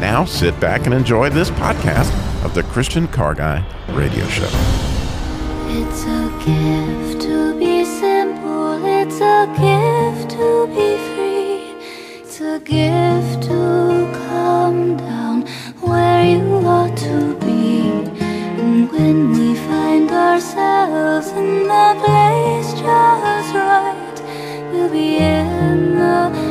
Now 0.00 0.24
sit 0.24 0.58
back 0.60 0.86
and 0.86 0.94
enjoy 0.94 1.28
this 1.28 1.50
podcast 1.50 2.12
of 2.44 2.54
the 2.54 2.62
Christian 2.62 3.08
Car 3.08 3.34
Guy 3.34 3.64
Radio 3.88 4.24
Show. 4.28 4.48
It's 5.66 6.04
a 6.04 6.30
gift 6.38 7.22
to 7.22 7.58
be 7.58 7.84
simple, 7.84 8.80
it's 8.86 9.20
a 9.20 9.46
gift 9.58 10.30
to 10.36 10.66
be 10.68 10.96
free, 11.10 12.20
it's 12.20 12.40
a 12.40 12.60
gift 12.60 13.42
to 13.48 14.08
come 14.28 14.96
down 14.98 15.42
where 15.80 16.24
you 16.24 16.64
ought 16.64 16.96
to 16.98 17.34
be. 17.40 17.90
And 18.60 18.88
when 18.92 19.32
we 19.32 19.56
find 19.56 20.08
ourselves 20.12 21.28
in 21.32 21.64
the 21.66 21.96
place 22.04 22.72
just 22.74 23.52
right, 23.52 24.70
we'll 24.70 24.90
be 24.90 25.16
in 25.16 25.96
the 25.96 26.47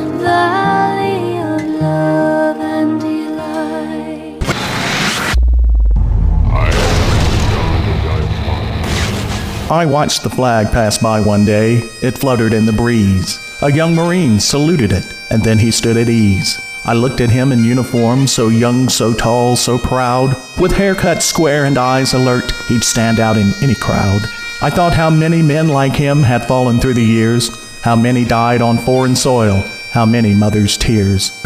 I 9.70 9.84
watched 9.84 10.22
the 10.22 10.30
flag 10.30 10.72
pass 10.72 10.96
by 10.96 11.20
one 11.20 11.44
day. 11.44 11.82
It 12.00 12.16
fluttered 12.16 12.54
in 12.54 12.64
the 12.64 12.72
breeze. 12.72 13.38
A 13.60 13.70
young 13.70 13.94
Marine 13.94 14.40
saluted 14.40 14.92
it, 14.92 15.04
and 15.30 15.44
then 15.44 15.58
he 15.58 15.70
stood 15.70 15.98
at 15.98 16.08
ease. 16.08 16.58
I 16.86 16.94
looked 16.94 17.20
at 17.20 17.28
him 17.28 17.52
in 17.52 17.62
uniform, 17.62 18.26
so 18.26 18.48
young, 18.48 18.88
so 18.88 19.12
tall, 19.12 19.56
so 19.56 19.76
proud. 19.76 20.34
With 20.58 20.72
hair 20.72 20.94
cut 20.94 21.22
square 21.22 21.66
and 21.66 21.76
eyes 21.76 22.14
alert, 22.14 22.50
he'd 22.68 22.82
stand 22.82 23.20
out 23.20 23.36
in 23.36 23.52
any 23.62 23.74
crowd. 23.74 24.22
I 24.62 24.70
thought 24.70 24.94
how 24.94 25.10
many 25.10 25.42
men 25.42 25.68
like 25.68 25.92
him 25.92 26.22
had 26.22 26.48
fallen 26.48 26.80
through 26.80 26.94
the 26.94 27.04
years, 27.04 27.50
how 27.82 27.94
many 27.94 28.24
died 28.24 28.62
on 28.62 28.78
foreign 28.78 29.14
soil, 29.14 29.62
how 29.92 30.06
many 30.06 30.32
mothers' 30.32 30.78
tears. 30.78 31.42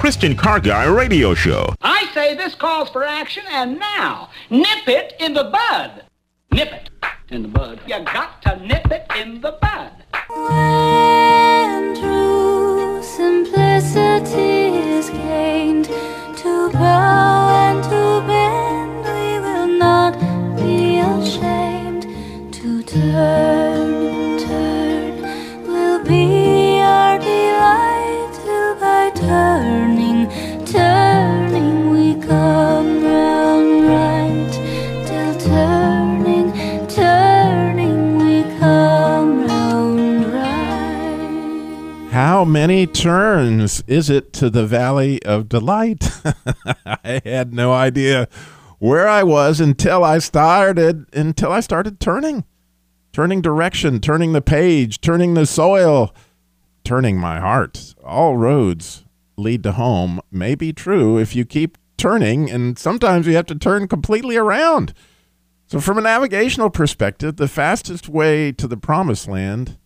Christian 0.00 0.34
Car 0.34 0.58
Guy 0.58 0.86
Radio 0.86 1.34
Show. 1.34 1.72
Say 2.28 2.34
this 2.34 2.54
calls 2.54 2.90
for 2.90 3.04
action, 3.04 3.42
and 3.48 3.78
now, 3.78 4.28
nip 4.50 4.86
it 4.86 5.14
in 5.18 5.32
the 5.32 5.44
bud. 5.44 6.04
Nip 6.52 6.70
it 6.74 6.90
in 7.30 7.40
the 7.40 7.48
bud. 7.48 7.80
You 7.86 8.04
got 8.04 8.42
to 8.42 8.56
nip 8.66 8.84
it 8.90 9.10
in 9.16 9.40
the 9.40 9.52
bud. 9.52 9.92
When 10.28 11.96
true 11.96 13.02
simplicity 13.02 14.76
is 14.76 15.08
gained, 15.08 15.86
to 15.86 16.70
bow 16.70 17.48
and 17.70 17.82
to 17.84 18.20
bend, 18.26 19.06
we 19.06 19.38
will 19.40 19.68
not 19.78 20.12
be 20.54 20.98
ashamed. 20.98 22.02
To 22.52 22.82
turn, 22.82 23.67
many 42.48 42.86
turns 42.86 43.82
is 43.86 44.10
it 44.10 44.32
to 44.34 44.50
the 44.50 44.66
Valley 44.66 45.22
of 45.22 45.48
Delight? 45.48 46.10
I 46.86 47.20
had 47.24 47.52
no 47.52 47.72
idea 47.72 48.28
where 48.78 49.06
I 49.06 49.22
was 49.22 49.60
until 49.60 50.02
I 50.02 50.18
started 50.18 51.06
until 51.12 51.52
I 51.52 51.60
started 51.60 52.00
turning. 52.00 52.44
Turning 53.12 53.40
direction, 53.40 54.00
turning 54.00 54.32
the 54.32 54.42
page, 54.42 55.00
turning 55.00 55.34
the 55.34 55.46
soil, 55.46 56.14
turning 56.84 57.18
my 57.18 57.40
heart. 57.40 57.94
All 58.04 58.36
roads 58.36 59.04
lead 59.36 59.62
to 59.64 59.72
home 59.72 60.20
may 60.30 60.54
be 60.54 60.72
true 60.72 61.18
if 61.18 61.36
you 61.36 61.44
keep 61.44 61.78
turning 61.96 62.50
and 62.50 62.78
sometimes 62.78 63.26
you 63.26 63.34
have 63.34 63.46
to 63.46 63.54
turn 63.54 63.88
completely 63.88 64.36
around. 64.36 64.94
So 65.66 65.80
from 65.80 65.98
a 65.98 66.02
navigational 66.02 66.70
perspective, 66.70 67.36
the 67.36 67.48
fastest 67.48 68.08
way 68.08 68.52
to 68.52 68.66
the 68.66 68.76
promised 68.78 69.28
land 69.28 69.76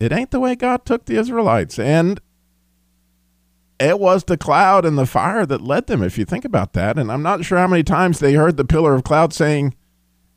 it 0.00 0.12
ain't 0.12 0.30
the 0.30 0.40
way 0.40 0.56
God 0.56 0.86
took 0.86 1.04
the 1.04 1.16
Israelites. 1.16 1.78
And 1.78 2.20
it 3.78 4.00
was 4.00 4.24
the 4.24 4.38
cloud 4.38 4.84
and 4.84 4.98
the 4.98 5.06
fire 5.06 5.44
that 5.46 5.60
led 5.60 5.86
them, 5.86 6.02
if 6.02 6.18
you 6.18 6.24
think 6.24 6.44
about 6.44 6.72
that. 6.72 6.98
And 6.98 7.12
I'm 7.12 7.22
not 7.22 7.44
sure 7.44 7.58
how 7.58 7.68
many 7.68 7.82
times 7.82 8.18
they 8.18 8.32
heard 8.34 8.56
the 8.56 8.64
pillar 8.64 8.94
of 8.94 9.04
cloud 9.04 9.32
saying, 9.34 9.76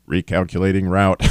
recalculating 0.08 0.88
route. 0.88 1.22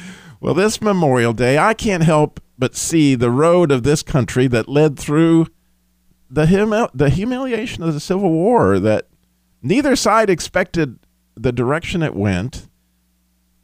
well, 0.40 0.54
this 0.54 0.82
Memorial 0.82 1.32
Day, 1.32 1.58
I 1.58 1.72
can't 1.72 2.02
help 2.02 2.40
but 2.58 2.76
see 2.76 3.14
the 3.14 3.30
road 3.30 3.72
of 3.72 3.82
this 3.82 4.02
country 4.02 4.46
that 4.48 4.68
led 4.68 4.98
through 4.98 5.46
the, 6.30 6.90
the 6.94 7.10
humiliation 7.10 7.82
of 7.82 7.94
the 7.94 8.00
Civil 8.00 8.30
War 8.30 8.78
that 8.78 9.08
neither 9.62 9.96
side 9.96 10.28
expected 10.28 10.98
the 11.36 11.52
direction 11.52 12.02
it 12.02 12.14
went 12.14 12.68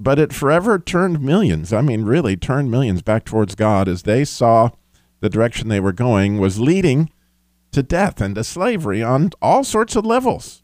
but 0.00 0.18
it 0.18 0.32
forever 0.32 0.78
turned 0.78 1.20
millions. 1.20 1.72
I 1.72 1.82
mean, 1.82 2.02
really 2.02 2.36
turned 2.36 2.70
millions 2.70 3.02
back 3.02 3.24
towards 3.24 3.54
God 3.54 3.86
as 3.86 4.02
they 4.02 4.24
saw 4.24 4.70
the 5.20 5.28
direction 5.28 5.68
they 5.68 5.78
were 5.78 5.92
going 5.92 6.38
was 6.38 6.58
leading 6.58 7.10
to 7.72 7.82
death 7.82 8.20
and 8.20 8.34
to 8.34 8.42
slavery 8.42 9.02
on 9.02 9.30
all 9.42 9.62
sorts 9.62 9.94
of 9.94 10.06
levels. 10.06 10.62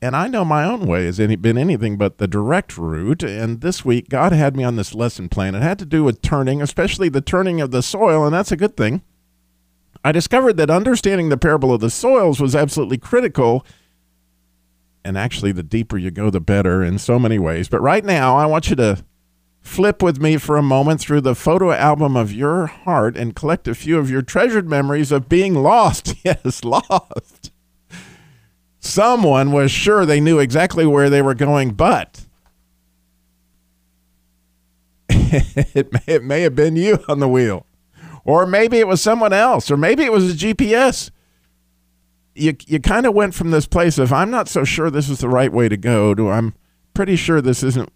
And 0.00 0.16
I 0.16 0.28
know 0.28 0.44
my 0.44 0.64
own 0.64 0.86
way 0.86 1.04
has 1.04 1.20
any, 1.20 1.36
been 1.36 1.58
anything 1.58 1.98
but 1.98 2.18
the 2.18 2.26
direct 2.26 2.78
route. 2.78 3.22
And 3.22 3.60
this 3.60 3.84
week, 3.84 4.08
God 4.08 4.32
had 4.32 4.56
me 4.56 4.64
on 4.64 4.76
this 4.76 4.94
lesson 4.94 5.28
plan. 5.28 5.54
It 5.54 5.62
had 5.62 5.78
to 5.80 5.86
do 5.86 6.04
with 6.04 6.22
turning, 6.22 6.62
especially 6.62 7.08
the 7.08 7.20
turning 7.20 7.60
of 7.60 7.70
the 7.70 7.82
soil, 7.82 8.24
and 8.24 8.34
that's 8.34 8.52
a 8.52 8.56
good 8.56 8.76
thing. 8.76 9.02
I 10.04 10.12
discovered 10.12 10.56
that 10.58 10.70
understanding 10.70 11.28
the 11.28 11.36
parable 11.36 11.72
of 11.72 11.80
the 11.80 11.90
soils 11.90 12.40
was 12.40 12.54
absolutely 12.54 12.98
critical 12.98 13.66
and 15.06 15.16
actually 15.16 15.52
the 15.52 15.62
deeper 15.62 15.96
you 15.96 16.10
go 16.10 16.30
the 16.30 16.40
better 16.40 16.82
in 16.82 16.98
so 16.98 17.18
many 17.18 17.38
ways. 17.38 17.68
But 17.68 17.80
right 17.80 18.04
now 18.04 18.36
i 18.36 18.44
want 18.44 18.68
you 18.68 18.76
to 18.76 19.04
flip 19.60 20.02
with 20.02 20.20
me 20.20 20.36
for 20.36 20.56
a 20.56 20.62
moment 20.62 21.00
through 21.00 21.20
the 21.20 21.34
photo 21.34 21.72
album 21.72 22.16
of 22.16 22.32
your 22.32 22.66
heart 22.66 23.16
and 23.16 23.34
collect 23.34 23.66
a 23.66 23.74
few 23.74 23.98
of 23.98 24.10
your 24.10 24.22
treasured 24.22 24.68
memories 24.68 25.10
of 25.12 25.28
being 25.28 25.54
lost. 25.54 26.14
Yes 26.24 26.64
lost. 26.64 27.52
Someone 28.80 29.52
was 29.52 29.70
sure 29.70 30.04
they 30.04 30.20
knew 30.20 30.40
exactly 30.40 30.86
where 30.86 31.08
they 31.08 31.22
were 31.22 31.34
going 31.34 31.72
but 31.72 32.26
it 35.08 35.92
may, 35.92 36.14
it 36.14 36.24
may 36.24 36.42
have 36.42 36.56
been 36.56 36.74
you 36.74 36.98
on 37.08 37.20
the 37.20 37.28
wheel. 37.28 37.64
Or 38.24 38.44
maybe 38.44 38.78
it 38.78 38.88
was 38.88 39.00
someone 39.00 39.32
else. 39.32 39.70
Or 39.70 39.76
maybe 39.76 40.02
it 40.02 40.10
was 40.10 40.32
a 40.32 40.34
gps 40.34 41.10
you 42.36 42.56
you 42.66 42.80
kind 42.80 43.06
of 43.06 43.14
went 43.14 43.34
from 43.34 43.50
this 43.50 43.66
place 43.66 43.98
of 43.98 44.12
I'm 44.12 44.30
not 44.30 44.48
so 44.48 44.64
sure 44.64 44.90
this 44.90 45.08
is 45.08 45.18
the 45.18 45.28
right 45.28 45.52
way 45.52 45.68
to 45.68 45.76
go 45.76 46.14
to 46.14 46.30
I'm 46.30 46.54
pretty 46.94 47.16
sure 47.16 47.40
this 47.40 47.62
isn't 47.62 47.90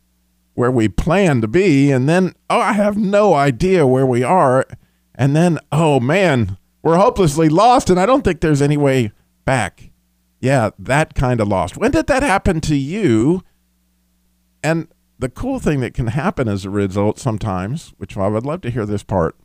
where 0.54 0.70
we 0.70 0.88
plan 0.88 1.40
to 1.40 1.48
be 1.48 1.90
and 1.90 2.08
then 2.08 2.34
oh 2.48 2.60
I 2.60 2.72
have 2.72 2.96
no 2.96 3.34
idea 3.34 3.87
where 3.87 4.06
we 4.06 4.22
are 4.22 4.66
and 5.14 5.34
then 5.34 5.58
oh 5.72 6.00
man 6.00 6.58
we're 6.82 6.96
hopelessly 6.96 7.48
lost 7.48 7.90
and 7.90 8.00
I 8.00 8.06
don't 8.06 8.22
think 8.22 8.40
there's 8.40 8.62
any 8.62 8.76
way 8.76 9.12
back. 9.44 9.90
Yeah, 10.40 10.70
that 10.78 11.14
kind 11.14 11.40
of 11.40 11.48
lost. 11.48 11.76
When 11.76 11.90
did 11.90 12.06
that 12.06 12.22
happen 12.22 12.60
to 12.62 12.75
you? 12.75 13.42
And 14.62 14.88
the 15.19 15.28
cool 15.28 15.58
thing 15.58 15.81
that 15.81 15.92
can 15.92 16.08
happen 16.08 16.48
as 16.48 16.64
a 16.64 16.70
result 16.70 17.19
sometimes, 17.19 17.92
which 17.98 18.16
I 18.16 18.28
would 18.28 18.46
love 18.46 18.62
to 18.62 18.70
hear 18.70 18.87
this 18.87 19.02
part. 19.02 19.37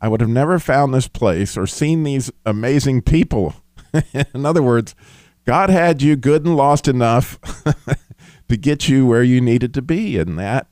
I 0.00 0.08
would 0.08 0.22
have 0.22 0.30
never 0.30 0.58
found 0.58 0.94
this 0.94 1.08
place 1.08 1.58
or 1.58 1.66
seen 1.66 2.04
these 2.04 2.30
amazing 2.46 3.02
people 3.02 3.56
In 4.34 4.46
other 4.46 4.62
words, 4.62 4.94
God 5.46 5.70
had 5.70 6.02
you 6.02 6.16
good 6.16 6.44
and 6.44 6.56
lost 6.56 6.86
enough 6.88 7.38
to 8.48 8.56
get 8.56 8.88
you 8.88 9.06
where 9.06 9.22
you 9.22 9.40
needed 9.40 9.74
to 9.74 9.82
be, 9.82 10.18
and 10.18 10.38
that 10.38 10.66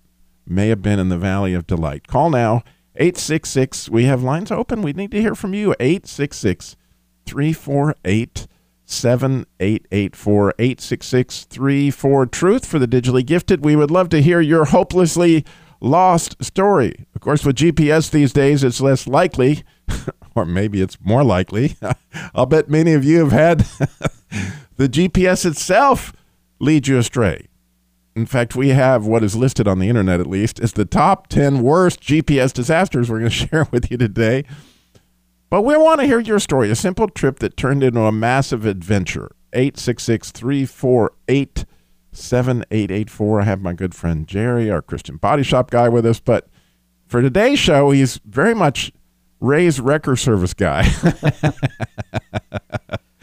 may 0.47 0.69
have 0.69 0.83
been 0.83 0.99
in 0.99 1.09
the 1.09 1.19
Valley 1.19 1.55
of 1.55 1.67
Delight. 1.67 2.07
Call 2.07 2.31
now, 2.31 2.63
866. 2.97 3.89
We 3.89 4.05
have 4.05 4.23
lines 4.23 4.51
open. 4.51 4.83
We 4.83 4.93
need 4.93 5.11
to 5.13 5.21
hear 5.21 5.35
from 5.35 5.55
you. 5.55 5.75
866 5.79 6.77
348 7.27 8.47
7884 8.85 10.55
866 10.59 11.45
34 11.45 12.27
Truth 12.27 12.67
for 12.67 12.79
the 12.79 12.89
digitally 12.89 13.25
gifted. 13.25 13.65
We 13.65 13.77
would 13.77 13.91
love 13.91 14.09
to 14.11 14.23
hear 14.23 14.41
your 14.41 14.67
hopelessly 14.67 15.45
lost 15.81 16.43
story. 16.43 17.07
Of 17.15 17.21
course, 17.21 17.45
with 17.45 17.57
GPS 17.57 18.11
these 18.11 18.33
days, 18.33 18.65
it's 18.65 18.81
less 18.81 19.07
likely, 19.07 19.63
or 20.43 20.47
maybe 20.47 20.81
it's 20.81 20.99
more 21.01 21.25
likely. 21.25 21.77
I'll 22.35 22.47
bet 22.47 22.69
many 22.69 22.93
of 22.93 23.05
you 23.05 23.19
have 23.21 23.33
had 23.33 23.59
the 24.77 24.89
GPS 24.89 25.45
itself 25.45 26.13
lead 26.59 26.89
you 26.89 26.99
astray. 26.99 27.47
In 28.17 28.27
fact, 28.27 28.57
we 28.57 28.71
have 28.71 29.07
what 29.07 29.23
is 29.23 29.37
listed 29.37 29.69
on 29.69 29.79
the 29.79 29.89
internet, 29.89 30.19
at 30.19 30.27
least, 30.27 30.59
as 30.59 30.73
the 30.73 30.85
top 30.85 31.29
10 31.29 31.63
worst 31.63 32.01
GPS 32.01 32.53
disasters 32.53 33.09
we're 33.09 33.21
going 33.21 33.31
to 33.31 33.49
share 33.49 33.69
with 33.71 33.91
you 33.91 33.97
today. 33.97 34.45
But 35.51 35.63
we 35.63 35.77
want 35.77 36.01
to 36.01 36.07
hear 36.07 36.19
your 36.19 36.41
story 36.41 36.71
a 36.71 36.77
simple 36.77 37.09
trip 37.09 37.39
that 37.39 37.57
turned 37.57 37.83
into 37.83 38.01
a 38.03 38.13
massive 38.13 38.67
adventure. 38.67 39.31
866 39.53 40.33
348 40.33 41.65
7884. 42.13 43.41
I 43.41 43.45
have 43.45 43.63
my 43.63 43.73
good 43.73 43.95
friend 43.95 44.27
Jerry, 44.27 44.71
our 44.71 44.83
Christian 44.83 45.17
Body 45.17 45.43
Shop 45.43 45.71
guy, 45.71 45.89
with 45.89 46.05
us. 46.05 46.21
But 46.21 46.49
for 47.07 47.23
today's 47.23 47.59
show, 47.59 47.91
he's 47.91 48.21
very 48.25 48.55
much 48.55 48.93
Ray's 49.41 49.81
wrecker 49.81 50.17
service 50.17 50.55
guy. 50.55 50.89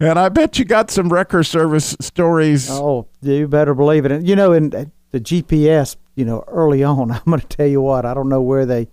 and 0.00 0.18
I 0.18 0.28
bet 0.28 0.58
you 0.58 0.64
got 0.64 0.90
some 0.90 1.12
wrecker 1.12 1.44
service 1.44 1.96
stories. 2.00 2.68
Oh, 2.70 3.08
you 3.22 3.46
better 3.48 3.74
believe 3.74 4.04
it. 4.04 4.12
And, 4.12 4.26
you 4.26 4.36
know, 4.36 4.52
in 4.52 4.70
the 4.70 5.20
GPS, 5.20 5.96
you 6.16 6.24
know, 6.24 6.44
early 6.48 6.82
on, 6.82 7.10
I'm 7.12 7.22
going 7.26 7.40
to 7.40 7.46
tell 7.46 7.66
you 7.66 7.80
what, 7.80 8.04
I 8.04 8.14
don't 8.14 8.28
know 8.28 8.42
where 8.42 8.66
they. 8.66 8.88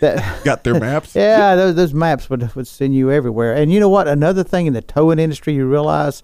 That, 0.00 0.22
got 0.44 0.64
their 0.64 0.78
maps? 0.78 1.14
yeah, 1.14 1.56
those, 1.56 1.74
those 1.74 1.94
maps 1.94 2.28
would, 2.28 2.54
would 2.54 2.66
send 2.66 2.94
you 2.94 3.10
everywhere. 3.10 3.54
And 3.54 3.72
you 3.72 3.80
know 3.80 3.88
what? 3.88 4.06
Another 4.06 4.44
thing 4.44 4.66
in 4.66 4.74
the 4.74 4.82
towing 4.82 5.18
industry, 5.18 5.54
you 5.54 5.66
realize 5.66 6.22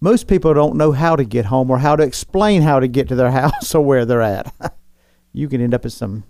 most 0.00 0.26
people 0.26 0.54
don't 0.54 0.76
know 0.76 0.92
how 0.92 1.14
to 1.14 1.24
get 1.24 1.44
home 1.46 1.70
or 1.70 1.78
how 1.78 1.96
to 1.96 2.02
explain 2.02 2.62
how 2.62 2.80
to 2.80 2.88
get 2.88 3.08
to 3.08 3.14
their 3.14 3.30
house 3.30 3.74
or 3.74 3.84
where 3.84 4.06
they're 4.06 4.22
at. 4.22 4.50
you 5.34 5.48
can 5.48 5.60
end 5.60 5.74
up 5.74 5.84
in 5.84 5.90
some 5.90 6.24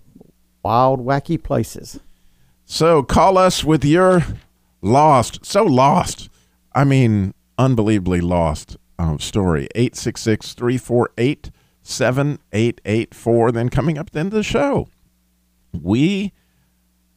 wild, 0.65 0.99
wacky 1.05 1.41
places. 1.41 2.01
So 2.71 3.03
call 3.03 3.39
us 3.39 3.65
with 3.65 3.83
your 3.83 4.27
lost, 4.83 5.45
so 5.45 5.65
lost. 5.65 6.29
I 6.75 6.85
mean, 6.85 7.33
unbelievably 7.57 8.21
lost 8.21 8.77
um, 8.99 9.19
story. 9.19 9.69
866 9.75 10.53
348 10.53 11.51
7884. 11.83 13.53
Then 13.53 13.71
coming 13.71 13.97
up 13.97 14.09
at 14.09 14.13
the 14.13 14.21
end 14.21 14.27
of 14.29 14.35
the 14.35 14.43
show, 14.43 14.87
we 15.73 16.35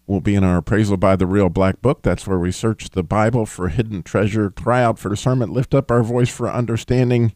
will 0.07 0.21
be 0.21 0.36
in 0.36 0.45
our 0.45 0.59
appraisal 0.59 0.95
by 0.95 1.18
the 1.18 1.27
real 1.27 1.50
black 1.50 1.81
book. 1.81 2.01
That's 2.01 2.25
where 2.25 2.39
we 2.39 2.53
search 2.53 2.92
the 2.92 3.03
Bible 3.03 3.45
for 3.45 3.68
hidden 3.68 4.03
treasure, 4.03 4.51
cry 4.51 4.81
out 4.81 5.00
for 5.00 5.09
discernment, 5.09 5.51
lift 5.51 5.75
up 5.75 5.92
our 5.92 6.01
voice 6.01 6.30
for 6.30 6.50
understanding. 6.50 7.36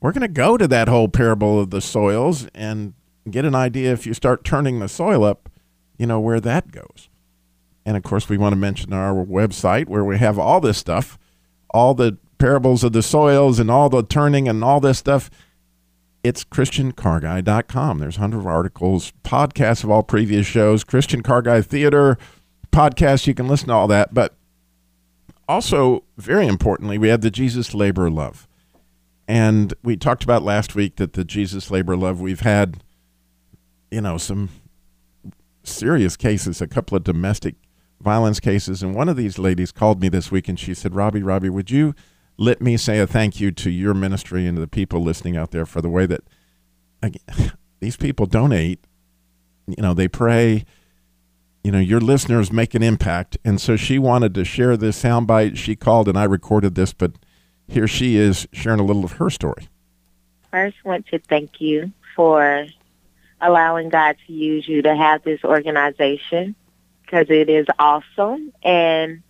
We're 0.00 0.12
going 0.12 0.22
to 0.22 0.28
go 0.28 0.56
to 0.56 0.66
that 0.66 0.88
whole 0.88 1.08
parable 1.08 1.60
of 1.60 1.70
the 1.70 1.80
soils 1.80 2.48
and 2.56 2.94
get 3.30 3.44
an 3.44 3.54
idea 3.54 3.92
if 3.92 4.04
you 4.04 4.14
start 4.14 4.42
turning 4.42 4.80
the 4.80 4.88
soil 4.88 5.22
up, 5.22 5.48
you 5.96 6.06
know, 6.06 6.18
where 6.18 6.40
that 6.40 6.72
goes. 6.72 7.08
And 7.86 7.96
of 7.96 8.02
course, 8.02 8.28
we 8.28 8.36
want 8.36 8.52
to 8.52 8.56
mention 8.56 8.92
our 8.92 9.14
website 9.14 9.86
where 9.86 10.04
we 10.04 10.18
have 10.18 10.40
all 10.40 10.60
this 10.60 10.76
stuff, 10.76 11.16
all 11.70 11.94
the 11.94 12.18
parables 12.38 12.82
of 12.82 12.92
the 12.92 13.02
soils 13.02 13.60
and 13.60 13.70
all 13.70 13.88
the 13.88 14.02
turning 14.02 14.48
and 14.48 14.64
all 14.64 14.80
this 14.80 14.98
stuff. 14.98 15.30
It's 16.24 16.44
ChristianCarGuy.com. 16.44 18.00
There's 18.00 18.16
hundreds 18.16 18.42
of 18.42 18.48
articles, 18.48 19.12
podcasts 19.22 19.84
of 19.84 19.90
all 19.92 20.02
previous 20.02 20.44
shows, 20.44 20.82
Christian 20.82 21.22
Car 21.22 21.40
Guy 21.42 21.62
Theater 21.62 22.18
podcasts. 22.72 23.28
You 23.28 23.34
can 23.34 23.46
listen 23.46 23.68
to 23.68 23.74
all 23.74 23.86
that. 23.86 24.12
But 24.12 24.34
also, 25.48 26.02
very 26.18 26.48
importantly, 26.48 26.98
we 26.98 27.08
have 27.08 27.20
the 27.20 27.30
Jesus 27.30 27.72
Labor 27.72 28.10
Love. 28.10 28.48
And 29.28 29.72
we 29.84 29.96
talked 29.96 30.24
about 30.24 30.42
last 30.42 30.74
week 30.74 30.96
that 30.96 31.12
the 31.12 31.24
Jesus 31.24 31.70
Labor 31.70 31.96
Love, 31.96 32.20
we've 32.20 32.40
had, 32.40 32.82
you 33.92 34.00
know, 34.00 34.18
some 34.18 34.50
serious 35.62 36.16
cases, 36.16 36.60
a 36.60 36.66
couple 36.66 36.96
of 36.96 37.04
domestic 37.04 37.54
violence 38.00 38.40
cases. 38.40 38.82
And 38.82 38.94
one 38.94 39.08
of 39.08 39.16
these 39.16 39.38
ladies 39.38 39.72
called 39.72 40.00
me 40.00 40.08
this 40.08 40.30
week 40.30 40.48
and 40.48 40.58
she 40.58 40.74
said, 40.74 40.94
Robbie, 40.94 41.22
Robbie, 41.22 41.50
would 41.50 41.70
you 41.70 41.94
let 42.38 42.60
me 42.60 42.76
say 42.76 42.98
a 42.98 43.06
thank 43.06 43.40
you 43.40 43.50
to 43.50 43.70
your 43.70 43.94
ministry 43.94 44.46
and 44.46 44.56
to 44.56 44.60
the 44.60 44.68
people 44.68 45.00
listening 45.00 45.36
out 45.36 45.50
there 45.50 45.66
for 45.66 45.80
the 45.80 45.88
way 45.88 46.06
that 46.06 46.22
these 47.80 47.96
people 47.96 48.26
donate. 48.26 48.80
You 49.66 49.82
know, 49.82 49.94
they 49.94 50.08
pray. 50.08 50.64
You 51.64 51.72
know, 51.72 51.80
your 51.80 52.00
listeners 52.00 52.52
make 52.52 52.74
an 52.74 52.82
impact. 52.82 53.38
And 53.44 53.60
so 53.60 53.76
she 53.76 53.98
wanted 53.98 54.34
to 54.34 54.44
share 54.44 54.76
this 54.76 55.02
soundbite. 55.02 55.56
She 55.56 55.74
called 55.74 56.08
and 56.08 56.18
I 56.18 56.24
recorded 56.24 56.74
this, 56.74 56.92
but 56.92 57.12
here 57.66 57.88
she 57.88 58.16
is 58.16 58.46
sharing 58.52 58.78
a 58.78 58.84
little 58.84 59.04
of 59.04 59.12
her 59.12 59.30
story. 59.30 59.68
First, 60.52 60.76
want 60.84 61.06
to 61.08 61.18
thank 61.18 61.60
you 61.60 61.92
for 62.14 62.66
allowing 63.40 63.88
God 63.88 64.16
to 64.26 64.32
use 64.32 64.68
you 64.68 64.82
to 64.82 64.94
have 64.94 65.22
this 65.24 65.42
organization 65.44 66.54
because 67.06 67.26
it 67.30 67.48
is 67.48 67.66
awesome. 67.78 68.52
And 68.62 69.22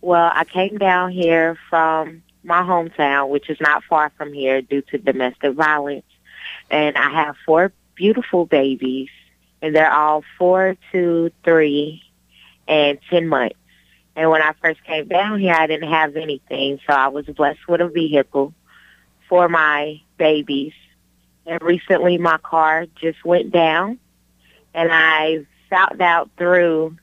well, 0.00 0.30
I 0.34 0.44
came 0.44 0.78
down 0.78 1.12
here 1.12 1.56
from 1.70 2.22
my 2.42 2.62
hometown, 2.62 3.28
which 3.28 3.48
is 3.48 3.58
not 3.60 3.84
far 3.84 4.10
from 4.16 4.32
here 4.32 4.60
due 4.60 4.82
to 4.82 4.98
domestic 4.98 5.54
violence. 5.54 6.04
And 6.70 6.96
I 6.96 7.10
have 7.10 7.36
four 7.46 7.72
beautiful 7.94 8.46
babies, 8.46 9.10
and 9.60 9.74
they're 9.74 9.92
all 9.92 10.24
four, 10.38 10.76
two, 10.90 11.30
three, 11.44 12.02
and 12.66 12.98
10 13.10 13.28
months. 13.28 13.56
And 14.16 14.28
when 14.28 14.42
I 14.42 14.52
first 14.60 14.82
came 14.84 15.08
down 15.08 15.38
here, 15.38 15.54
I 15.54 15.66
didn't 15.66 15.90
have 15.90 16.16
anything, 16.16 16.80
so 16.86 16.92
I 16.92 17.08
was 17.08 17.24
blessed 17.26 17.66
with 17.68 17.80
a 17.80 17.88
vehicle 17.88 18.52
for 19.28 19.48
my 19.48 20.00
babies. 20.18 20.74
And 21.46 21.62
recently 21.62 22.18
my 22.18 22.38
car 22.38 22.86
just 23.00 23.24
went 23.24 23.52
down, 23.52 23.98
and 24.74 24.90
I 24.92 25.46
found 25.70 26.02
out 26.02 26.28
through 26.36 26.96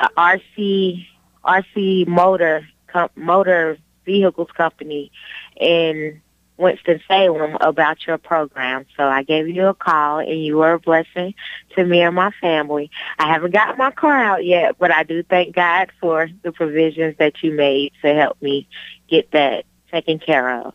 uh, 0.00 0.08
RC 0.16 1.06
RC 1.44 2.06
Motor 2.06 2.66
com- 2.86 3.10
Motor 3.16 3.78
Vehicles 4.04 4.50
Company 4.56 5.10
in 5.56 6.20
Winston 6.58 7.00
Salem 7.06 7.56
about 7.60 8.06
your 8.06 8.18
program. 8.18 8.86
So 8.96 9.04
I 9.04 9.22
gave 9.22 9.48
you 9.48 9.66
a 9.66 9.74
call, 9.74 10.20
and 10.20 10.42
you 10.42 10.56
were 10.56 10.74
a 10.74 10.80
blessing 10.80 11.34
to 11.74 11.84
me 11.84 12.00
and 12.00 12.14
my 12.14 12.30
family. 12.40 12.90
I 13.18 13.30
haven't 13.32 13.52
got 13.52 13.76
my 13.76 13.90
car 13.90 14.16
out 14.16 14.44
yet, 14.44 14.76
but 14.78 14.90
I 14.90 15.02
do 15.02 15.22
thank 15.22 15.54
God 15.54 15.90
for 16.00 16.28
the 16.42 16.52
provisions 16.52 17.16
that 17.18 17.42
you 17.42 17.52
made 17.52 17.92
to 18.02 18.14
help 18.14 18.40
me 18.40 18.68
get 19.08 19.30
that 19.32 19.64
taken 19.90 20.18
care 20.18 20.60
of. 20.60 20.74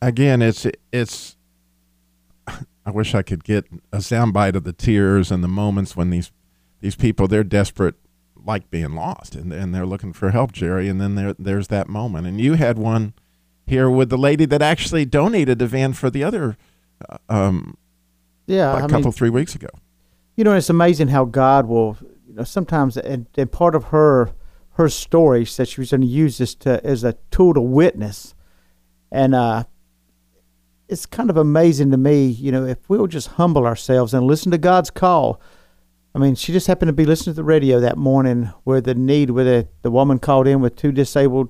Again, 0.00 0.42
it's 0.42 0.66
it's. 0.92 1.36
I 2.86 2.90
wish 2.90 3.14
I 3.14 3.22
could 3.22 3.44
get 3.44 3.64
a 3.92 3.98
soundbite 3.98 4.54
of 4.54 4.64
the 4.64 4.74
tears 4.74 5.30
and 5.30 5.42
the 5.42 5.48
moments 5.48 5.96
when 5.96 6.10
these 6.10 6.30
these 6.84 6.96
people 6.96 7.26
they're 7.26 7.42
desperate 7.42 7.94
like 8.36 8.70
being 8.70 8.94
lost 8.94 9.34
and, 9.34 9.52
and 9.52 9.74
they're 9.74 9.86
looking 9.86 10.12
for 10.12 10.30
help 10.30 10.52
jerry 10.52 10.88
and 10.88 11.00
then 11.00 11.14
there 11.14 11.34
there's 11.38 11.68
that 11.68 11.88
moment 11.88 12.26
and 12.26 12.40
you 12.40 12.54
had 12.54 12.78
one 12.78 13.14
here 13.66 13.88
with 13.88 14.10
the 14.10 14.18
lady 14.18 14.44
that 14.44 14.62
actually 14.62 15.04
donated 15.04 15.58
the 15.58 15.66
van 15.66 15.92
for 15.92 16.10
the 16.10 16.22
other 16.22 16.56
uh, 17.08 17.16
um 17.28 17.76
Yeah, 18.46 18.76
a 18.76 18.80
couple 18.82 19.04
mean, 19.04 19.12
three 19.12 19.30
weeks 19.30 19.54
ago 19.54 19.68
you 20.36 20.44
know, 20.44 20.54
it's 20.54 20.70
amazing 20.70 21.08
how 21.08 21.24
God 21.24 21.66
will, 21.66 21.96
you 22.26 22.34
know, 22.34 22.44
sometimes, 22.44 22.96
and, 22.96 23.26
and 23.36 23.50
part 23.50 23.74
of 23.74 23.84
her 23.84 24.30
her 24.72 24.88
story 24.88 25.44
said 25.44 25.68
she 25.68 25.80
was 25.80 25.92
going 25.92 26.00
to 26.00 26.06
use 26.06 26.38
this 26.38 26.52
to 26.56 26.84
as 26.84 27.04
a 27.04 27.12
tool 27.30 27.54
to 27.54 27.60
witness, 27.60 28.34
and 29.12 29.34
uh, 29.34 29.64
it's 30.88 31.06
kind 31.06 31.30
of 31.30 31.36
amazing 31.36 31.92
to 31.92 31.96
me, 31.96 32.26
you 32.26 32.50
know, 32.50 32.66
if 32.66 32.78
we'll 32.88 33.06
just 33.06 33.28
humble 33.28 33.66
ourselves 33.66 34.12
and 34.12 34.26
listen 34.26 34.50
to 34.50 34.58
God's 34.58 34.90
call. 34.90 35.40
I 36.14 36.20
mean, 36.20 36.36
she 36.36 36.52
just 36.52 36.68
happened 36.68 36.88
to 36.88 36.92
be 36.92 37.06
listening 37.06 37.34
to 37.34 37.36
the 37.36 37.44
radio 37.44 37.80
that 37.80 37.98
morning 37.98 38.52
where 38.62 38.80
the 38.80 38.94
need, 38.94 39.30
where 39.30 39.44
the, 39.44 39.68
the 39.82 39.90
woman 39.90 40.20
called 40.20 40.46
in 40.46 40.60
with 40.60 40.76
two 40.76 40.92
disabled 40.92 41.48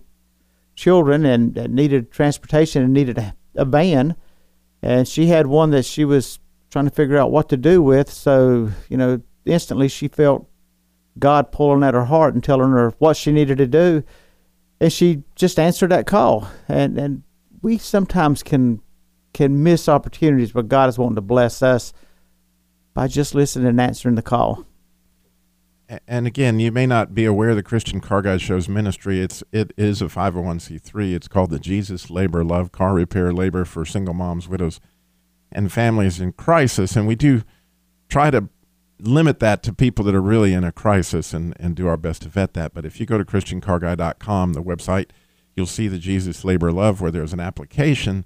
children 0.75 1.27
and, 1.27 1.57
and 1.59 1.75
needed 1.75 2.11
transportation 2.11 2.83
and 2.83 2.93
needed 2.93 3.19
a, 3.19 3.37
a 3.57 3.67
van. 3.67 4.17
And 4.83 5.07
she 5.07 5.27
had 5.27 5.47
one 5.47 5.71
that 5.71 5.85
she 5.85 6.05
was 6.05 6.39
trying 6.71 6.87
to 6.87 6.95
figure 6.95 7.19
out 7.19 7.31
what 7.31 7.49
to 7.51 7.59
do 7.59 7.83
with. 7.83 8.11
So, 8.11 8.71
you 8.89 8.97
know, 8.97 9.21
instantly 9.45 9.89
she 9.89 10.09
felt 10.09 10.49
God 11.19 11.53
pulling 11.53 11.83
at 11.83 11.95
her 11.95 12.07
heart 12.07 12.35
and 12.35 12.43
telling 12.43 12.71
her 12.71 12.95
what 12.99 13.19
she 13.19 13.33
needed 13.33 13.59
to 13.59 13.67
do. 13.67 14.03
And 14.81 14.93
she 14.93 15.25
just 15.35 15.59
answered 15.59 15.91
that 15.91 16.07
call. 16.07 16.49
And, 16.69 16.99
and 16.99 17.23
we 17.61 17.79
sometimes 17.79 18.43
can 18.43 18.81
can 19.35 19.65
miss 19.65 19.89
opportunities, 19.89 20.53
but 20.53 20.69
God 20.69 20.89
is 20.89 20.97
wanting 20.97 21.17
to 21.17 21.21
bless 21.21 21.61
us 21.61 21.93
by 22.95 23.09
just 23.09 23.35
listening 23.35 23.67
and 23.67 23.81
answering 23.81 24.15
the 24.15 24.23
call. 24.23 24.65
And 26.09 26.27
again, 26.27 26.61
you 26.61 26.73
may 26.73 26.87
not 26.87 27.15
be 27.15 27.27
aware 27.27 27.51
of 27.51 27.57
the 27.57 27.63
Christian 27.63 28.01
Car 28.01 28.23
Guy 28.23 28.39
Show's 28.39 28.69
ministry. 28.69 29.21
It's 29.21 29.45
it 29.53 29.73
is 29.77 30.01
a 30.01 30.07
501c3. 30.07 31.15
It's 31.15 31.29
called 31.29 31.51
the 31.51 31.59
Jesus 31.59 32.09
Labor 32.09 32.43
Love 32.43 32.73
Car 32.73 32.95
Repair 32.95 33.33
Labor 33.35 33.67
for 33.67 33.85
Single 33.85 34.15
Moms, 34.15 34.49
Widows, 34.49 34.81
and 35.53 35.71
Families 35.71 36.21
in 36.21 36.33
Crisis. 36.33 36.97
And 36.97 37.07
we 37.07 37.15
do 37.15 37.43
try 38.09 38.31
to 38.31 38.49
limit 38.99 39.41
that 39.41 39.63
to 39.65 39.73
people 39.75 40.05
that 40.07 40.15
are 40.15 40.23
really 40.23 40.55
in 40.55 40.65
a 40.65 40.73
crisis 40.73 41.35
and, 41.35 41.55
and 41.61 41.77
do 41.77 41.87
our 41.87 41.99
best 41.99 42.23
to 42.23 42.29
vet 42.29 42.55
that. 42.55 42.73
But 42.73 42.87
if 42.87 42.99
you 42.99 43.05
go 43.05 43.19
to 43.19 43.25
ChristianCarGuy.com, 43.25 44.53
the 44.55 44.63
website, 44.63 45.11
you'll 45.55 45.67
see 45.67 45.89
the 45.89 45.99
Jesus 45.99 46.45
Labor 46.45 46.73
Love 46.73 47.01
where 47.01 47.11
there's 47.11 47.35
an 47.35 47.41
application. 47.41 48.25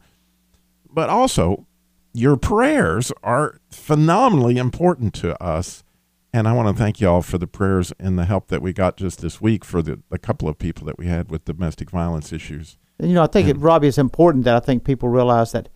But 0.89 1.09
also, 1.09 1.67
your 2.13 2.37
prayers 2.37 3.13
are 3.23 3.61
phenomenally 3.71 4.57
important 4.57 5.15
to 5.15 5.41
us. 5.43 5.85
And 6.33 6.47
I 6.47 6.53
want 6.53 6.69
to 6.69 6.75
thank 6.75 7.01
you 7.01 7.09
all 7.09 7.23
for 7.23 7.39
the 7.39 7.47
prayers 7.47 7.93
and 7.99 8.19
the 8.19 8.27
help 8.27 8.49
that 8.49 8.61
we 8.61 8.73
got 8.73 8.97
just 8.97 9.21
this 9.21 9.41
week 9.41 9.65
for 9.65 9.83
the, 9.83 10.01
the 10.11 10.19
couple 10.19 10.49
of 10.49 10.59
people 10.59 10.87
that 10.87 10.99
we 10.99 11.07
had 11.07 11.31
with 11.31 11.45
domestic 11.45 11.91
violence 11.91 12.33
issues. 12.33 12.77
You 13.01 13.15
know, 13.15 13.23
I 13.23 13.29
think 13.29 13.49
it, 13.49 13.57
Robbie, 13.57 13.89
it's 13.89 13.99
important 13.99 14.45
that 14.45 14.57
I 14.57 14.61
think 14.61 14.85
people 14.85 15.09
realize 15.09 15.53
that 15.53 15.69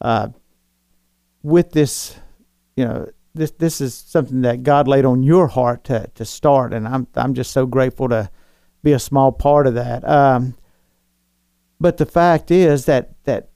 uh, 0.00 0.28
with 1.42 1.72
this, 1.72 2.16
you 2.76 2.84
know, 2.84 3.08
this 3.34 3.50
this 3.52 3.80
is 3.80 3.94
something 3.94 4.40
that 4.42 4.62
God 4.62 4.88
laid 4.88 5.04
on 5.04 5.22
your 5.22 5.46
heart 5.48 5.84
to 5.84 6.10
to 6.14 6.24
start, 6.24 6.72
and 6.72 6.88
I'm 6.88 7.06
I'm 7.14 7.34
just 7.34 7.52
so 7.52 7.66
grateful 7.66 8.08
to 8.08 8.30
be 8.82 8.92
a 8.92 8.98
small 8.98 9.32
part 9.32 9.66
of 9.66 9.74
that. 9.74 10.08
Um, 10.08 10.54
but 11.80 11.98
the 11.98 12.06
fact 12.06 12.50
is 12.50 12.86
that 12.86 13.22
that 13.24 13.47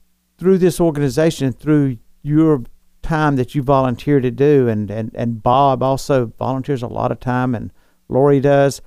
through 0.43 0.57
this 0.57 0.81
organization, 0.81 1.53
through 1.53 1.97
your 2.21 2.63
time 3.01 3.37
that 3.37 3.55
you 3.55 3.63
volunteer 3.63 4.19
to 4.19 4.29
do, 4.29 4.67
and 4.67 4.91
and 4.91 5.09
and 5.15 5.41
Bob 5.41 5.81
also 5.81 6.33
volunteers 6.37 6.83
a 6.83 6.87
lot 6.87 7.13
of 7.13 7.19
time, 7.21 7.55
and 7.55 7.71
Lori 8.09 8.41
does. 8.41 8.81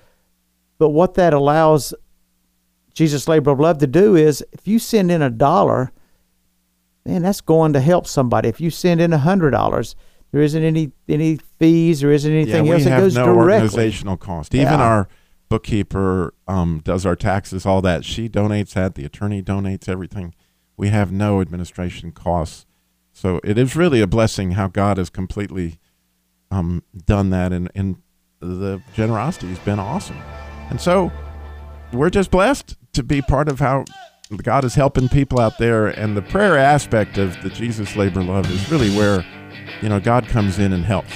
But 0.76 0.90
what 0.90 1.14
that 1.14 1.32
allows 1.32 1.94
Jesus 2.92 3.26
Labor 3.26 3.52
of 3.52 3.60
Love 3.60 3.78
to 3.78 3.86
do 3.86 4.16
is 4.16 4.44
if 4.52 4.68
you 4.68 4.78
send 4.78 5.10
in 5.10 5.22
a 5.22 5.30
dollar, 5.30 5.92
man, 7.06 7.22
that's 7.22 7.40
going 7.40 7.72
to 7.72 7.80
help 7.80 8.06
somebody. 8.06 8.50
If 8.50 8.60
you 8.60 8.68
send 8.68 9.00
in 9.00 9.14
a 9.14 9.18
hundred 9.18 9.52
dollars, 9.52 9.96
there 10.32 10.42
isn't 10.42 10.62
any 10.62 10.92
any 11.08 11.38
fees, 11.58 12.00
there 12.00 12.12
isn't 12.12 12.30
anything 12.30 12.66
yeah, 12.66 12.72
else. 12.74 12.84
It 12.84 12.90
goes 12.90 13.14
no 13.14 13.24
directly. 13.24 13.54
organizational 13.54 14.18
cost. 14.18 14.54
Even 14.54 14.74
Yeah. 14.78 14.82
our 14.82 15.08
bookkeeper 15.48 16.34
um, 16.46 16.82
does 16.84 17.06
our 17.06 17.16
taxes, 17.16 17.64
all 17.64 17.80
that. 17.80 18.04
She 18.04 18.28
donates 18.28 18.74
that. 18.74 18.94
The 18.94 19.06
attorney 19.06 19.42
donates 19.42 19.88
everything. 19.88 20.34
We 20.76 20.88
have 20.88 21.10
no 21.10 21.40
administration 21.40 22.12
costs. 22.12 22.66
So 23.12 23.40
it 23.42 23.56
is 23.56 23.74
really 23.74 24.00
a 24.00 24.06
blessing 24.06 24.52
how 24.52 24.68
God 24.68 24.98
has 24.98 25.08
completely 25.08 25.78
um, 26.50 26.82
done 27.06 27.30
that, 27.30 27.52
and, 27.52 27.70
and 27.74 27.96
the 28.40 28.82
generosity 28.94 29.48
has 29.48 29.58
been 29.60 29.78
awesome. 29.78 30.20
And 30.70 30.80
so 30.80 31.10
we're 31.92 32.10
just 32.10 32.30
blessed 32.30 32.76
to 32.92 33.02
be 33.02 33.22
part 33.22 33.48
of 33.48 33.60
how 33.60 33.84
God 34.42 34.64
is 34.64 34.74
helping 34.74 35.08
people 35.08 35.40
out 35.40 35.58
there. 35.58 35.86
And 35.86 36.16
the 36.16 36.22
prayer 36.22 36.58
aspect 36.58 37.18
of 37.18 37.40
the 37.42 37.50
Jesus 37.50 37.96
Labor 37.96 38.22
Love 38.22 38.50
is 38.50 38.70
really 38.70 38.94
where, 38.96 39.24
you 39.80 39.88
know, 39.88 40.00
God 40.00 40.26
comes 40.26 40.58
in 40.58 40.72
and 40.72 40.84
helps. 40.84 41.12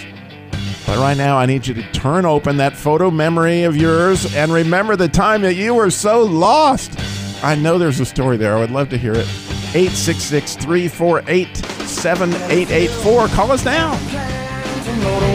But 0.87 0.99
right 0.99 1.17
now, 1.17 1.37
I 1.37 1.47
need 1.47 1.67
you 1.67 1.75
to 1.75 1.93
turn 1.93 2.25
open 2.25 2.57
that 2.57 2.77
photo 2.77 3.11
memory 3.11 3.65
of 3.65 3.77
yours 3.77 4.35
and 4.35 4.53
remember 4.53 4.97
the 4.97 5.09
time 5.09 5.43
that 5.43 5.55
you 5.55 5.75
were 5.75 5.91
so 5.91 6.23
lost. 6.23 6.99
I 7.43 7.55
know 7.55 7.79
there's 7.79 8.01
a 8.01 8.07
story 8.07 8.37
there. 8.37 8.57
I 8.57 8.61
would 8.61 8.71
love 8.71 8.89
to 8.91 8.99
hear 8.99 9.15
it. 9.15 9.50
866 9.75 10.57
348 10.57 11.57
7884. 11.57 13.29
Call 13.29 13.53
us 13.53 13.65
now. 13.65 15.30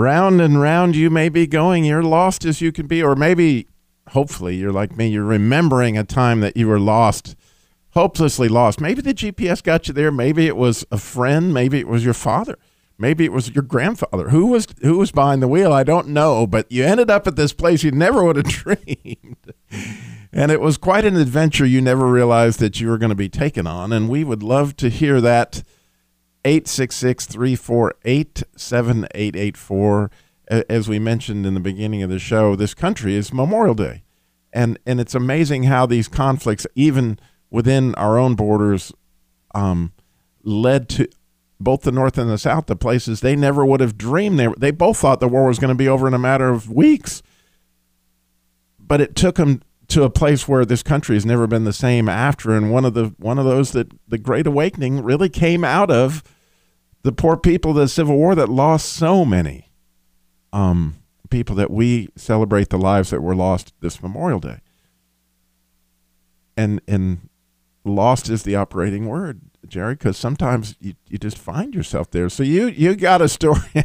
Round 0.00 0.40
and 0.40 0.58
round 0.58 0.96
you 0.96 1.10
may 1.10 1.28
be 1.28 1.46
going. 1.46 1.84
You're 1.84 2.02
lost 2.02 2.46
as 2.46 2.62
you 2.62 2.72
can 2.72 2.86
be, 2.86 3.02
or 3.02 3.14
maybe, 3.14 3.66
hopefully, 4.08 4.56
you're 4.56 4.72
like 4.72 4.96
me. 4.96 5.08
You're 5.08 5.24
remembering 5.24 5.98
a 5.98 6.04
time 6.04 6.40
that 6.40 6.56
you 6.56 6.68
were 6.68 6.80
lost, 6.80 7.36
hopelessly 7.90 8.48
lost. 8.48 8.80
Maybe 8.80 9.02
the 9.02 9.12
GPS 9.12 9.62
got 9.62 9.88
you 9.88 9.92
there. 9.92 10.10
Maybe 10.10 10.46
it 10.46 10.56
was 10.56 10.86
a 10.90 10.96
friend. 10.96 11.52
Maybe 11.52 11.78
it 11.78 11.86
was 11.86 12.02
your 12.02 12.14
father. 12.14 12.56
Maybe 12.96 13.26
it 13.26 13.32
was 13.32 13.54
your 13.54 13.62
grandfather. 13.62 14.30
Who 14.30 14.46
was 14.46 14.68
who 14.80 14.96
was 14.96 15.12
behind 15.12 15.42
the 15.42 15.48
wheel? 15.48 15.70
I 15.70 15.84
don't 15.84 16.08
know, 16.08 16.46
but 16.46 16.72
you 16.72 16.82
ended 16.82 17.10
up 17.10 17.26
at 17.26 17.36
this 17.36 17.52
place 17.52 17.84
you 17.84 17.90
never 17.90 18.24
would 18.24 18.36
have 18.36 18.46
dreamed. 18.48 19.52
And 20.32 20.50
it 20.50 20.62
was 20.62 20.78
quite 20.78 21.04
an 21.04 21.16
adventure 21.16 21.66
you 21.66 21.82
never 21.82 22.06
realized 22.06 22.58
that 22.60 22.80
you 22.80 22.88
were 22.88 22.96
going 22.96 23.10
to 23.10 23.14
be 23.14 23.28
taken 23.28 23.66
on. 23.66 23.92
And 23.92 24.08
we 24.08 24.24
would 24.24 24.42
love 24.42 24.76
to 24.76 24.88
hear 24.88 25.20
that 25.20 25.62
866 26.44 27.26
348 27.26 28.42
7884. 28.56 30.10
As 30.48 30.88
we 30.88 30.98
mentioned 30.98 31.46
in 31.46 31.54
the 31.54 31.60
beginning 31.60 32.02
of 32.02 32.10
the 32.10 32.18
show, 32.18 32.56
this 32.56 32.74
country 32.74 33.14
is 33.14 33.32
Memorial 33.32 33.74
Day. 33.74 34.02
And, 34.52 34.78
and 34.84 35.00
it's 35.00 35.14
amazing 35.14 35.64
how 35.64 35.86
these 35.86 36.08
conflicts, 36.08 36.66
even 36.74 37.20
within 37.50 37.94
our 37.94 38.18
own 38.18 38.34
borders, 38.34 38.92
um, 39.54 39.92
led 40.42 40.88
to 40.90 41.08
both 41.60 41.82
the 41.82 41.92
North 41.92 42.18
and 42.18 42.30
the 42.30 42.38
South 42.38 42.66
to 42.66 42.74
places 42.74 43.20
they 43.20 43.36
never 43.36 43.64
would 43.64 43.80
have 43.80 43.98
dreamed. 43.98 44.38
They, 44.38 44.48
they 44.58 44.70
both 44.70 44.98
thought 44.98 45.20
the 45.20 45.28
war 45.28 45.46
was 45.46 45.58
going 45.58 45.68
to 45.68 45.74
be 45.74 45.88
over 45.88 46.08
in 46.08 46.14
a 46.14 46.18
matter 46.18 46.48
of 46.48 46.70
weeks. 46.70 47.22
But 48.78 49.00
it 49.00 49.14
took 49.14 49.36
them 49.36 49.62
to 49.90 50.04
a 50.04 50.10
place 50.10 50.48
where 50.48 50.64
this 50.64 50.82
country 50.82 51.16
has 51.16 51.26
never 51.26 51.46
been 51.46 51.64
the 51.64 51.72
same 51.72 52.08
after 52.08 52.52
and 52.52 52.72
one 52.72 52.84
of 52.84 52.94
the 52.94 53.14
one 53.18 53.38
of 53.38 53.44
those 53.44 53.72
that 53.72 53.92
the 54.08 54.18
great 54.18 54.46
awakening 54.46 55.02
really 55.02 55.28
came 55.28 55.64
out 55.64 55.90
of 55.90 56.22
the 57.02 57.12
poor 57.12 57.36
people 57.36 57.70
of 57.72 57.76
the 57.76 57.88
civil 57.88 58.16
war 58.16 58.34
that 58.34 58.48
lost 58.48 58.88
so 58.88 59.24
many 59.24 59.70
um, 60.52 60.96
people 61.30 61.54
that 61.56 61.70
we 61.70 62.08
celebrate 62.16 62.68
the 62.68 62.78
lives 62.78 63.10
that 63.10 63.22
were 63.22 63.34
lost 63.34 63.72
this 63.80 64.02
memorial 64.02 64.40
day. 64.40 64.60
And 66.56 66.80
and 66.86 67.28
lost 67.84 68.28
is 68.28 68.42
the 68.42 68.56
operating 68.56 69.06
word 69.06 69.40
jerry 69.66 69.94
because 69.94 70.16
sometimes 70.16 70.74
you, 70.80 70.94
you 71.08 71.18
just 71.18 71.38
find 71.38 71.74
yourself 71.74 72.10
there. 72.10 72.28
So 72.28 72.42
you 72.42 72.66
you 72.66 72.94
got 72.96 73.22
a 73.22 73.28
story. 73.28 73.84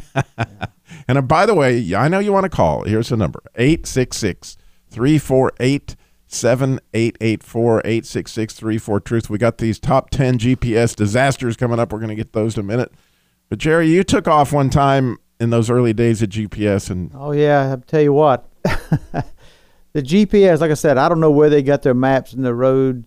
And 1.08 1.18
uh, 1.18 1.22
by 1.22 1.46
the 1.46 1.54
way 1.54 1.94
i 1.94 2.08
know 2.08 2.20
you 2.20 2.32
want 2.32 2.44
to 2.44 2.48
call. 2.48 2.84
Here's 2.84 3.08
the 3.08 3.16
number 3.16 3.42
866 3.56 4.56
348 4.96 5.94
7884 6.26 7.80
866 7.80 8.54
34 8.54 9.00
truth. 9.00 9.28
We 9.28 9.36
got 9.36 9.58
these 9.58 9.78
top 9.78 10.08
10 10.08 10.38
GPS 10.38 10.96
disasters 10.96 11.54
coming 11.54 11.78
up. 11.78 11.92
We're 11.92 11.98
going 11.98 12.08
to 12.08 12.14
get 12.14 12.32
those 12.32 12.56
in 12.56 12.60
a 12.60 12.64
minute. 12.64 12.90
But 13.50 13.58
Jerry, 13.58 13.88
you 13.88 14.02
took 14.02 14.26
off 14.26 14.54
one 14.54 14.70
time 14.70 15.18
in 15.38 15.50
those 15.50 15.68
early 15.68 15.92
days 15.92 16.22
of 16.22 16.30
GPS 16.30 16.88
and 16.88 17.10
Oh 17.14 17.32
yeah, 17.32 17.72
I'll 17.72 17.82
tell 17.82 18.00
you 18.00 18.14
what, 18.14 18.48
the 18.64 19.22
GPS, 20.02 20.60
like 20.60 20.70
I 20.70 20.74
said, 20.74 20.96
I 20.96 21.10
don't 21.10 21.20
know 21.20 21.30
where 21.30 21.50
they 21.50 21.62
got 21.62 21.82
their 21.82 21.92
maps 21.92 22.32
and 22.32 22.42
the 22.42 22.54
road 22.54 23.04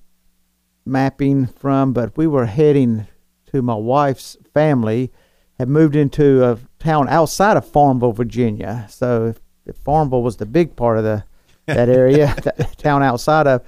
mapping 0.86 1.48
from, 1.48 1.92
but 1.92 2.16
we 2.16 2.28
were 2.28 2.46
heading 2.46 3.08
to 3.52 3.64
my 3.64 3.74
wife's 3.74 4.38
family, 4.54 5.12
had 5.58 5.70
moved 5.70 5.96
into 5.96 6.46
a 6.46 6.60
town 6.78 7.10
outside 7.10 7.58
of 7.58 7.68
Farmville, 7.68 8.14
Virginia. 8.14 8.86
So 8.90 9.34
if 9.66 9.76
Farmville 9.78 10.22
was 10.22 10.38
the 10.38 10.46
big 10.46 10.76
part 10.76 11.00
of 11.00 11.04
the 11.04 11.24
that 11.76 11.90
area, 11.90 12.36
that 12.44 12.78
town 12.78 13.04
outside 13.04 13.48
of, 13.48 13.64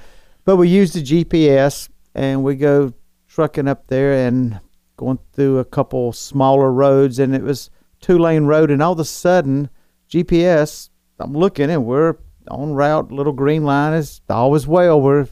but 0.46 0.58
we 0.58 0.67
use 0.67 0.93
the 0.93 1.01
GPS 1.01 1.89
and 2.13 2.43
we 2.43 2.55
go 2.55 2.93
trucking 3.27 3.67
up 3.67 3.88
there 3.88 4.27
and 4.27 4.60
going 4.98 5.20
through 5.34 5.60
a 5.60 5.65
couple 5.65 6.12
smaller 6.12 6.72
roads, 6.72 7.17
and 7.17 7.34
it 7.34 7.41
was 7.41 7.70
two 8.00 8.17
lane 8.17 8.46
road, 8.46 8.70
and 8.70 8.84
all 8.84 8.93
of 8.93 9.00
a 9.00 9.05
sudden, 9.05 9.70
GPS, 10.10 10.89
I'm 11.20 11.34
looking 11.34 11.70
and 11.70 11.86
we're 11.86 12.17
on 12.50 12.74
route, 12.74 13.12
little 13.12 13.34
green 13.34 13.63
line 13.63 13.93
is 13.93 14.22
always 14.29 14.67
well. 14.67 15.00
We're 15.00 15.27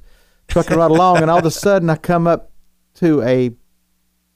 trucking 0.48 0.78
right 0.78 0.92
along, 0.92 1.18
and 1.18 1.30
all 1.30 1.40
of 1.40 1.46
a 1.46 1.52
sudden, 1.52 1.90
I 1.90 1.96
come 1.96 2.28
up 2.28 2.52
to 2.96 3.22
a 3.22 3.52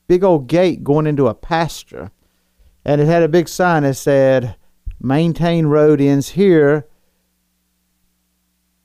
big 0.07 0.23
old 0.23 0.47
gate 0.47 0.83
going 0.83 1.07
into 1.07 1.27
a 1.27 1.33
pasture, 1.33 2.11
and 2.85 2.99
it 2.99 3.07
had 3.07 3.23
a 3.23 3.27
big 3.27 3.47
sign 3.47 3.83
that 3.83 3.95
said, 3.95 4.55
"Maintain 4.99 5.67
road 5.67 6.01
ends 6.01 6.29
here." 6.29 6.87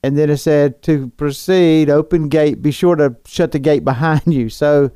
And 0.03 0.17
then 0.17 0.31
it 0.31 0.37
said 0.39 0.83
to 0.83 1.09
proceed, 1.11 1.91
open 1.91 2.29
gate. 2.29 2.63
Be 2.63 2.71
sure 2.71 2.97
to 2.97 3.17
shut 3.27 3.53
the 3.53 3.59
gate 3.59 3.85
behind 3.85 4.23
you. 4.27 4.49
So 4.49 4.91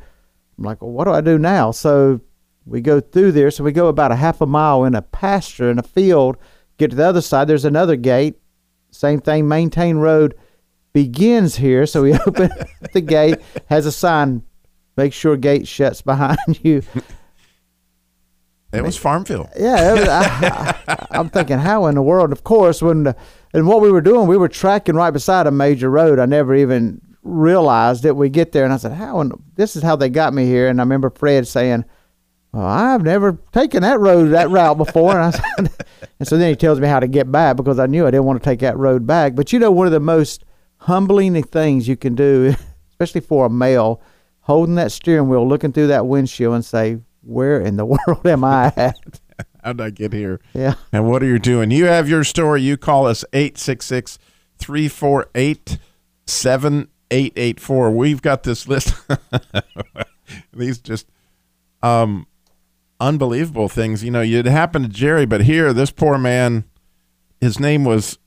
I'm 0.58 0.64
like, 0.64 0.80
well, 0.80 0.92
what 0.92 1.04
do 1.04 1.10
I 1.10 1.20
do 1.20 1.38
now? 1.38 1.72
So 1.72 2.20
we 2.66 2.80
go 2.80 3.00
through 3.00 3.32
there. 3.32 3.50
So 3.50 3.64
we 3.64 3.72
go 3.72 3.88
about 3.88 4.12
a 4.12 4.16
half 4.16 4.40
a 4.40 4.46
mile 4.46 4.84
in 4.84 4.94
a 4.94 5.02
pasture 5.02 5.70
in 5.70 5.78
a 5.78 5.82
field, 5.82 6.36
Get 6.78 6.90
to 6.90 6.96
the 6.96 7.06
other 7.06 7.20
side, 7.20 7.46
there's 7.48 7.64
another 7.64 7.94
gate. 7.94 8.36
Same 8.90 9.20
thing, 9.20 9.46
maintain 9.46 9.98
road 9.98 10.34
begins 10.92 11.54
here. 11.54 11.86
So 11.86 12.02
we 12.02 12.14
open 12.26 12.50
the 12.92 13.00
gate, 13.00 13.38
has 13.66 13.86
a 13.86 13.92
sign, 13.92 14.42
make 14.96 15.12
sure 15.12 15.36
gate 15.36 15.68
shuts 15.68 16.02
behind 16.02 16.38
you. 16.62 16.82
It 18.72 18.82
was 18.82 18.96
Farmville. 18.96 19.50
Yeah, 19.58 19.92
it 19.92 20.00
was, 20.00 20.08
I, 20.08 21.06
I'm 21.10 21.28
thinking, 21.28 21.58
how 21.58 21.86
in 21.86 21.94
the 21.94 22.02
world? 22.02 22.32
Of 22.32 22.42
course, 22.42 22.80
when 22.80 23.02
the, 23.02 23.16
and 23.52 23.66
what 23.66 23.82
we 23.82 23.92
were 23.92 24.00
doing, 24.00 24.26
we 24.26 24.38
were 24.38 24.48
tracking 24.48 24.94
right 24.94 25.10
beside 25.10 25.46
a 25.46 25.50
major 25.50 25.90
road. 25.90 26.18
I 26.18 26.24
never 26.26 26.54
even 26.54 27.00
realized 27.22 28.04
it. 28.04 28.16
We 28.16 28.30
get 28.30 28.52
there, 28.52 28.64
and 28.64 28.72
I 28.72 28.78
said, 28.78 28.92
"How? 28.92 29.20
In, 29.20 29.32
this 29.56 29.76
is 29.76 29.82
how 29.82 29.96
they 29.96 30.08
got 30.08 30.32
me 30.32 30.46
here." 30.46 30.68
And 30.68 30.80
I 30.80 30.84
remember 30.84 31.10
Fred 31.10 31.46
saying, 31.46 31.84
well, 32.52 32.64
"I've 32.64 33.02
never 33.02 33.38
taken 33.52 33.82
that 33.82 34.00
road, 34.00 34.28
that 34.28 34.48
route 34.48 34.78
before." 34.78 35.20
And 35.20 35.24
I 35.24 35.30
said, 35.30 35.70
and 36.18 36.26
so 36.26 36.38
then 36.38 36.48
he 36.48 36.56
tells 36.56 36.80
me 36.80 36.88
how 36.88 37.00
to 37.00 37.08
get 37.08 37.30
back 37.30 37.56
because 37.56 37.78
I 37.78 37.86
knew 37.86 38.06
I 38.06 38.10
didn't 38.10 38.24
want 38.24 38.42
to 38.42 38.48
take 38.48 38.60
that 38.60 38.78
road 38.78 39.06
back. 39.06 39.34
But 39.34 39.52
you 39.52 39.58
know, 39.58 39.70
one 39.70 39.86
of 39.86 39.92
the 39.92 40.00
most 40.00 40.44
humbling 40.78 41.40
things 41.42 41.86
you 41.88 41.96
can 41.96 42.14
do, 42.14 42.54
especially 42.90 43.20
for 43.20 43.46
a 43.46 43.50
male, 43.50 44.00
holding 44.40 44.76
that 44.76 44.92
steering 44.92 45.28
wheel, 45.28 45.46
looking 45.46 45.72
through 45.72 45.88
that 45.88 46.06
windshield, 46.06 46.54
and 46.54 46.64
say, 46.64 46.98
"Where 47.22 47.60
in 47.60 47.76
the 47.76 47.84
world 48.06 48.26
am 48.26 48.44
I 48.44 48.72
at?" 48.76 48.96
How'd 49.64 49.80
I 49.80 49.90
get 49.90 50.12
here? 50.12 50.40
Yeah. 50.54 50.74
And 50.92 51.08
what 51.08 51.22
are 51.22 51.26
you 51.26 51.38
doing? 51.38 51.70
You 51.70 51.84
have 51.86 52.08
your 52.08 52.24
story. 52.24 52.62
You 52.62 52.76
call 52.76 53.06
us 53.06 53.24
866 53.32 54.18
348 54.58 55.78
7884. 56.26 57.90
We've 57.90 58.22
got 58.22 58.42
this 58.42 58.66
list. 58.66 58.94
These 60.52 60.78
just 60.78 61.06
um, 61.82 62.26
unbelievable 62.98 63.68
things. 63.68 64.02
You 64.02 64.10
know, 64.10 64.22
it 64.22 64.46
happened 64.46 64.86
to 64.86 64.90
Jerry, 64.90 65.26
but 65.26 65.42
here, 65.42 65.72
this 65.72 65.90
poor 65.90 66.18
man, 66.18 66.64
his 67.40 67.60
name 67.60 67.84
was, 67.84 68.18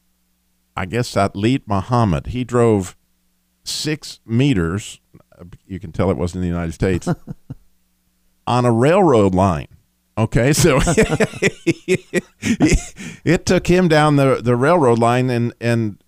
I 0.75 0.85
guess, 0.85 1.13
Atlet 1.15 1.63
Muhammad. 1.65 2.27
He 2.27 2.43
drove 2.43 2.95
six 3.63 4.19
meters. 4.25 5.01
You 5.65 5.79
can 5.79 5.91
tell 5.91 6.11
it 6.11 6.17
wasn't 6.17 6.43
in 6.43 6.49
the 6.49 6.55
United 6.55 6.73
States. 6.73 7.07
On 8.47 8.65
a 8.65 8.71
railroad 8.71 9.35
line. 9.35 9.67
Okay, 10.17 10.53
so 10.53 10.79
it 13.25 13.45
took 13.45 13.67
him 13.67 13.89
down 13.89 14.15
the, 14.15 14.39
the 14.41 14.55
railroad 14.55 14.97
line 14.97 15.29
and, 15.29 15.53
and 15.59 16.01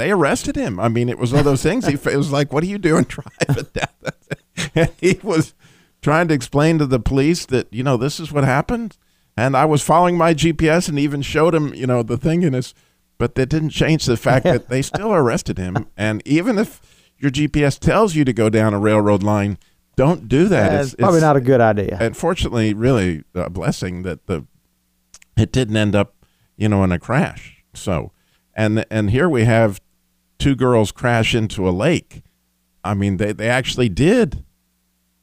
they 0.00 0.10
arrested 0.10 0.56
him. 0.56 0.78
I 0.80 0.88
mean, 0.88 1.08
it 1.08 1.18
was 1.18 1.32
one 1.32 1.40
of 1.40 1.44
those 1.44 1.62
things. 1.62 1.86
He 1.86 1.94
it 1.94 2.16
was 2.16 2.32
like, 2.32 2.52
"What 2.52 2.62
are 2.62 2.68
you 2.68 2.78
doing 2.78 3.04
driving 3.08 3.66
down?" 3.72 3.88
And 4.74 4.90
he 5.00 5.18
was 5.22 5.54
trying 6.02 6.28
to 6.28 6.34
explain 6.34 6.78
to 6.78 6.86
the 6.86 7.00
police 7.00 7.44
that 7.46 7.72
you 7.72 7.82
know 7.82 7.96
this 7.96 8.20
is 8.20 8.32
what 8.32 8.44
happened, 8.44 8.96
and 9.36 9.56
I 9.56 9.64
was 9.64 9.82
following 9.82 10.16
my 10.16 10.32
GPS 10.32 10.88
and 10.88 10.98
even 10.98 11.22
showed 11.22 11.54
him 11.54 11.74
you 11.74 11.86
know 11.86 12.02
the 12.02 12.16
thing 12.16 12.42
in 12.42 12.52
his, 12.52 12.72
but 13.18 13.34
that 13.34 13.50
didn't 13.50 13.70
change 13.70 14.06
the 14.06 14.16
fact 14.16 14.44
that 14.44 14.68
they 14.68 14.80
still 14.80 15.12
arrested 15.12 15.58
him. 15.58 15.86
And 15.96 16.22
even 16.24 16.58
if 16.58 16.80
your 17.18 17.30
GPS 17.30 17.78
tells 17.78 18.14
you 18.14 18.24
to 18.24 18.32
go 18.32 18.48
down 18.48 18.72
a 18.74 18.78
railroad 18.78 19.22
line, 19.22 19.58
don't 20.00 20.28
do 20.28 20.48
that. 20.48 20.80
It's, 20.80 20.94
it's 20.94 21.02
probably 21.02 21.20
not 21.20 21.36
a 21.36 21.42
good 21.42 21.60
idea. 21.60 21.98
Unfortunately, 22.00 22.72
really 22.72 23.22
a 23.34 23.50
blessing 23.50 24.02
that 24.04 24.26
the 24.26 24.46
it 25.36 25.52
didn't 25.52 25.76
end 25.76 25.94
up, 25.94 26.14
you 26.56 26.70
know, 26.70 26.82
in 26.84 26.90
a 26.90 26.98
crash. 26.98 27.62
So, 27.74 28.10
and 28.54 28.86
and 28.90 29.10
here 29.10 29.28
we 29.28 29.44
have 29.44 29.78
two 30.38 30.56
girls 30.56 30.90
crash 30.90 31.34
into 31.34 31.68
a 31.68 31.70
lake. 31.70 32.22
I 32.82 32.94
mean, 32.94 33.18
they 33.18 33.32
they 33.32 33.50
actually 33.50 33.90
did 33.90 34.42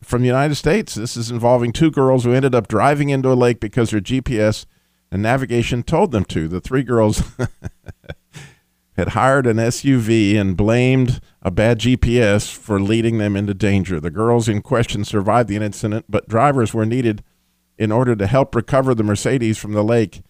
from 0.04 0.22
the 0.22 0.28
United 0.28 0.54
States. 0.54 0.94
This 0.94 1.18
is 1.18 1.32
involving 1.32 1.74
two 1.74 1.90
girls 1.90 2.24
who 2.24 2.34
ended 2.34 2.54
up 2.54 2.68
driving 2.68 3.10
into 3.10 3.32
a 3.32 3.34
lake 3.34 3.60
because 3.60 3.90
their 3.90 4.00
GPS 4.00 4.68
and 5.12 5.24
navigation 5.24 5.82
told 5.82 6.12
them 6.12 6.24
to. 6.26 6.48
The 6.48 6.62
three 6.62 6.84
girls 6.84 7.24
had 8.98 9.10
hired 9.10 9.46
an 9.46 9.58
SUV 9.58 10.36
and 10.36 10.58
blamed 10.58 11.22
a 11.44 11.52
bad 11.52 11.80
GPS 11.80 12.52
for 12.52 12.80
leading 12.80 13.20
them 13.20 13.36
into 13.36 13.54
danger. 13.54 14.00
The 14.00 14.10
girls 14.10 14.50
in 14.50 14.62
question 14.62 15.06
survived 15.06 15.50
the 15.50 15.58
incident, 15.58 16.06
but 16.10 16.28
drivers 16.28 16.74
were 16.74 16.86
needed 16.86 17.24
in 17.78 17.92
order 17.92 18.16
to 18.16 18.26
help 18.26 18.56
recover 18.56 18.96
the 18.96 19.04
Mercedes 19.04 19.58
from 19.58 19.74
the 19.74 19.84
lake 19.84 20.24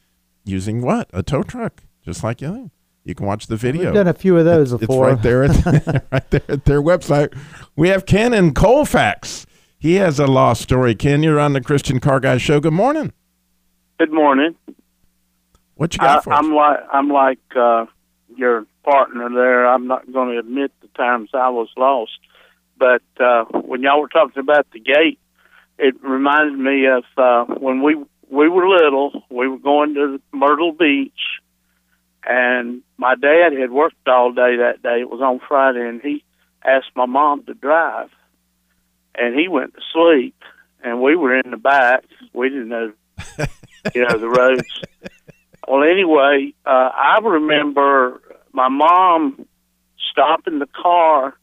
using 0.43 0.81
what? 0.81 1.09
A 1.13 1.23
tow 1.23 1.43
truck, 1.43 1.83
just 2.03 2.23
like 2.23 2.41
you. 2.41 2.69
You 3.05 3.15
can 3.15 3.25
watch 3.25 3.47
the 3.47 3.55
video. 3.55 3.85
We've 3.85 3.93
done 3.93 4.07
a 4.07 4.13
few 4.13 4.37
of 4.37 4.43
those 4.43 4.73
it's, 4.73 4.81
before. 4.81 5.11
It's 5.11 5.15
right 5.15 5.23
there, 5.23 5.43
at, 5.45 6.05
right 6.11 6.29
there 6.29 6.41
at 6.49 6.65
their 6.65 6.81
website. 6.81 7.37
We 7.77 7.87
have 7.87 8.05
Ken 8.05 8.33
in 8.33 8.53
Colfax. 8.53 9.45
He 9.79 9.95
has 9.95 10.19
a 10.19 10.27
lost 10.27 10.63
story. 10.63 10.93
Ken, 10.93 11.23
you're 11.23 11.39
on 11.39 11.53
the 11.53 11.61
Christian 11.61 12.01
Car 12.01 12.19
Guy 12.19 12.37
Show. 12.37 12.59
Good 12.59 12.73
morning. 12.73 13.13
Good 13.97 14.11
morning. 14.11 14.55
What 15.75 15.93
you 15.93 15.99
got 15.99 16.17
I, 16.17 16.21
for 16.21 16.33
us? 16.33 16.39
I'm 16.39 16.53
like 16.53 16.79
I'm 16.91 17.09
like 17.09 17.39
uh, 17.55 17.85
your 18.37 18.65
partner 18.83 19.29
there. 19.29 19.67
I'm 19.67 19.87
not 19.87 20.11
going 20.11 20.33
to 20.33 20.39
admit 20.39 20.71
the 20.81 20.87
times 20.89 21.29
I 21.33 21.49
was 21.49 21.69
lost, 21.77 22.17
but 22.77 23.01
uh, 23.19 23.45
when 23.45 23.81
y'all 23.81 24.01
were 24.01 24.09
talking 24.09 24.39
about 24.39 24.67
the 24.71 24.79
gate, 24.79 25.19
it 25.77 25.95
reminded 26.03 26.57
me 26.57 26.87
of 26.87 27.03
uh, 27.17 27.45
when 27.55 27.81
we 27.83 27.95
we 28.29 28.49
were 28.49 28.67
little. 28.67 29.23
We 29.29 29.47
were 29.47 29.59
going 29.59 29.93
to 29.95 30.19
Myrtle 30.31 30.73
Beach, 30.73 31.39
and 32.25 32.81
my 32.97 33.15
dad 33.15 33.53
had 33.53 33.71
worked 33.71 34.07
all 34.07 34.31
day 34.31 34.57
that 34.57 34.81
day. 34.81 35.01
It 35.01 35.09
was 35.09 35.21
on 35.21 35.39
Friday, 35.47 35.87
and 35.87 36.01
he 36.01 36.23
asked 36.63 36.91
my 36.95 37.05
mom 37.05 37.43
to 37.45 37.53
drive, 37.53 38.09
and 39.15 39.37
he 39.37 39.47
went 39.47 39.73
to 39.75 39.81
sleep, 39.93 40.35
and 40.83 41.01
we 41.01 41.15
were 41.15 41.37
in 41.37 41.51
the 41.51 41.57
back. 41.57 42.03
We 42.33 42.49
didn't 42.49 42.69
know, 42.69 42.93
you 43.93 44.07
know, 44.07 44.17
the 44.17 44.29
roads. 44.29 44.63
Well, 45.67 45.83
anyway, 45.83 46.53
uh, 46.65 46.69
I 46.69 47.19
remember 47.21 48.21
my 48.57 48.69
mom 48.69 49.45
stopping 50.11 50.57
the 50.57 50.67
car 50.67 51.37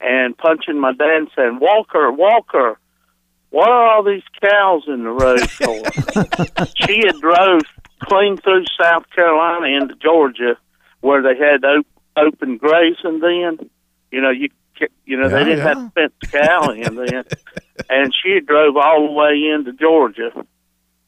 and 0.00 0.36
punching 0.38 0.80
my 0.80 0.92
dad 0.92 1.16
and 1.18 1.30
saying, 1.36 1.58
"Walker, 1.60 2.10
Walker, 2.10 2.78
what 3.50 3.68
are 3.68 3.88
all 3.94 4.02
these 4.02 4.22
cows 4.40 4.84
in 4.88 5.04
the 5.04 5.10
road 5.10 5.48
for?" 5.50 5.76
she 6.76 7.02
had 7.06 7.20
drove 7.20 7.60
clean 8.00 8.38
through 8.38 8.64
South 8.80 9.04
Carolina 9.14 9.66
into 9.66 9.94
Georgia, 9.96 10.56
where 11.00 11.22
they 11.22 11.36
had 11.38 11.62
op- 11.62 11.86
open 12.16 12.56
grazing. 12.56 13.20
Then, 13.20 13.68
you 14.10 14.22
know, 14.22 14.30
you 14.30 14.48
you 15.04 15.18
know 15.18 15.28
Yeah, 15.28 15.38
they 15.38 15.44
didn't 15.44 15.58
yeah. 15.58 15.68
have 15.68 15.76
to 15.76 15.90
fence 15.90 16.12
the 16.22 16.26
cow 16.38 16.70
in 16.70 16.94
then, 16.96 17.24
and 17.90 18.12
she 18.14 18.32
had 18.36 18.46
drove 18.46 18.76
all 18.78 19.06
the 19.06 19.12
way 19.12 19.42
into 19.54 19.74
Georgia. 19.74 20.30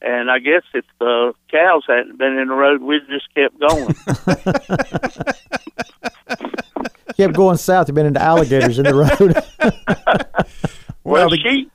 And 0.00 0.30
I 0.30 0.38
guess 0.38 0.62
if 0.74 0.84
the 1.00 1.32
cows 1.50 1.82
hadn't 1.88 2.18
been 2.18 2.38
in 2.38 2.46
the 2.48 2.54
road, 2.54 2.82
we'd 2.82 3.02
just 3.08 3.34
kept 3.34 3.58
going. 3.58 3.94
Kept 7.16 7.34
going 7.34 7.56
south. 7.56 7.88
You've 7.88 7.96
been 7.96 8.06
into 8.06 8.22
alligators 8.22 8.78
in 8.78 8.84
the 8.84 8.94
road. 8.94 9.42
Well, 11.04 11.28
Well, 11.28 11.30
the- 11.30 11.38
she 11.38 11.70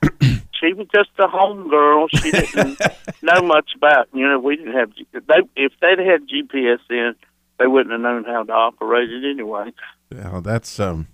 she 0.60 0.72
was 0.74 0.86
just 0.94 1.08
a 1.18 1.26
home 1.26 1.68
girl. 1.68 2.06
She 2.08 2.30
didn't 2.30 2.78
know 3.22 3.42
much 3.42 3.70
about. 3.76 4.06
You 4.14 4.28
know, 4.28 4.38
we 4.38 4.54
didn't 4.54 4.74
have. 4.74 4.92
They 5.12 5.40
if 5.56 5.72
they'd 5.80 5.98
had 5.98 6.28
GPS 6.28 6.78
in, 6.88 7.16
they 7.58 7.66
wouldn't 7.66 7.90
have 7.90 8.00
known 8.00 8.22
how 8.24 8.44
to 8.44 8.52
operate 8.52 9.10
it 9.10 9.24
anyway. 9.28 9.72
Yeah, 10.14 10.38
that's 10.40 10.78
um, 10.78 11.08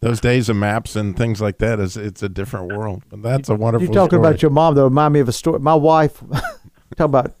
those 0.00 0.20
days 0.20 0.48
of 0.48 0.56
maps 0.56 0.94
and 0.96 1.16
things 1.16 1.40
like 1.40 1.58
that 1.58 1.80
is 1.80 1.96
it's 1.96 2.22
a 2.22 2.28
different 2.28 2.72
world. 2.72 3.02
But 3.08 3.22
that's 3.22 3.48
a 3.48 3.54
wonderful. 3.54 3.86
You're 3.86 3.94
talking 3.94 4.18
story. 4.18 4.28
about 4.28 4.42
your 4.42 4.50
mom 4.50 4.74
That 4.74 4.84
Remind 4.84 5.14
me 5.14 5.20
of 5.20 5.28
a 5.28 5.32
story. 5.32 5.58
My 5.60 5.74
wife. 5.74 6.22
talk 6.96 7.06
about 7.06 7.34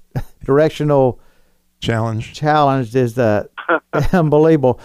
directional 0.44 1.20
challenge. 1.80 2.34
Challenged 2.34 2.94
is 2.94 3.14
that 3.14 3.50
unbelievable. 4.12 4.80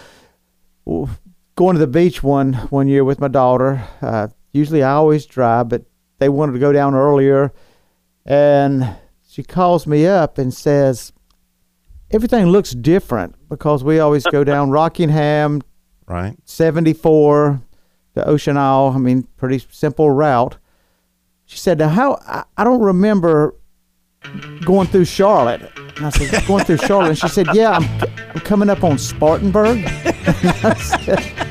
Going 1.56 1.74
to 1.74 1.78
the 1.78 1.86
beach 1.86 2.22
one 2.22 2.54
one 2.54 2.88
year 2.88 3.04
with 3.04 3.20
my 3.20 3.28
daughter. 3.28 3.82
Uh, 4.02 4.28
usually 4.52 4.82
I 4.82 4.92
always 4.92 5.26
drive, 5.26 5.68
but 5.68 5.84
they 6.18 6.28
wanted 6.28 6.52
to 6.52 6.58
go 6.58 6.72
down 6.72 6.94
earlier, 6.94 7.52
and 8.24 8.96
she 9.28 9.42
calls 9.42 9.86
me 9.86 10.06
up 10.06 10.38
and 10.38 10.52
says, 10.52 11.12
"Everything 12.10 12.46
looks 12.46 12.72
different 12.72 13.36
because 13.48 13.84
we 13.84 14.00
always 14.00 14.24
go 14.24 14.42
down 14.44 14.70
Rockingham, 14.72 15.62
Right. 16.06 16.36
74 16.44 17.60
to 18.14 18.28
Ocean 18.28 18.56
Isle. 18.56 18.92
I 18.94 18.98
mean, 18.98 19.26
pretty 19.36 19.64
simple 19.70 20.10
route." 20.10 20.56
She 21.46 21.58
said, 21.58 21.78
"Now 21.78 21.88
how 21.88 22.18
I, 22.26 22.44
I 22.56 22.64
don't 22.64 22.80
remember 22.80 23.54
going 24.64 24.86
through 24.88 25.06
Charlotte." 25.06 25.62
And 25.96 26.06
I 26.06 26.10
said, 26.10 26.46
"Going 26.46 26.64
through 26.64 26.78
Charlotte?" 26.78 27.10
And 27.10 27.18
she 27.18 27.28
said, 27.28 27.48
"Yeah, 27.52 27.72
I'm, 27.72 27.84
I'm 28.34 28.40
coming 28.40 28.70
up 28.70 28.84
on 28.84 28.98
Spartanburg." 28.98 29.84
I 29.86 30.74
said, 30.78 31.44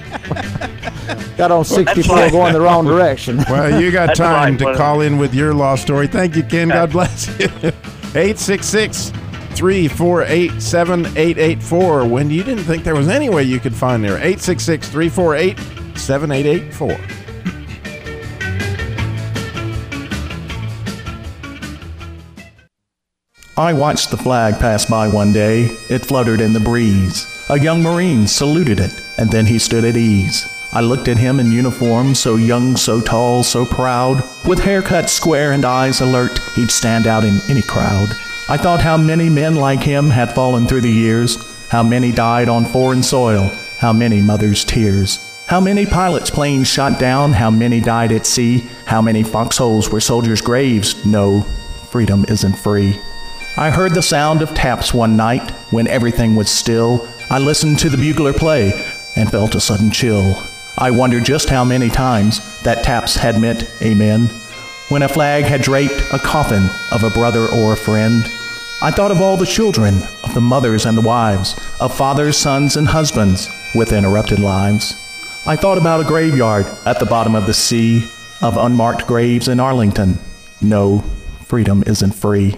Got 1.38 1.52
on 1.52 1.66
64 1.66 2.16
right. 2.16 2.32
going 2.32 2.54
the 2.54 2.62
wrong 2.62 2.86
direction. 2.86 3.44
Well, 3.50 3.82
you 3.82 3.92
got 3.92 4.16
time 4.16 4.58
right, 4.58 4.60
to 4.60 4.76
call 4.76 5.02
in 5.02 5.18
with 5.18 5.34
your 5.34 5.54
lost 5.54 5.84
story. 5.84 6.08
Thank 6.08 6.36
you, 6.36 6.44
Ken. 6.44 6.70
God 6.70 6.92
bless 6.92 7.28
you. 7.40 7.48
866 8.16 9.12
348 9.56 10.62
7884. 10.62 12.08
When 12.08 12.30
you 12.30 12.44
didn't 12.44 12.64
think 12.64 12.84
there 12.84 12.96
was 12.96 13.08
any 13.08 13.30
way 13.30 13.44
you 13.44 13.60
could 13.60 13.76
find 13.76 14.04
there. 14.04 14.18
866 14.18 14.90
348 14.90 15.58
7884. 15.98 17.24
I 23.56 23.72
watched 23.72 24.10
the 24.10 24.18
flag 24.18 24.60
pass 24.60 24.86
by 24.88 25.08
one 25.08 25.32
day. 25.32 25.66
It 25.90 26.06
fluttered 26.06 26.42
in 26.42 26.54
the 26.54 26.60
breeze. 26.60 27.28
A 27.50 27.60
young 27.60 27.84
Marine 27.84 28.26
saluted 28.26 28.80
it, 28.80 28.92
and 29.20 29.30
then 29.30 29.46
he 29.46 29.60
stood 29.60 29.86
at 29.86 29.96
ease. 29.96 30.48
I 30.72 30.82
looked 30.82 31.08
at 31.08 31.18
him 31.18 31.40
in 31.40 31.52
uniform, 31.52 32.16
so 32.16 32.36
young, 32.36 32.76
so 32.76 33.00
tall, 33.00 33.44
so 33.44 33.64
proud. 33.64 34.24
With 34.48 34.58
hair 34.58 34.82
cut 34.82 35.08
square 35.08 35.52
and 35.52 35.66
eyes 35.66 36.02
alert, 36.02 36.40
he'd 36.56 36.72
stand 36.72 37.06
out 37.06 37.24
in 37.24 37.40
any 37.48 37.62
crowd. 37.62 38.10
I 38.50 38.58
thought 38.58 38.82
how 38.82 38.98
many 38.98 39.30
men 39.30 39.56
like 39.56 39.82
him 39.82 40.10
had 40.10 40.36
fallen 40.36 40.68
through 40.68 40.82
the 40.82 40.92
years, 40.92 41.38
how 41.70 41.82
many 41.82 42.12
died 42.12 42.50
on 42.50 42.66
foreign 42.66 43.02
soil, 43.02 43.50
how 43.80 43.94
many 43.94 44.22
mothers' 44.22 44.66
tears. 44.66 45.30
How 45.48 45.60
many 45.60 45.86
pilots' 45.86 46.30
planes 46.30 46.68
shot 46.68 47.00
down, 47.00 47.34
how 47.34 47.50
many 47.50 47.80
died 47.80 48.12
at 48.12 48.26
sea, 48.26 48.68
how 48.86 49.02
many 49.02 49.24
foxholes 49.24 49.90
were 49.90 50.00
soldiers' 50.00 50.42
graves. 50.42 51.06
No, 51.06 51.42
freedom 51.90 52.26
isn't 52.28 52.58
free. 52.58 53.00
I 53.56 53.70
heard 53.70 53.94
the 53.94 54.02
sound 54.02 54.42
of 54.42 54.54
taps 54.54 54.94
one 54.94 55.16
night 55.16 55.52
when 55.72 55.88
everything 55.88 56.36
was 56.36 56.50
still. 56.50 57.08
I 57.30 57.40
listened 57.40 57.80
to 57.80 57.90
the 57.90 57.98
bugler 57.98 58.34
play 58.34 58.72
and 59.16 59.30
felt 59.30 59.56
a 59.56 59.62
sudden 59.62 59.92
chill. 59.92 60.36
I 60.78 60.92
wondered 60.92 61.24
just 61.24 61.50
how 61.50 61.64
many 61.64 61.90
times 61.90 62.62
that 62.64 62.84
taps 62.84 63.16
had 63.16 63.40
meant 63.40 63.70
amen. 63.82 64.30
When 64.94 65.02
a 65.02 65.10
flag 65.10 65.46
had 65.46 65.64
draped 65.64 66.14
a 66.14 66.20
coffin 66.20 66.70
of 66.92 67.02
a 67.02 67.10
brother 67.10 67.48
or 67.48 67.74
a 67.74 67.76
friend, 67.76 68.24
I 68.80 68.92
thought 68.92 69.10
of 69.10 69.22
all 69.22 69.36
the 69.36 69.44
children, 69.44 69.96
of 70.24 70.36
the 70.36 70.40
mothers 70.40 70.86
and 70.86 70.96
the 70.96 71.02
wives, 71.02 71.60
of 71.82 71.98
fathers, 71.98 72.38
sons, 72.38 72.78
and 72.78 72.88
husbands 72.88 73.50
with 73.74 73.92
interrupted 73.92 74.38
lives. 74.38 74.94
I 75.48 75.56
thought 75.56 75.80
about 75.80 76.02
a 76.02 76.04
graveyard 76.04 76.68
at 76.86 77.00
the 77.00 77.08
bottom 77.08 77.34
of 77.34 77.48
the 77.48 77.56
sea, 77.56 78.08
of 78.44 78.56
unmarked 78.56 79.08
graves 79.08 79.48
in 79.48 79.60
Arlington. 79.60 80.20
No, 80.62 81.00
freedom 81.48 81.84
isn't 81.88 82.14
free. 82.14 82.56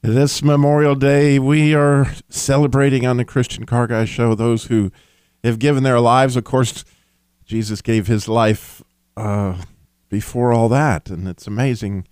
This 0.00 0.42
Memorial 0.42 0.96
Day, 0.96 1.38
we 1.38 1.72
are 1.72 2.12
celebrating 2.30 3.06
on 3.06 3.16
the 3.16 3.24
Christian 3.24 3.64
Car 3.64 3.86
Guy 3.86 4.06
Show 4.06 4.34
those 4.34 4.64
who 4.64 4.90
have 5.44 5.60
given 5.60 5.84
their 5.84 6.00
lives. 6.00 6.34
Of 6.34 6.42
course, 6.42 6.84
Jesus 7.44 7.80
gave 7.80 8.08
his 8.08 8.26
life 8.26 8.82
uh, 9.16 9.54
before 10.12 10.52
all 10.52 10.68
that, 10.68 11.08
and 11.08 11.26
it's 11.26 11.46
amazing. 11.46 12.06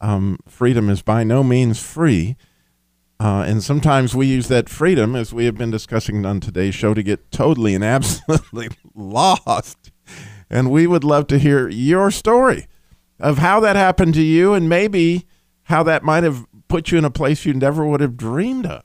Um, 0.00 0.36
freedom 0.48 0.90
is 0.90 1.00
by 1.00 1.22
no 1.22 1.44
means 1.44 1.80
free. 1.80 2.36
Uh, 3.20 3.44
and 3.46 3.62
sometimes 3.62 4.16
we 4.16 4.26
use 4.26 4.48
that 4.48 4.68
freedom, 4.68 5.14
as 5.14 5.32
we 5.32 5.44
have 5.44 5.56
been 5.56 5.70
discussing 5.70 6.26
on 6.26 6.40
today's 6.40 6.74
show, 6.74 6.92
to 6.92 7.04
get 7.04 7.30
totally 7.30 7.76
and 7.76 7.84
absolutely 7.84 8.68
lost. 8.96 9.92
And 10.50 10.72
we 10.72 10.88
would 10.88 11.04
love 11.04 11.28
to 11.28 11.38
hear 11.38 11.68
your 11.68 12.10
story 12.10 12.66
of 13.20 13.38
how 13.38 13.60
that 13.60 13.76
happened 13.76 14.14
to 14.14 14.22
you 14.22 14.52
and 14.52 14.68
maybe 14.68 15.24
how 15.62 15.84
that 15.84 16.02
might 16.02 16.24
have 16.24 16.46
put 16.66 16.90
you 16.90 16.98
in 16.98 17.04
a 17.04 17.10
place 17.10 17.44
you 17.44 17.54
never 17.54 17.86
would 17.86 18.00
have 18.00 18.16
dreamed 18.16 18.66
of. 18.66 18.82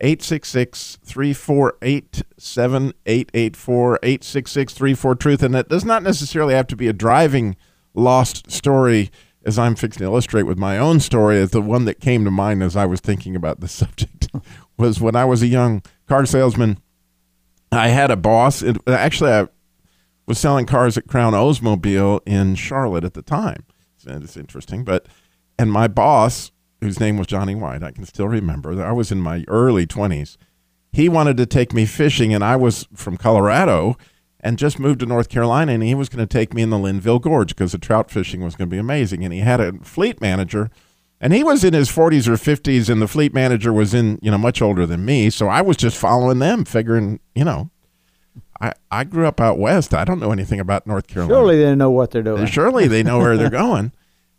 866 0.00 0.98
348 1.02 2.22
7884 2.36 3.98
866 4.02 4.74
34 4.74 5.14
Truth. 5.14 5.42
And 5.42 5.56
it 5.56 5.70
does 5.70 5.86
not 5.86 6.02
necessarily 6.02 6.52
have 6.52 6.66
to 6.66 6.76
be 6.76 6.88
a 6.88 6.92
driving 6.92 7.56
lost 7.94 8.50
story, 8.50 9.10
as 9.44 9.58
I'm 9.58 9.74
fixing 9.74 10.00
to 10.00 10.04
illustrate 10.04 10.44
with 10.44 10.58
my 10.58 10.78
own 10.78 11.00
story. 11.00 11.36
is 11.36 11.50
the 11.50 11.60
one 11.60 11.84
that 11.84 12.00
came 12.00 12.24
to 12.24 12.30
mind 12.30 12.62
as 12.62 12.76
I 12.76 12.86
was 12.86 13.00
thinking 13.00 13.36
about 13.36 13.60
the 13.60 13.68
subject 13.80 14.28
was 14.76 15.00
when 15.00 15.16
I 15.16 15.24
was 15.24 15.42
a 15.42 15.46
young 15.46 15.82
car 16.08 16.26
salesman. 16.26 16.78
I 17.72 17.88
had 17.88 18.10
a 18.10 18.16
boss. 18.16 18.62
It, 18.62 18.76
actually, 18.86 19.32
I 19.32 19.48
was 20.26 20.38
selling 20.38 20.66
cars 20.66 20.96
at 20.96 21.06
Crown 21.06 21.32
Oldsmobile 21.32 22.20
in 22.26 22.54
Charlotte 22.54 23.04
at 23.04 23.14
the 23.14 23.22
time. 23.22 23.64
And 24.06 24.22
uh, 24.22 24.24
It's 24.24 24.36
interesting, 24.36 24.84
but 24.84 25.06
and 25.58 25.72
my 25.72 25.88
boss 25.88 26.50
whose 26.80 27.00
name 27.00 27.16
was 27.16 27.26
Johnny 27.26 27.54
White. 27.54 27.82
I 27.82 27.90
can 27.90 28.04
still 28.04 28.28
remember. 28.28 28.84
I 28.84 28.92
was 28.92 29.10
in 29.10 29.20
my 29.20 29.44
early 29.48 29.86
20s. 29.86 30.36
He 30.92 31.08
wanted 31.08 31.36
to 31.38 31.46
take 31.46 31.72
me 31.72 31.86
fishing, 31.86 32.34
and 32.34 32.44
I 32.44 32.56
was 32.56 32.86
from 32.94 33.16
Colorado 33.16 33.96
and 34.44 34.58
just 34.58 34.78
moved 34.78 35.00
to 35.00 35.06
North 35.06 35.30
Carolina, 35.30 35.72
and 35.72 35.82
he 35.82 35.94
was 35.94 36.10
going 36.10 36.24
to 36.24 36.30
take 36.30 36.52
me 36.52 36.60
in 36.60 36.68
the 36.68 36.78
Linville 36.78 37.18
Gorge 37.18 37.56
because 37.56 37.72
the 37.72 37.78
trout 37.78 38.10
fishing 38.10 38.44
was 38.44 38.54
going 38.54 38.68
to 38.68 38.74
be 38.74 38.78
amazing. 38.78 39.24
And 39.24 39.32
he 39.32 39.40
had 39.40 39.58
a 39.58 39.72
fleet 39.78 40.20
manager, 40.20 40.70
and 41.18 41.32
he 41.32 41.42
was 41.42 41.64
in 41.64 41.72
his 41.72 41.90
40s 41.90 42.28
or 42.28 42.34
50s, 42.34 42.90
and 42.90 43.00
the 43.00 43.08
fleet 43.08 43.32
manager 43.32 43.72
was 43.72 43.94
in, 43.94 44.18
you 44.20 44.30
know, 44.30 44.36
much 44.36 44.60
older 44.60 44.84
than 44.84 45.06
me. 45.06 45.30
So 45.30 45.48
I 45.48 45.62
was 45.62 45.78
just 45.78 45.96
following 45.96 46.40
them, 46.40 46.66
figuring, 46.66 47.20
you 47.34 47.42
know, 47.42 47.70
I, 48.60 48.74
I 48.90 49.04
grew 49.04 49.26
up 49.26 49.40
out 49.40 49.58
west. 49.58 49.94
I 49.94 50.04
don't 50.04 50.20
know 50.20 50.30
anything 50.30 50.60
about 50.60 50.86
North 50.86 51.06
Carolina. 51.06 51.34
Surely 51.34 51.64
they 51.64 51.74
know 51.74 51.90
what 51.90 52.10
they're 52.10 52.22
doing. 52.22 52.44
Surely 52.44 52.86
they 52.86 53.02
know 53.02 53.18
where 53.18 53.38
they're 53.38 53.48
going. 53.64 53.92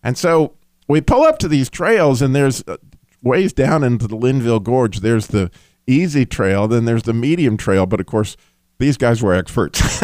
And 0.03 0.19
so 0.19 0.53
we 0.87 1.01
pull 1.01 1.23
up 1.23 1.39
to 1.39 1.47
these 1.47 1.67
trails, 1.67 2.21
and 2.21 2.35
there's 2.35 2.63
uh, 2.67 2.77
ways 3.23 3.53
down 3.53 3.83
into 3.83 4.07
the 4.07 4.15
Linville 4.15 4.59
Gorge. 4.59 4.99
There's 4.99 5.27
the 5.27 5.49
easy 5.87 6.27
trail, 6.27 6.67
then 6.67 6.85
there's 6.85 7.03
the 7.03 7.13
medium 7.13 7.57
trail. 7.57 7.87
But 7.87 7.99
of 7.99 8.05
course, 8.05 8.37
these 8.77 8.97
guys 8.97 9.21
were 9.21 9.33
experts. 9.33 9.81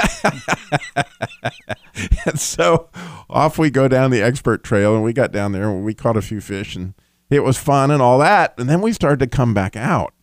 and 2.26 2.40
so 2.40 2.90
off 3.30 3.58
we 3.58 3.70
go 3.70 3.88
down 3.88 4.12
the 4.12 4.22
expert 4.22 4.64
trail, 4.64 4.96
and 4.96 5.04
we 5.04 5.14
got 5.14 5.32
down 5.32 5.52
there 5.52 5.70
and 5.70 5.84
we 5.84 5.94
caught 5.94 6.18
a 6.18 6.22
few 6.22 6.42
fish, 6.42 6.76
and 6.76 6.94
it 7.30 7.44
was 7.44 7.58
fun 7.58 7.92
and 7.92 8.02
all 8.02 8.20
that. 8.20 8.54
And 8.58 8.70
then 8.70 8.82
we 8.82 8.94
started 8.94 9.20
to 9.20 9.28
come 9.28 9.54
back 9.54 9.76
out. 9.76 10.14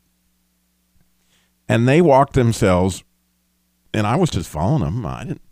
And 1.69 1.87
they 1.87 2.01
walked 2.01 2.33
themselves, 2.33 3.05
and 3.93 4.07
I 4.07 4.17
was 4.17 4.31
just 4.31 4.49
following 4.49 4.83
them. 4.83 5.05
I 5.05 5.25
didn't 5.25 5.43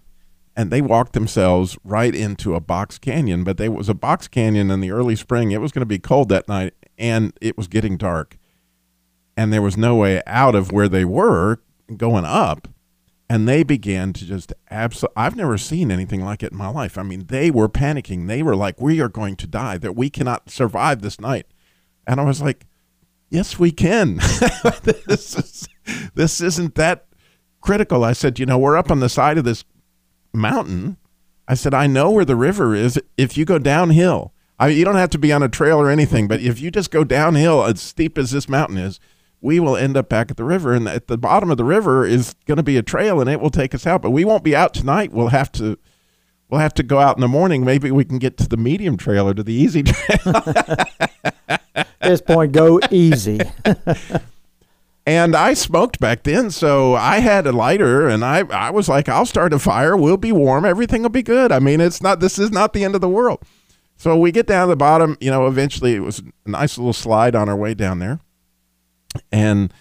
and 0.56 0.70
they 0.70 0.80
walked 0.80 1.12
themselves 1.12 1.76
right 1.84 2.14
into 2.14 2.54
a 2.54 2.60
box 2.60 2.98
canyon. 2.98 3.44
But 3.44 3.58
they 3.58 3.68
was 3.68 3.88
a 3.88 3.94
box 3.94 4.26
canyon 4.26 4.70
in 4.70 4.80
the 4.80 4.90
early 4.90 5.14
spring. 5.14 5.50
It 5.50 5.60
was 5.60 5.70
going 5.70 5.82
to 5.82 5.86
be 5.86 5.98
cold 5.98 6.30
that 6.30 6.48
night, 6.48 6.74
and 6.98 7.32
it 7.40 7.56
was 7.58 7.68
getting 7.68 7.96
dark, 7.96 8.38
and 9.36 9.52
there 9.52 9.62
was 9.62 9.76
no 9.76 9.94
way 9.94 10.22
out 10.26 10.54
of 10.54 10.72
where 10.72 10.88
they 10.88 11.04
were 11.04 11.60
going 11.96 12.24
up. 12.24 12.68
And 13.28 13.48
they 13.48 13.64
began 13.64 14.12
to 14.12 14.24
just 14.24 14.52
absolutely. 14.70 15.14
I've 15.16 15.34
never 15.34 15.58
seen 15.58 15.90
anything 15.90 16.24
like 16.24 16.44
it 16.44 16.52
in 16.52 16.58
my 16.58 16.68
life. 16.68 16.96
I 16.96 17.02
mean, 17.02 17.26
they 17.26 17.50
were 17.50 17.68
panicking. 17.68 18.28
They 18.28 18.42
were 18.42 18.54
like, 18.54 18.80
"We 18.80 19.00
are 19.00 19.08
going 19.08 19.34
to 19.36 19.48
die. 19.48 19.78
That 19.78 19.96
we 19.96 20.10
cannot 20.10 20.48
survive 20.48 21.02
this 21.02 21.20
night." 21.20 21.46
And 22.06 22.20
I 22.20 22.24
was 22.24 22.40
like, 22.40 22.66
"Yes, 23.28 23.58
we 23.58 23.72
can. 23.72 24.16
this 24.84 25.36
is 25.36 25.68
this 26.14 26.40
isn't 26.40 26.76
that 26.76 27.06
critical." 27.60 28.04
I 28.04 28.12
said, 28.12 28.38
"You 28.38 28.46
know, 28.46 28.58
we're 28.58 28.76
up 28.76 28.92
on 28.92 29.00
the 29.00 29.08
side 29.08 29.38
of 29.38 29.44
this 29.44 29.64
mountain. 30.36 30.96
I 31.48 31.54
said, 31.54 31.74
I 31.74 31.86
know 31.86 32.10
where 32.10 32.24
the 32.24 32.36
river 32.36 32.74
is. 32.74 33.00
If 33.16 33.36
you 33.36 33.44
go 33.44 33.58
downhill, 33.58 34.32
I, 34.58 34.68
you 34.68 34.84
don't 34.84 34.96
have 34.96 35.10
to 35.10 35.18
be 35.18 35.32
on 35.32 35.42
a 35.42 35.48
trail 35.48 35.80
or 35.80 35.90
anything, 35.90 36.28
but 36.28 36.40
if 36.40 36.60
you 36.60 36.70
just 36.70 36.90
go 36.90 37.04
downhill 37.04 37.64
as 37.64 37.80
steep 37.80 38.18
as 38.18 38.30
this 38.30 38.48
mountain 38.48 38.78
is, 38.78 39.00
we 39.40 39.60
will 39.60 39.76
end 39.76 39.96
up 39.96 40.08
back 40.08 40.30
at 40.30 40.36
the 40.36 40.44
river. 40.44 40.72
And 40.72 40.88
at 40.88 41.08
the 41.08 41.18
bottom 41.18 41.50
of 41.50 41.56
the 41.56 41.64
river 41.64 42.04
is 42.04 42.34
going 42.46 42.56
to 42.56 42.62
be 42.62 42.76
a 42.76 42.82
trail 42.82 43.20
and 43.20 43.28
it 43.30 43.40
will 43.40 43.50
take 43.50 43.74
us 43.74 43.86
out. 43.86 44.02
But 44.02 44.10
we 44.10 44.24
won't 44.24 44.44
be 44.44 44.56
out 44.56 44.74
tonight. 44.74 45.12
We'll 45.12 45.28
have 45.28 45.52
to. 45.52 45.78
We'll 46.48 46.60
have 46.60 46.74
to 46.74 46.84
go 46.84 47.00
out 47.00 47.16
in 47.16 47.20
the 47.20 47.28
morning. 47.28 47.64
Maybe 47.64 47.90
we 47.90 48.04
can 48.04 48.18
get 48.18 48.36
to 48.36 48.48
the 48.48 48.56
medium 48.56 48.96
trail 48.96 49.28
or 49.28 49.34
to 49.34 49.42
the 49.42 49.52
easy 49.52 49.82
trail. 49.82 50.34
At 51.74 51.88
this 52.00 52.20
point, 52.20 52.52
go 52.52 52.78
easy. 52.92 53.40
And 55.06 55.36
I 55.36 55.54
smoked 55.54 56.00
back 56.00 56.24
then, 56.24 56.50
so 56.50 56.96
I 56.96 57.20
had 57.20 57.46
a 57.46 57.52
lighter, 57.52 58.08
and 58.08 58.24
I, 58.24 58.40
I 58.50 58.70
was 58.70 58.88
like, 58.88 59.08
I'll 59.08 59.24
start 59.24 59.52
a 59.52 59.58
fire. 59.60 59.96
We'll 59.96 60.16
be 60.16 60.32
warm. 60.32 60.64
Everything 60.64 61.02
will 61.02 61.10
be 61.10 61.22
good. 61.22 61.52
I 61.52 61.60
mean, 61.60 61.80
it's 61.80 62.02
not. 62.02 62.18
This 62.18 62.40
is 62.40 62.50
not 62.50 62.72
the 62.72 62.82
end 62.82 62.96
of 62.96 63.00
the 63.00 63.08
world. 63.08 63.40
So 63.96 64.16
we 64.16 64.32
get 64.32 64.48
down 64.48 64.66
to 64.66 64.70
the 64.70 64.76
bottom. 64.76 65.16
You 65.20 65.30
know, 65.30 65.46
eventually 65.46 65.94
it 65.94 66.00
was 66.00 66.22
a 66.44 66.50
nice 66.50 66.76
little 66.76 66.92
slide 66.92 67.36
on 67.36 67.48
our 67.48 67.54
way 67.54 67.72
down 67.72 68.00
there, 68.00 68.18
and 69.30 69.72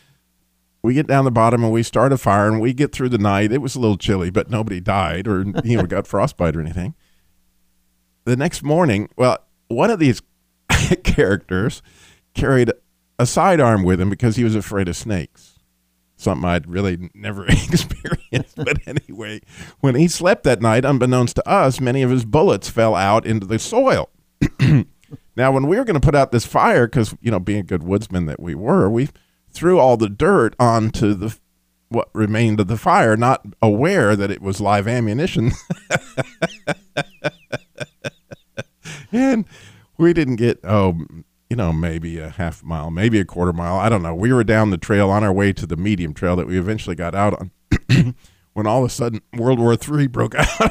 we 0.86 0.94
get 0.94 1.08
down 1.08 1.26
the 1.26 1.32
bottom 1.32 1.64
and 1.64 1.74
we 1.74 1.84
start 1.84 2.14
a 2.14 2.18
fire 2.18 2.48
and 2.48 2.62
we 2.62 2.74
get 2.74 2.92
through 2.92 3.10
the 3.10 3.18
night. 3.18 3.52
It 3.52 3.62
was 3.62 3.76
a 3.76 3.80
little 3.80 3.98
chilly, 3.98 4.30
but 4.30 4.50
nobody 4.50 4.80
died 4.80 5.28
or 5.28 5.44
you 5.64 5.78
know 5.78 5.86
got 5.86 6.08
frostbite 6.08 6.56
or 6.56 6.62
anything. 6.62 6.94
The 8.26 8.36
next 8.36 8.64
morning, 8.64 9.10
well, 9.18 9.40
one 9.68 9.90
of 9.90 10.00
these 10.00 10.22
characters 11.04 11.82
carried 12.34 12.72
a 13.18 13.26
sidearm 13.26 13.84
with 13.84 14.00
him 14.00 14.10
because 14.10 14.36
he 14.36 14.44
was 14.44 14.56
afraid 14.56 14.88
of 14.88 14.96
snakes. 14.96 15.60
Something 16.18 16.46
I'd 16.48 16.68
really 16.68 17.10
never 17.14 17.46
experienced. 17.48 18.56
But 18.56 18.78
anyway, 18.88 19.42
when 19.80 19.96
he 19.96 20.08
slept 20.08 20.44
that 20.44 20.62
night, 20.62 20.86
unbeknownst 20.86 21.36
to 21.38 21.50
us, 21.50 21.82
many 21.82 22.02
of 22.04 22.10
his 22.10 22.26
bullets 22.26 22.70
fell 22.70 22.96
out 22.96 23.26
into 23.26 23.46
the 23.46 23.60
soil. 23.60 24.10
now, 25.36 25.52
when 25.52 25.68
we 25.68 25.78
were 25.78 25.84
going 25.84 26.00
to 26.00 26.06
put 26.06 26.16
out 26.16 26.32
this 26.32 26.46
fire, 26.46 26.88
because, 26.88 27.16
you 27.22 27.32
know, 27.32 27.40
being 27.40 27.60
a 27.60 27.64
good 27.64 27.84
woodsman 27.84 28.28
that 28.28 28.40
we 28.40 28.56
were, 28.56 28.90
we 28.90 29.10
threw 29.56 29.80
all 29.80 29.98
the 29.98 30.10
dirt 30.10 30.56
onto 30.60 31.14
the 31.14 31.38
what 31.90 32.10
remained 32.14 32.60
of 32.60 32.68
the 32.68 32.78
fire, 32.78 33.16
not 33.16 33.46
aware 33.62 34.16
that 34.16 34.32
it 34.32 34.42
was 34.42 34.60
live 34.60 34.88
ammunition. 34.88 35.52
and 39.12 39.46
we 39.98 40.14
didn't 40.14 40.38
get, 40.38 40.60
oh, 40.64 40.98
you 41.50 41.56
know, 41.56 41.72
maybe 41.72 42.20
a 42.20 42.30
half 42.30 42.64
mile, 42.64 42.92
maybe 42.92 43.20
a 43.20 43.26
quarter 43.26 43.54
mile. 43.54 43.78
I 43.78 43.90
don't 43.90 44.02
know. 44.02 44.16
We 44.16 44.34
were 44.34 44.44
down 44.44 44.72
the 44.72 44.78
trail 44.78 45.10
on 45.10 45.24
our 45.24 45.32
way 45.32 45.54
to 45.54 45.66
the 45.66 45.78
medium 45.78 46.14
trail 46.14 46.36
that 46.36 46.48
we 46.48 46.60
eventually 46.60 46.96
got 46.96 47.16
out 47.16 47.40
on 47.40 47.52
when 48.54 48.68
all 48.68 48.84
of 48.84 48.90
a 48.90 48.94
sudden 48.94 49.22
World 49.38 49.60
War 49.60 49.76
III 49.76 50.08
broke 50.08 50.36
out. 50.36 50.48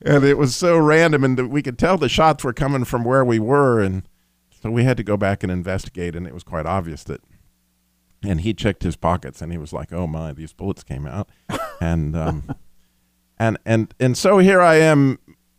and 0.00 0.24
it 0.24 0.38
was 0.38 0.56
so 0.56 0.78
random, 0.78 1.24
and 1.24 1.50
we 1.50 1.62
could 1.62 1.78
tell 1.78 1.98
the 1.98 2.08
shots 2.08 2.42
were 2.42 2.52
coming 2.52 2.84
from 2.84 3.04
where 3.04 3.24
we 3.24 3.38
were, 3.38 3.80
and 3.80 4.02
so 4.62 4.70
we 4.70 4.84
had 4.84 4.96
to 4.96 5.02
go 5.02 5.16
back 5.16 5.42
and 5.42 5.50
investigate, 5.50 6.14
and 6.14 6.26
it 6.26 6.34
was 6.34 6.44
quite 6.44 6.66
obvious 6.66 7.02
that. 7.04 7.20
And 8.24 8.42
he 8.42 8.54
checked 8.54 8.84
his 8.84 8.94
pockets, 8.94 9.42
and 9.42 9.50
he 9.50 9.58
was 9.58 9.72
like, 9.72 9.92
"Oh 9.92 10.06
my, 10.06 10.32
these 10.32 10.52
bullets 10.52 10.84
came 10.84 11.06
out," 11.06 11.28
and 11.80 12.14
um, 12.14 12.54
and 13.36 13.58
and 13.66 13.92
and 13.98 14.16
so 14.16 14.38
here 14.38 14.60
I 14.60 14.76
am. 14.76 15.18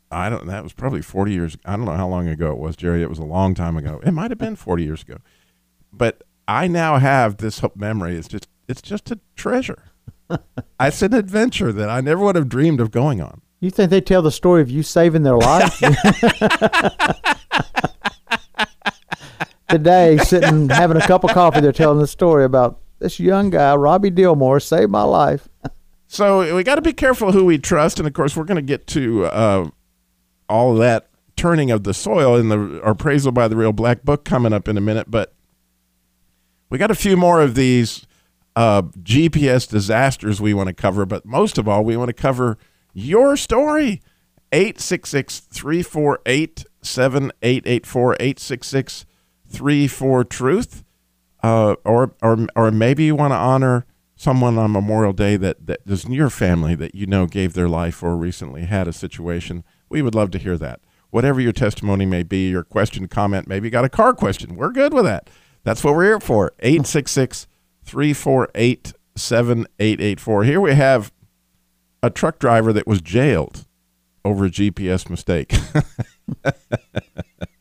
I 0.09 0.29
don't. 0.29 0.47
That 0.47 0.63
was 0.63 0.71
probably 0.71 1.01
forty 1.01 1.33
years. 1.33 1.57
I 1.65 1.75
don't 1.75 1.83
know 1.85 1.97
how 1.97 2.07
long 2.07 2.29
ago 2.29 2.51
it 2.53 2.57
was, 2.57 2.77
Jerry. 2.77 3.01
It 3.01 3.09
was 3.09 3.19
a 3.19 3.25
long 3.25 3.53
time 3.53 3.75
ago. 3.75 3.99
It 4.05 4.11
might 4.11 4.31
have 4.31 4.37
been 4.37 4.55
forty 4.55 4.83
years 4.85 5.01
ago, 5.01 5.17
but 5.91 6.23
I 6.47 6.67
now 6.67 6.99
have 6.99 7.37
this 7.37 7.61
memory. 7.75 8.15
It's 8.15 8.29
just 8.29 8.47
it's 8.69 8.81
just 8.81 9.11
a 9.11 9.19
treasure. 9.35 9.83
it's 10.79 11.01
an 11.01 11.13
adventure 11.13 11.73
that 11.73 11.89
I 11.89 11.99
never 11.99 12.23
would 12.23 12.37
have 12.37 12.47
dreamed 12.47 12.79
of 12.79 12.91
going 12.91 13.19
on. 13.19 13.41
You 13.59 13.71
think 13.71 13.89
they 13.89 14.01
tell 14.01 14.21
the 14.21 14.31
story 14.31 14.61
of 14.61 14.69
you 14.69 14.83
saving 14.83 15.23
their 15.23 15.37
life? 15.37 15.81
Today, 19.73 20.19
sitting 20.19 20.69
having 20.69 20.97
a 20.97 21.07
cup 21.07 21.23
of 21.23 21.31
coffee, 21.31 21.59
they're 21.59 21.71
telling 21.71 21.97
the 21.97 22.05
story 22.05 22.45
about 22.45 22.79
this 22.99 23.19
young 23.19 23.49
guy, 23.49 23.73
Robbie 23.73 24.11
Dilmore, 24.11 24.61
saved 24.61 24.91
my 24.91 25.01
life. 25.01 25.49
So 26.05 26.55
we 26.55 26.63
got 26.63 26.75
to 26.75 26.83
be 26.83 26.93
careful 26.93 27.31
who 27.31 27.43
we 27.43 27.57
trust, 27.57 27.97
and 27.97 28.07
of 28.07 28.13
course, 28.13 28.37
we're 28.37 28.43
going 28.43 28.57
to 28.57 28.61
get 28.61 28.85
to 28.89 29.25
uh, 29.25 29.69
all 30.47 30.75
that 30.75 31.09
turning 31.35 31.71
of 31.71 31.85
the 31.85 31.93
soil 31.95 32.35
in 32.35 32.49
the 32.49 32.81
appraisal 32.83 33.31
by 33.31 33.47
the 33.47 33.55
Real 33.55 33.73
Black 33.73 34.03
Book 34.03 34.23
coming 34.23 34.53
up 34.53 34.67
in 34.67 34.77
a 34.77 34.81
minute. 34.81 35.09
But 35.09 35.33
we 36.69 36.77
got 36.77 36.91
a 36.91 36.95
few 36.95 37.17
more 37.17 37.41
of 37.41 37.55
these 37.55 38.05
uh, 38.55 38.83
GPS 38.83 39.67
disasters 39.67 40.39
we 40.39 40.53
want 40.53 40.67
to 40.67 40.73
cover, 40.73 41.07
but 41.07 41.25
most 41.25 41.57
of 41.57 41.67
all, 41.67 41.83
we 41.83 41.97
want 41.97 42.09
to 42.09 42.13
cover 42.13 42.59
your 42.93 43.35
story. 43.35 44.03
866 44.51 45.39
348 45.39 46.63
7884 46.83 48.13
866 48.19 49.05
34 49.53 50.25
Truth. 50.25 50.83
Uh, 51.41 51.75
or, 51.83 52.15
or, 52.21 52.47
or 52.55 52.71
maybe 52.71 53.03
you 53.03 53.15
want 53.15 53.31
to 53.31 53.37
honor 53.37 53.85
someone 54.15 54.57
on 54.57 54.71
Memorial 54.71 55.11
Day 55.11 55.35
that, 55.35 55.67
that 55.67 55.81
is 55.85 56.05
in 56.05 56.13
your 56.13 56.29
family 56.29 56.75
that 56.75 56.95
you 56.95 57.05
know 57.05 57.25
gave 57.25 57.53
their 57.53 57.67
life 57.67 58.01
or 58.01 58.15
recently 58.15 58.63
had 58.63 58.87
a 58.87 58.93
situation. 58.93 59.63
We 59.89 60.01
would 60.01 60.15
love 60.15 60.31
to 60.31 60.37
hear 60.37 60.57
that. 60.57 60.79
Whatever 61.09 61.41
your 61.41 61.51
testimony 61.51 62.05
may 62.05 62.23
be, 62.23 62.49
your 62.49 62.63
question, 62.63 63.07
comment, 63.07 63.47
maybe 63.47 63.67
you 63.67 63.71
got 63.71 63.85
a 63.85 63.89
car 63.89 64.13
question. 64.13 64.55
We're 64.55 64.71
good 64.71 64.93
with 64.93 65.03
that. 65.03 65.29
That's 65.63 65.83
what 65.83 65.95
we're 65.95 66.05
here 66.05 66.19
for. 66.19 66.53
866 66.59 67.47
348 67.83 68.93
7884. 69.15 70.43
Here 70.43 70.61
we 70.61 70.73
have 70.73 71.11
a 72.01 72.09
truck 72.09 72.39
driver 72.39 72.73
that 72.73 72.87
was 72.87 73.01
jailed 73.01 73.65
over 74.25 74.45
a 74.45 74.49
GPS 74.49 75.09
mistake. 75.09 75.53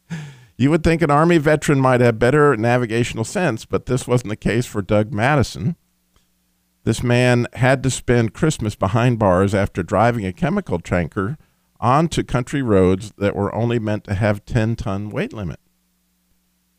you 0.63 0.71
would 0.71 0.85
think 0.85 1.03
an 1.03 1.11
Army 1.11 1.39
veteran 1.39 1.81
might 1.81 2.01
have 2.01 2.21
better 2.21 2.57
navigational 2.57 3.25
sense, 3.25 3.65
but 3.65 3.87
this 3.87 4.07
wasn't 4.07 4.31
the 4.31 4.37
case 4.37 4.65
for 4.65 4.81
Doug 4.81 5.13
Madison. 5.13 5.77
This 6.85 7.03
man 7.03 7.47
had 7.55 7.83
to 7.83 7.91
spend 7.91 8.33
Christmas 8.33 8.77
behind 8.77 9.19
bars 9.19 9.55
after 9.55 9.83
driving 9.83 10.25
a 10.25 10.33
chemical 10.33 10.79
tanker 10.79 11.37
onto 11.81 12.23
country 12.23 12.63
roads 12.63 13.13
that 13.19 13.35
were 13.35 13.53
only 13.55 13.81
meant 13.81 14.05
to 14.05 14.15
have 14.15 14.45
10 14.45 14.77
ton 14.77 15.11
weight 15.11 15.33
limit. 15.33 15.59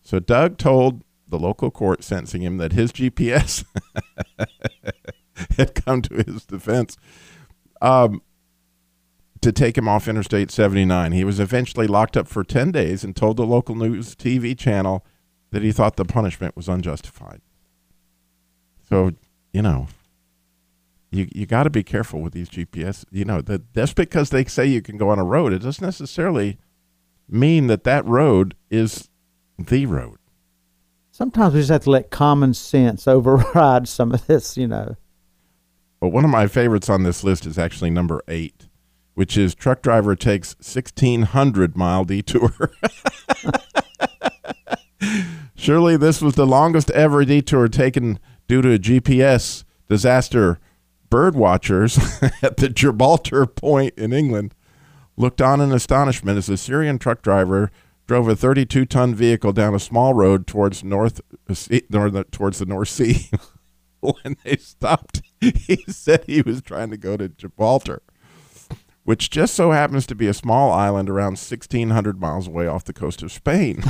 So 0.02 0.20
Doug 0.20 0.58
told 0.58 1.04
the 1.28 1.40
local 1.40 1.70
court 1.70 2.04
sentencing 2.04 2.42
him 2.42 2.58
that 2.60 2.72
his 2.72 2.94
GPS 2.94 3.66
had 5.58 5.76
come 5.76 6.02
to 6.04 6.24
his 6.26 6.46
defense 6.46 6.96
um, 7.82 8.22
to 9.44 9.52
take 9.52 9.78
him 9.78 9.88
off 9.88 10.08
Interstate 10.08 10.52
79. 10.52 11.12
He 11.12 11.24
was 11.24 11.40
eventually 11.40 11.88
locked 11.88 12.18
up 12.18 12.28
for 12.28 12.44
10 12.44 12.72
days 12.72 13.04
and 13.04 13.16
told 13.16 13.38
the 13.38 13.46
local 13.46 13.76
news 13.76 14.16
TV 14.16 14.58
channel 14.58 15.06
that 15.52 15.62
he 15.62 15.72
thought 15.72 15.96
the 15.96 16.06
punishment 16.06 16.56
was 16.56 16.68
unjustified. 16.68 17.42
So, 18.90 19.12
you 19.52 19.62
know, 19.62 19.88
you 21.12 21.28
you 21.34 21.46
got 21.46 21.64
to 21.64 21.70
be 21.70 21.84
careful 21.84 22.22
with 22.22 22.34
these 22.34 22.50
GPS. 22.50 23.06
You 23.12 23.26
know, 23.26 23.42
that 23.42 23.74
just 23.74 23.96
because 23.96 24.30
they 24.30 24.46
say 24.46 24.66
you 24.66 24.82
can 24.82 24.98
go 24.98 25.10
on 25.10 25.20
a 25.20 25.24
road, 25.24 25.54
it 25.54 25.60
doesn't 25.60 25.86
necessarily 25.86 26.58
mean 27.30 27.68
that 27.68 27.84
that 27.84 28.06
road 28.06 28.56
is 28.70 29.10
the 29.58 29.86
road 29.86 30.18
sometimes 31.14 31.54
we 31.54 31.62
just 31.62 31.70
have 31.70 31.84
to 31.84 31.90
let 31.90 32.10
common 32.10 32.54
sense 32.54 33.08
override 33.08 33.88
some 33.88 34.12
of 34.12 34.28
this, 34.28 34.58
you 34.58 34.68
know. 34.68 34.98
Well, 36.02 36.12
one 36.12 36.26
of 36.26 36.32
my 36.32 36.48
favorites 36.48 36.90
on 36.90 37.04
this 37.04 37.24
list 37.24 37.46
is 37.46 37.58
actually 37.58 37.92
number 37.92 38.22
eight, 38.28 38.68
which 39.14 39.38
is 39.38 39.56
truck 39.56 39.82
driver 39.82 40.16
takes 40.16 40.56
1,600 40.56 41.78
mile 41.78 42.04
detour. 42.04 42.52
Surely 45.56 45.96
this 45.98 46.22
was 46.22 46.36
the 46.36 46.48
longest 46.48 46.90
ever 46.92 47.24
detour 47.24 47.68
taken 47.68 48.20
due 48.48 48.62
to 48.62 48.74
a 48.74 48.80
GPS 48.80 49.64
disaster. 49.88 50.60
Bird 51.10 51.36
watchers 51.36 51.98
at 52.42 52.58
the 52.58 52.70
Gibraltar 52.70 53.46
Point 53.46 53.94
in 53.98 54.14
England 54.14 54.56
looked 55.16 55.42
on 55.42 55.62
in 55.62 55.72
astonishment 55.72 56.38
as 56.38 56.50
a 56.50 56.58
Syrian 56.58 56.98
truck 56.98 57.22
driver 57.22 57.72
drove 58.08 58.28
a 58.28 58.36
32 58.36 58.86
ton 58.86 59.16
vehicle 59.16 59.54
down 59.54 59.74
a 59.74 59.80
small 59.80 60.14
road 60.14 60.48
towards 60.48 60.84
north, 60.84 61.22
towards 62.32 62.60
the 62.60 62.66
North 62.68 62.90
Sea. 62.90 63.30
when 64.00 64.38
they 64.44 64.58
stopped, 64.58 65.22
he 65.40 65.84
said 65.88 66.24
he 66.26 66.42
was 66.42 66.62
trying 66.62 66.90
to 66.90 66.98
go 66.98 67.16
to 67.16 67.30
Gibraltar, 67.30 68.02
which 69.04 69.30
just 69.30 69.54
so 69.54 69.72
happens 69.72 70.06
to 70.08 70.16
be 70.16 70.28
a 70.28 70.34
small 70.34 70.72
island 70.72 71.10
around 71.10 71.34
1,600 71.34 72.20
miles 72.20 72.48
away 72.48 72.68
off 72.68 72.86
the 72.86 72.94
coast 72.94 73.22
of 73.22 73.32
Spain. 73.32 73.84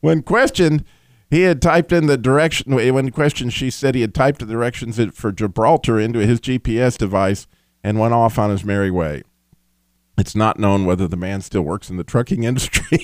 when 0.00 0.22
questioned, 0.22 0.84
he 1.28 1.42
had 1.42 1.60
typed 1.60 1.92
in 1.92 2.06
the 2.06 2.16
direction. 2.16 2.74
When 2.74 3.10
questioned, 3.10 3.52
she 3.52 3.70
said 3.70 3.94
he 3.94 4.00
had 4.02 4.14
typed 4.14 4.38
the 4.38 4.46
directions 4.46 5.00
for 5.14 5.32
Gibraltar 5.32 5.98
into 5.98 6.24
his 6.24 6.40
GPS 6.40 6.96
device 6.96 7.48
and 7.82 7.98
went 7.98 8.14
off 8.14 8.38
on 8.38 8.50
his 8.50 8.64
merry 8.64 8.90
way. 8.90 9.22
It's 10.18 10.36
not 10.36 10.58
known 10.58 10.86
whether 10.86 11.06
the 11.08 11.16
man 11.16 11.42
still 11.42 11.62
works 11.62 11.90
in 11.90 11.96
the 11.96 12.04
trucking 12.04 12.44
industry. 12.44 13.00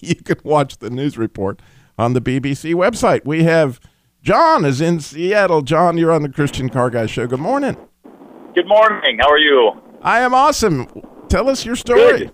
you 0.00 0.16
can 0.16 0.38
watch 0.42 0.78
the 0.78 0.90
news 0.90 1.18
report 1.18 1.60
on 1.98 2.14
the 2.14 2.20
BBC 2.20 2.74
website. 2.74 3.24
We 3.24 3.44
have 3.44 3.78
John 4.26 4.64
is 4.64 4.80
in 4.80 4.98
Seattle. 4.98 5.62
John, 5.62 5.96
you're 5.96 6.10
on 6.10 6.22
the 6.22 6.28
Christian 6.28 6.68
Car 6.68 6.90
Guy 6.90 7.06
Show. 7.06 7.28
Good 7.28 7.38
morning. 7.38 7.76
Good 8.56 8.66
morning. 8.66 9.18
How 9.20 9.30
are 9.30 9.38
you? 9.38 9.70
I 10.02 10.18
am 10.18 10.34
awesome. 10.34 10.88
Tell 11.28 11.48
us 11.48 11.64
your 11.64 11.76
story. 11.76 12.18
Good. 12.18 12.32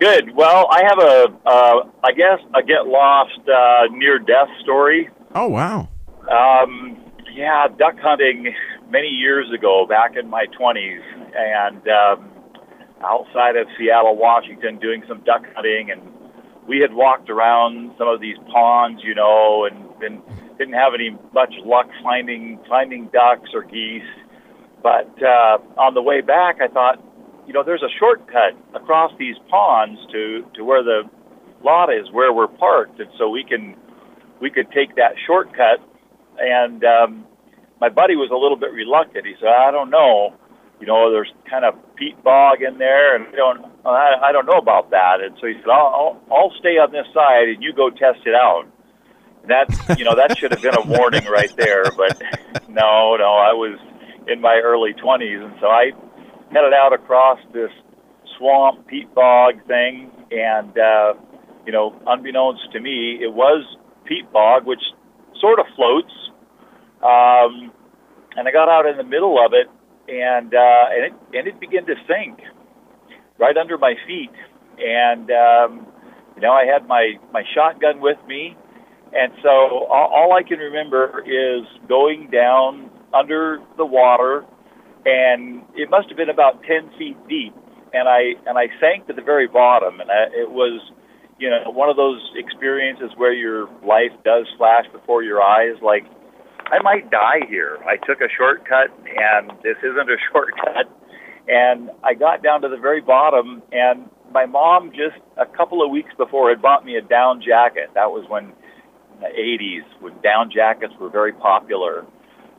Good. 0.00 0.34
Well, 0.34 0.68
I 0.70 0.82
have 0.88 0.98
a, 0.98 1.24
uh, 1.44 1.90
I 2.02 2.12
guess, 2.12 2.38
a 2.54 2.62
get 2.62 2.86
lost 2.86 3.38
uh, 3.46 3.94
near 3.94 4.20
death 4.20 4.48
story. 4.62 5.10
Oh 5.34 5.48
wow. 5.48 5.90
Um, 6.30 6.96
yeah, 7.34 7.66
duck 7.68 7.96
hunting 8.00 8.54
many 8.88 9.08
years 9.08 9.52
ago, 9.52 9.84
back 9.86 10.16
in 10.16 10.30
my 10.30 10.46
twenties, 10.58 11.02
and 11.36 11.82
um, 11.88 12.30
outside 13.04 13.56
of 13.56 13.66
Seattle, 13.78 14.16
Washington, 14.16 14.78
doing 14.78 15.02
some 15.06 15.22
duck 15.24 15.42
hunting, 15.54 15.90
and 15.90 16.00
we 16.66 16.78
had 16.78 16.94
walked 16.94 17.28
around 17.28 17.92
some 17.98 18.08
of 18.08 18.18
these 18.22 18.38
ponds, 18.50 19.02
you 19.04 19.14
know, 19.14 19.66
and 19.70 19.98
been, 20.00 20.22
didn't 20.58 20.74
have 20.74 20.94
any 20.94 21.10
much 21.32 21.54
luck 21.64 21.88
finding 22.02 22.58
finding 22.68 23.08
ducks 23.12 23.50
or 23.54 23.62
geese. 23.62 24.02
But 24.82 25.10
uh, 25.22 25.58
on 25.78 25.94
the 25.94 26.02
way 26.02 26.20
back, 26.20 26.56
I 26.60 26.68
thought, 26.68 27.02
you 27.46 27.52
know, 27.52 27.62
there's 27.64 27.82
a 27.82 27.92
shortcut 27.98 28.58
across 28.74 29.12
these 29.18 29.36
ponds 29.48 30.00
to 30.12 30.44
to 30.54 30.64
where 30.64 30.82
the 30.82 31.02
lot 31.62 31.92
is, 31.92 32.10
where 32.12 32.32
we're 32.32 32.48
parked, 32.48 33.00
and 33.00 33.10
so 33.18 33.28
we 33.28 33.44
can 33.44 33.76
we 34.40 34.50
could 34.50 34.70
take 34.72 34.96
that 34.96 35.14
shortcut. 35.26 35.80
And 36.38 36.82
um, 36.84 37.26
my 37.80 37.88
buddy 37.88 38.16
was 38.16 38.30
a 38.32 38.36
little 38.36 38.56
bit 38.56 38.72
reluctant. 38.72 39.26
He 39.26 39.34
said, 39.38 39.48
I 39.48 39.70
don't 39.70 39.90
know 39.90 40.34
you 40.82 40.88
know, 40.88 41.12
there's 41.12 41.30
kind 41.48 41.64
of 41.64 41.78
peat 41.94 42.18
bog 42.24 42.58
in 42.60 42.76
there, 42.76 43.14
and 43.14 43.28
I 43.28 43.36
don't, 43.36 43.64
I, 43.86 44.32
don't 44.32 44.46
know 44.46 44.58
about 44.58 44.90
that. 44.90 45.22
And 45.22 45.38
so 45.40 45.46
he 45.46 45.54
said, 45.62 45.70
I'll, 45.70 45.94
I'll, 45.94 46.34
I'll 46.34 46.52
stay 46.58 46.74
on 46.74 46.90
this 46.90 47.06
side, 47.14 47.54
and 47.54 47.62
you 47.62 47.72
go 47.72 47.88
test 47.88 48.26
it 48.26 48.34
out. 48.34 48.66
And 49.42 49.50
that, 49.50 49.98
you 49.98 50.04
know, 50.04 50.14
that 50.14 50.38
should 50.38 50.52
have 50.52 50.62
been 50.62 50.76
a 50.76 50.86
warning 50.86 51.24
right 51.24 51.54
there. 51.56 51.84
But 51.96 52.20
no, 52.68 53.16
no, 53.16 53.34
I 53.34 53.52
was 53.52 53.78
in 54.28 54.40
my 54.40 54.60
early 54.62 54.92
20s, 54.92 55.44
and 55.44 55.54
so 55.60 55.66
I 55.66 55.90
headed 56.52 56.72
out 56.72 56.92
across 56.92 57.38
this 57.52 57.70
swamp 58.38 58.86
peat 58.86 59.12
bog 59.14 59.54
thing, 59.66 60.10
and 60.30 60.78
uh, 60.78 61.14
you 61.66 61.72
know, 61.72 61.94
unbeknownst 62.06 62.72
to 62.72 62.80
me, 62.80 63.18
it 63.20 63.32
was 63.32 63.64
peat 64.04 64.30
bog, 64.32 64.66
which 64.66 64.82
sort 65.40 65.58
of 65.58 65.66
floats. 65.76 66.12
Um, 67.02 67.72
and 68.36 68.48
I 68.48 68.52
got 68.52 68.68
out 68.68 68.86
in 68.86 68.96
the 68.96 69.04
middle 69.04 69.44
of 69.44 69.52
it, 69.52 69.66
and 70.08 70.54
uh, 70.54 70.84
and 70.90 71.04
it 71.06 71.12
and 71.34 71.46
it 71.48 71.60
began 71.60 71.84
to 71.86 71.94
sink 72.06 72.40
right 73.38 73.56
under 73.56 73.78
my 73.78 73.94
feet. 74.06 74.32
And 74.78 75.30
um, 75.30 75.86
you 76.36 76.42
know, 76.42 76.52
I 76.52 76.64
had 76.64 76.86
my 76.86 77.14
my 77.32 77.42
shotgun 77.54 78.00
with 78.00 78.18
me, 78.26 78.56
and 79.14 79.32
so 79.42 79.86
all, 79.90 80.10
all 80.12 80.32
I 80.32 80.42
can 80.42 80.58
remember 80.58 81.22
is 81.26 81.66
going 81.88 82.30
down 82.30 82.90
under 83.12 83.58
the 83.76 83.84
water 83.84 84.44
and 85.04 85.62
it 85.74 85.90
must 85.90 86.08
have 86.08 86.16
been 86.16 86.30
about 86.30 86.62
ten 86.62 86.90
feet 86.98 87.16
deep. 87.28 87.54
And 87.92 88.08
I 88.08 88.38
and 88.46 88.56
I 88.56 88.68
sank 88.80 89.06
to 89.08 89.12
the 89.12 89.22
very 89.22 89.48
bottom, 89.48 90.00
and 90.00 90.10
I, 90.10 90.30
it 90.32 90.50
was, 90.50 90.80
you 91.38 91.50
know, 91.50 91.70
one 91.70 91.90
of 91.90 91.96
those 91.96 92.22
experiences 92.36 93.10
where 93.16 93.32
your 93.32 93.68
life 93.84 94.12
does 94.24 94.46
flash 94.56 94.86
before 94.92 95.22
your 95.22 95.42
eyes, 95.42 95.76
like 95.82 96.04
I 96.70 96.80
might 96.82 97.10
die 97.10 97.44
here. 97.48 97.78
I 97.84 97.96
took 98.06 98.20
a 98.20 98.30
shortcut, 98.36 98.88
and 99.04 99.50
this 99.62 99.76
isn't 99.82 100.08
a 100.08 100.16
shortcut. 100.32 100.88
And 101.48 101.90
I 102.04 102.14
got 102.14 102.42
down 102.42 102.62
to 102.62 102.68
the 102.68 102.78
very 102.78 103.00
bottom, 103.00 103.62
and 103.72 104.08
my 104.32 104.46
mom 104.46 104.90
just 104.90 105.20
a 105.36 105.44
couple 105.44 105.84
of 105.84 105.90
weeks 105.90 106.10
before 106.16 106.48
had 106.48 106.62
bought 106.62 106.84
me 106.84 106.96
a 106.96 107.02
down 107.02 107.42
jacket. 107.42 107.90
That 107.94 108.08
was 108.10 108.24
when 108.28 108.52
the 109.22 109.28
80s, 109.28 109.84
when 110.00 110.12
down 110.22 110.50
jackets 110.50 110.94
were 111.00 111.08
very 111.08 111.32
popular. 111.32 112.04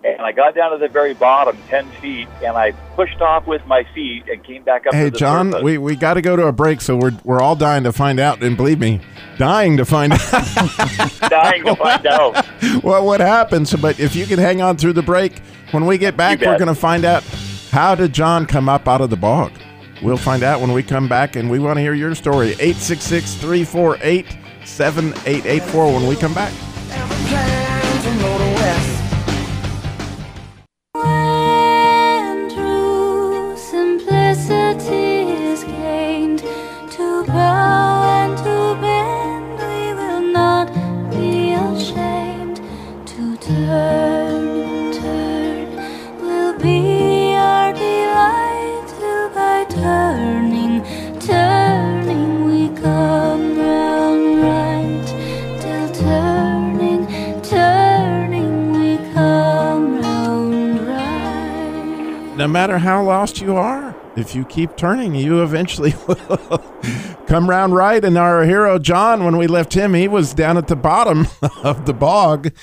And 0.05 0.19
I 0.21 0.33
got 0.33 0.53
down 0.53 0.71
to 0.71 0.77
the 0.77 0.89
very 0.89 1.13
bottom, 1.13 1.57
10 1.69 1.89
feet, 2.01 2.27
and 2.43 2.57
I 2.57 2.71
pushed 2.97 3.21
off 3.21 3.47
with 3.47 3.65
my 3.65 3.85
feet 3.95 4.23
and 4.29 4.43
came 4.43 4.61
back 4.63 4.85
up 4.85 4.93
Hey, 4.93 5.05
to 5.05 5.11
the 5.11 5.17
John, 5.17 5.51
surface. 5.53 5.63
we, 5.63 5.77
we 5.77 5.95
got 5.95 6.15
to 6.15 6.21
go 6.21 6.35
to 6.35 6.47
a 6.47 6.51
break, 6.51 6.81
so 6.81 6.97
we're, 6.97 7.13
we're 7.23 7.41
all 7.41 7.55
dying 7.55 7.85
to 7.85 7.93
find 7.93 8.19
out. 8.19 8.43
And 8.43 8.57
believe 8.57 8.79
me, 8.79 8.99
dying 9.37 9.77
to 9.77 9.85
find 9.85 10.11
out 10.11 10.19
dying 11.29 11.63
to 11.63 11.75
find 11.77 12.05
out. 12.05 12.45
what, 12.83 13.03
what 13.03 13.21
happens. 13.21 13.73
But 13.73 13.97
if 14.01 14.13
you 14.13 14.25
can 14.25 14.39
hang 14.39 14.61
on 14.61 14.75
through 14.75 14.91
the 14.93 15.01
break, 15.01 15.39
when 15.71 15.85
we 15.85 15.97
get 15.97 16.17
back, 16.17 16.41
we're 16.41 16.57
going 16.57 16.67
to 16.67 16.75
find 16.75 17.05
out 17.05 17.23
how 17.71 17.95
did 17.95 18.11
John 18.11 18.45
come 18.45 18.67
up 18.67 18.89
out 18.89 18.99
of 18.99 19.09
the 19.09 19.15
bog. 19.15 19.53
We'll 20.01 20.17
find 20.17 20.43
out 20.43 20.59
when 20.59 20.73
we 20.73 20.83
come 20.83 21.07
back, 21.07 21.37
and 21.37 21.49
we 21.49 21.59
want 21.59 21.77
to 21.77 21.81
hear 21.81 21.93
your 21.93 22.13
story. 22.13 22.49
866 22.59 23.35
348 23.35 24.37
7884 24.65 25.85
when 25.93 26.07
we 26.07 26.15
come 26.15 26.33
back. 26.33 27.62
No 62.43 62.47
matter 62.49 62.77
how 62.77 63.01
lost 63.01 63.39
you 63.39 63.55
are, 63.55 63.95
if 64.17 64.35
you 64.35 64.43
keep 64.43 64.75
turning, 64.75 65.15
you 65.15 65.41
eventually 65.41 65.93
will 66.07 66.61
come 67.25 67.49
round 67.49 67.73
right. 67.73 68.03
And 68.03 68.17
our 68.17 68.43
hero, 68.43 68.77
John, 68.77 69.23
when 69.23 69.37
we 69.37 69.47
left 69.47 69.73
him, 69.73 69.93
he 69.93 70.09
was 70.09 70.33
down 70.33 70.57
at 70.57 70.67
the 70.67 70.75
bottom 70.75 71.27
of 71.63 71.85
the 71.85 71.93
bog, 71.93 72.53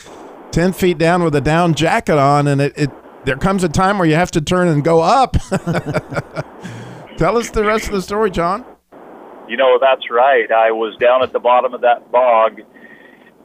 10 0.51 0.75
feet 0.75 0.99
down 0.99 1.23
with 1.23 1.35
a 1.35 1.41
down 1.41 1.73
jacket 1.73 2.19
on. 2.19 2.47
And 2.47 2.61
it, 2.61 2.77
it 2.77 2.91
there 3.25 3.39
comes 3.39 3.65
a 3.65 3.71
time 3.71 3.97
where 3.97 4.07
you 4.07 4.17
have 4.17 4.31
to 4.33 4.43
turn 4.43 4.69
and 4.69 4.85
go 4.85 5.01
up. 5.01 5.33
Tell 7.17 7.39
us 7.39 7.49
the 7.49 7.65
rest 7.65 7.87
of 7.87 7.93
the 7.93 8.03
story, 8.03 8.31
John. 8.31 8.67
You 9.49 9.57
know, 9.57 9.79
that's 9.81 10.11
right. 10.11 10.53
I 10.53 10.73
was 10.73 10.95
down 11.01 11.23
at 11.23 11.33
the 11.33 11.41
bottom 11.41 11.73
of 11.73 11.81
that 11.81 12.13
bog 12.13 12.61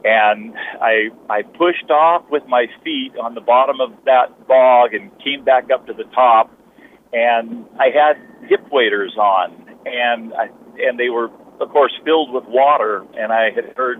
and 0.06 0.54
I 0.80 1.10
I 1.28 1.42
pushed 1.42 1.90
off 1.90 2.22
with 2.30 2.44
my 2.46 2.66
feet 2.84 3.12
on 3.20 3.34
the 3.34 3.40
bottom 3.40 3.80
of 3.80 3.90
that 4.04 4.46
bog 4.46 4.94
and 4.94 5.10
came 5.18 5.44
back 5.44 5.68
up 5.74 5.86
to 5.86 5.92
the 5.92 6.04
top. 6.14 6.50
And 7.12 7.66
I 7.80 7.86
had 7.90 8.14
hip 8.48 8.64
waders 8.70 9.16
on. 9.18 9.52
And 9.84 10.32
I 10.34 10.48
and 10.78 10.98
they 10.98 11.08
were 11.08 11.28
of 11.60 11.68
course 11.70 11.92
filled 12.04 12.32
with 12.32 12.44
water. 12.46 13.04
And 13.18 13.32
I 13.32 13.50
had 13.50 13.76
heard 13.76 13.98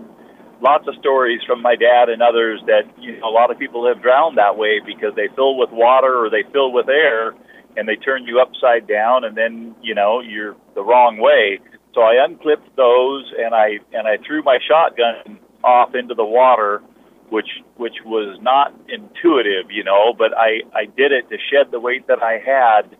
lots 0.61 0.87
of 0.87 0.95
stories 0.95 1.41
from 1.45 1.61
my 1.61 1.75
dad 1.75 2.07
and 2.07 2.21
others 2.21 2.61
that 2.67 2.83
you 2.97 3.19
know 3.19 3.27
a 3.27 3.33
lot 3.33 3.51
of 3.51 3.59
people 3.59 3.85
have 3.85 4.01
drowned 4.01 4.37
that 4.37 4.57
way 4.57 4.79
because 4.85 5.13
they 5.15 5.27
fill 5.35 5.57
with 5.57 5.71
water 5.71 6.25
or 6.25 6.29
they 6.29 6.43
fill 6.53 6.71
with 6.71 6.87
air 6.87 7.35
and 7.75 7.87
they 7.87 7.97
turn 7.97 8.25
you 8.25 8.39
upside 8.39 8.87
down 8.87 9.25
and 9.25 9.35
then 9.35 9.75
you 9.83 9.93
know 9.93 10.21
you're 10.21 10.55
the 10.73 10.81
wrong 10.81 11.17
way. 11.17 11.59
So 11.93 12.01
I 12.01 12.23
unclipped 12.23 12.77
those 12.77 13.33
and 13.37 13.53
I 13.53 13.79
and 13.91 14.07
I 14.07 14.15
threw 14.25 14.41
my 14.41 14.59
shotgun 14.65 15.39
off 15.67 15.93
into 15.93 16.15
the 16.15 16.25
water 16.25 16.81
which 17.29 17.49
which 17.75 17.95
was 18.05 18.39
not 18.41 18.73
intuitive 18.87 19.69
you 19.69 19.83
know 19.83 20.13
but 20.17 20.31
I 20.37 20.61
I 20.73 20.85
did 20.85 21.11
it 21.11 21.29
to 21.29 21.37
shed 21.51 21.71
the 21.71 21.79
weight 21.79 22.07
that 22.07 22.23
I 22.23 22.39
had 22.39 22.95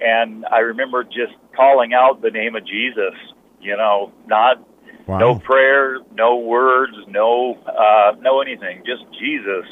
and 0.00 0.46
I 0.46 0.58
remember 0.58 1.02
just 1.02 1.34
calling 1.56 1.92
out 1.92 2.22
the 2.22 2.30
name 2.30 2.54
of 2.54 2.64
Jesus 2.64 3.14
you 3.60 3.76
know 3.76 4.12
not 4.26 4.64
Wow. 5.06 5.18
no 5.18 5.38
prayer, 5.38 5.98
no 6.14 6.36
words, 6.38 6.94
no 7.08 7.58
uh, 7.66 8.12
no 8.20 8.40
anything, 8.40 8.82
just 8.86 9.04
Jesus. 9.20 9.66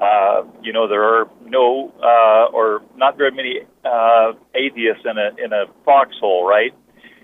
Uh, 0.00 0.42
you 0.62 0.72
know, 0.72 0.88
there 0.88 1.04
are 1.04 1.30
no 1.44 1.92
uh, 2.02 2.50
or 2.52 2.82
not 2.96 3.16
very 3.16 3.30
many 3.30 3.60
uh, 3.84 4.32
atheists 4.54 5.04
in 5.04 5.18
a 5.18 5.44
in 5.44 5.52
a 5.52 5.66
foxhole, 5.84 6.46
right? 6.48 6.74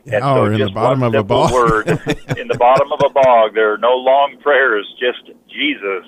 And 0.06 0.22
Yeah, 0.22 0.34
so 0.34 0.44
in 0.46 0.60
the 0.60 0.70
bottom 0.70 1.02
of 1.02 1.14
a 1.14 1.24
bog. 1.24 1.52
word 1.52 1.88
in 2.38 2.46
the 2.48 2.56
bottom 2.58 2.92
of 2.92 3.00
a 3.04 3.10
bog. 3.10 3.54
There 3.54 3.72
are 3.72 3.78
no 3.78 3.94
long 3.94 4.36
prayers, 4.40 4.86
just 5.00 5.36
Jesus. 5.48 6.06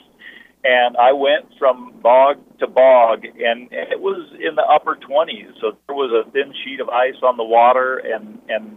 And 0.65 0.97
I 0.97 1.13
went 1.13 1.47
from 1.59 1.95
bog 2.01 2.37
to 2.59 2.67
bog, 2.67 3.25
and, 3.25 3.69
it 3.73 4.01
was 4.01 4.29
in 4.35 4.55
the 4.57 4.63
upper 4.63 4.97
20s. 4.97 5.53
So 5.61 5.77
there 5.87 5.97
was 5.97 6.11
a 6.13 6.31
thin 6.31 6.53
sheet 6.65 6.81
of 6.81 6.89
ice 6.89 7.15
on 7.23 7.37
the 7.37 7.45
water, 7.45 7.99
and 7.99 8.39
and 8.49 8.77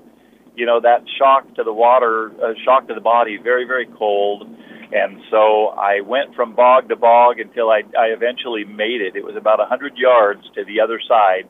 you 0.55 0.65
know 0.65 0.79
that 0.81 1.03
shock 1.17 1.53
to 1.55 1.63
the 1.63 1.73
water, 1.73 2.31
uh, 2.43 2.53
shock 2.63 2.87
to 2.87 2.93
the 2.93 3.01
body, 3.01 3.37
very 3.37 3.65
very 3.65 3.87
cold. 3.97 4.47
And 4.93 5.21
so 5.31 5.69
I 5.69 6.01
went 6.01 6.35
from 6.35 6.53
bog 6.53 6.89
to 6.89 6.95
bog 6.95 7.39
until 7.39 7.69
I, 7.69 7.81
I 7.97 8.07
eventually 8.07 8.65
made 8.65 9.01
it. 9.01 9.15
It 9.15 9.23
was 9.23 9.35
about 9.37 9.59
a 9.59 9.65
hundred 9.65 9.97
yards 9.97 10.41
to 10.55 10.65
the 10.65 10.81
other 10.81 10.99
side, 11.07 11.47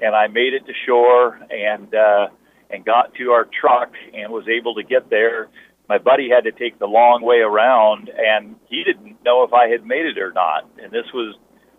and 0.00 0.14
I 0.14 0.28
made 0.28 0.54
it 0.54 0.64
to 0.66 0.72
shore 0.86 1.40
and 1.50 1.92
uh, 1.94 2.28
and 2.70 2.84
got 2.84 3.14
to 3.14 3.30
our 3.30 3.48
truck 3.60 3.92
and 4.14 4.32
was 4.32 4.44
able 4.48 4.74
to 4.74 4.82
get 4.82 5.10
there. 5.10 5.48
My 5.88 5.98
buddy 5.98 6.28
had 6.28 6.44
to 6.44 6.52
take 6.52 6.78
the 6.78 6.86
long 6.86 7.22
way 7.22 7.38
around, 7.38 8.10
and 8.14 8.56
he 8.68 8.84
didn't 8.84 9.24
know 9.24 9.42
if 9.44 9.52
I 9.52 9.68
had 9.68 9.86
made 9.86 10.04
it 10.04 10.18
or 10.18 10.32
not. 10.32 10.68
And 10.82 10.92
this 10.92 11.06
was 11.14 11.36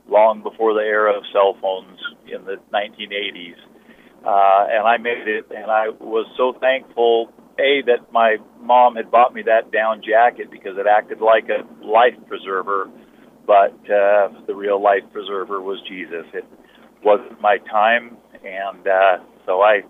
long 0.07 0.41
before 0.41 0.73
the 0.73 0.81
era 0.81 1.15
of 1.15 1.23
cell 1.31 1.55
phones 1.61 1.99
in 2.25 2.43
the 2.45 2.57
1980s. 2.73 3.59
Uh, 4.25 4.67
and 4.69 4.87
I 4.87 4.97
made 4.97 5.27
it, 5.27 5.45
and 5.55 5.71
I 5.71 5.89
was 5.89 6.25
so 6.35 6.53
thankful. 6.59 7.31
A 7.59 7.83
that 7.87 8.11
my 8.11 8.37
mom 8.59 8.95
had 8.95 9.11
bought 9.11 9.33
me 9.33 9.43
that 9.43 9.71
down 9.71 10.01
jacket 10.01 10.49
because 10.49 10.77
it 10.77 10.87
acted 10.87 11.19
like 11.21 11.49
a 11.49 11.67
life 11.85 12.15
preserver, 12.27 12.89
but 13.45 13.75
uh, 13.91 14.29
the 14.47 14.55
real 14.55 14.81
life 14.81 15.03
preserver 15.11 15.61
was 15.61 15.79
Jesus. 15.87 16.25
It 16.33 16.45
wasn't 17.03 17.39
my 17.41 17.57
time, 17.69 18.17
and 18.43 18.87
uh, 18.87 19.17
so 19.45 19.61
I 19.61 19.81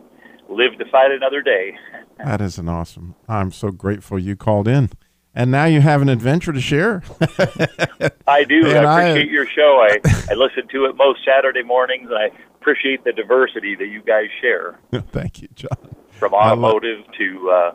lived 0.50 0.80
to 0.80 0.86
fight 0.92 1.12
another 1.12 1.42
day. 1.42 1.78
That 2.26 2.42
is 2.42 2.58
an 2.58 2.68
awesome. 2.68 3.16
I'm 3.30 3.50
so 3.54 3.72
grateful 3.72 4.20
you 4.20 4.36
called 4.36 4.68
in. 4.68 4.90
And 5.34 5.50
now 5.52 5.64
you 5.64 5.80
have 5.80 6.02
an 6.02 6.10
adventure 6.10 6.52
to 6.52 6.60
share. 6.60 7.02
I 8.28 8.44
do. 8.44 8.64
Man, 8.64 8.86
I- 8.86 8.90
I 8.94 9.02
appreciate 9.04 9.32
your 9.32 9.46
show. 9.46 9.80
I, 9.90 10.00
I 10.30 10.34
listen 10.34 10.68
to 10.70 10.84
it 10.86 10.98
most 10.98 11.22
Saturday 11.24 11.64
mornings, 11.64 12.10
and 12.10 12.18
I 12.18 12.30
appreciate 12.60 13.06
the 13.06 13.14
diversity 13.14 13.76
that 13.76 13.88
you 13.88 14.02
guys 14.02 14.26
share, 14.42 14.78
Thank 15.14 15.42
you, 15.42 15.48
John. 15.56 15.70
from 16.12 16.36
I 16.36 16.50
love- 16.50 16.58
automotive 16.76 17.06
to 17.18 17.50
uh, 17.52 17.72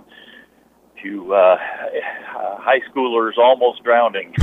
to 1.02 1.34
uh, 1.34 1.36
uh, 1.36 1.56
high 2.58 2.80
schoolers 2.94 3.38
almost 3.38 3.82
drowning. 3.82 4.34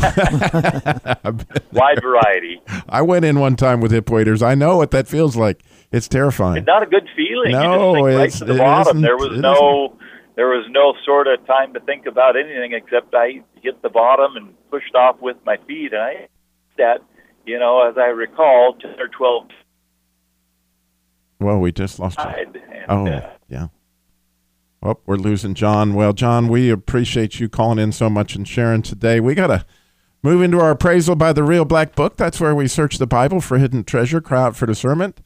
Wide 1.71 2.01
variety. 2.01 2.61
I 2.89 3.01
went 3.03 3.25
in 3.25 3.39
one 3.39 3.55
time 3.55 3.81
with 3.81 3.91
hip 3.91 4.09
waders. 4.09 4.41
I 4.41 4.55
know 4.55 4.77
what 4.77 4.89
that 4.91 5.07
feels 5.07 5.35
like. 5.35 5.63
It's 5.91 6.08
terrifying. 6.08 6.58
It's 6.58 6.67
not 6.67 6.84
a 6.84 6.86
good 6.86 7.08
feeling. 7.15 7.51
No, 7.51 7.93
think 7.93 8.08
right 8.08 8.32
to 8.32 8.45
the 8.45 8.56
it 8.56 8.58
bottom. 8.58 8.97
isn't- 8.97 9.01
There 9.01 9.17
was 9.17 9.38
no 9.39 9.97
there 10.36 10.47
was 10.47 10.65
no 10.69 10.93
sort 11.05 11.28
of 11.28 11.45
time 11.45 11.74
to 11.74 11.80
think 11.82 12.05
about 12.05 12.38
anything 12.38 12.72
except 12.74 13.13
I 13.13 13.41
hit 13.61 13.82
the 13.82 13.89
bottom 13.89 14.38
and 14.38 14.53
pushed 14.72 14.95
off 14.95 15.18
with 15.22 15.36
my 15.45 15.57
feet 15.68 15.91
and 15.93 16.01
I 16.01 16.28
that 16.78 17.01
you 17.45 17.59
know, 17.59 17.88
as 17.89 17.97
I 17.97 18.05
recall, 18.07 18.76
ten 18.80 18.99
or 18.99 19.07
twelve 19.09 19.47
Well, 21.39 21.59
we 21.59 21.72
just 21.72 21.99
lost 21.99 22.20
you. 22.20 22.26
And, 22.26 22.57
Oh, 22.88 23.07
uh, 23.07 23.30
yeah. 23.47 23.68
Well, 24.82 24.99
we're 25.05 25.15
losing 25.18 25.53
John. 25.53 25.93
Well, 25.93 26.13
John, 26.13 26.47
we 26.47 26.70
appreciate 26.72 27.39
you 27.39 27.47
calling 27.49 27.78
in 27.78 27.91
so 27.91 28.09
much 28.09 28.36
and 28.36 28.47
sharing 28.47 28.82
today. 28.82 29.20
We 29.20 29.36
got 29.36 29.47
to 29.47 29.65
move 30.24 30.41
into 30.41 30.59
our 30.59 30.72
appraisal 30.72 31.15
by 31.15 31.34
the 31.34 31.43
Real 31.43 31.65
Black 31.65 31.93
Book. 31.95 32.18
That's 32.18 32.39
where 32.39 32.55
we 32.55 32.68
search 32.68 32.97
the 32.97 33.05
Bible 33.05 33.41
for 33.41 33.59
hidden 33.59 33.84
treasure, 33.84 34.22
cry 34.22 34.41
out 34.43 34.55
for 34.55 34.65
discernment, 34.65 35.22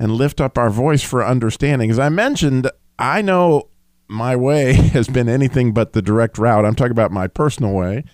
and 0.00 0.12
lift 0.12 0.40
up 0.40 0.56
our 0.56 0.70
voice 0.70 1.02
for 1.02 1.24
understanding. 1.24 1.90
As 1.90 1.98
I 1.98 2.08
mentioned, 2.08 2.70
I 2.98 3.20
know 3.20 3.68
my 4.08 4.34
way 4.34 4.72
has 4.94 5.06
been 5.06 5.28
anything 5.28 5.72
but 5.72 5.92
the 5.92 6.02
direct 6.02 6.38
route. 6.38 6.64
I'm 6.64 6.74
talking 6.74 6.90
about 6.90 7.12
my 7.12 7.28
personal 7.28 7.74
way. 7.74 8.04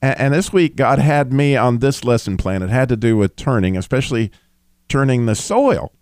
And, 0.00 0.18
and 0.18 0.34
this 0.34 0.54
week, 0.54 0.74
God 0.74 0.98
had 0.98 1.30
me 1.30 1.54
on 1.54 1.78
this 1.78 2.02
lesson 2.02 2.38
plan. 2.38 2.62
It 2.62 2.70
had 2.70 2.88
to 2.88 2.96
do 2.96 3.18
with 3.18 3.36
turning, 3.36 3.76
especially 3.76 4.32
turning 4.88 5.26
the 5.26 5.34
soil. 5.34 5.92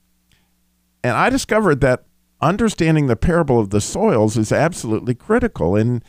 And 1.03 1.17
I 1.17 1.29
discovered 1.29 1.81
that 1.81 2.05
understanding 2.41 3.09
the 3.09 3.17
parable 3.17 3.59
of 3.59 3.71
the 3.71 3.81
soils 3.81 4.37
is 4.37 4.53
absolutely 4.53 5.17
critical. 5.17 5.75
And 5.75 6.05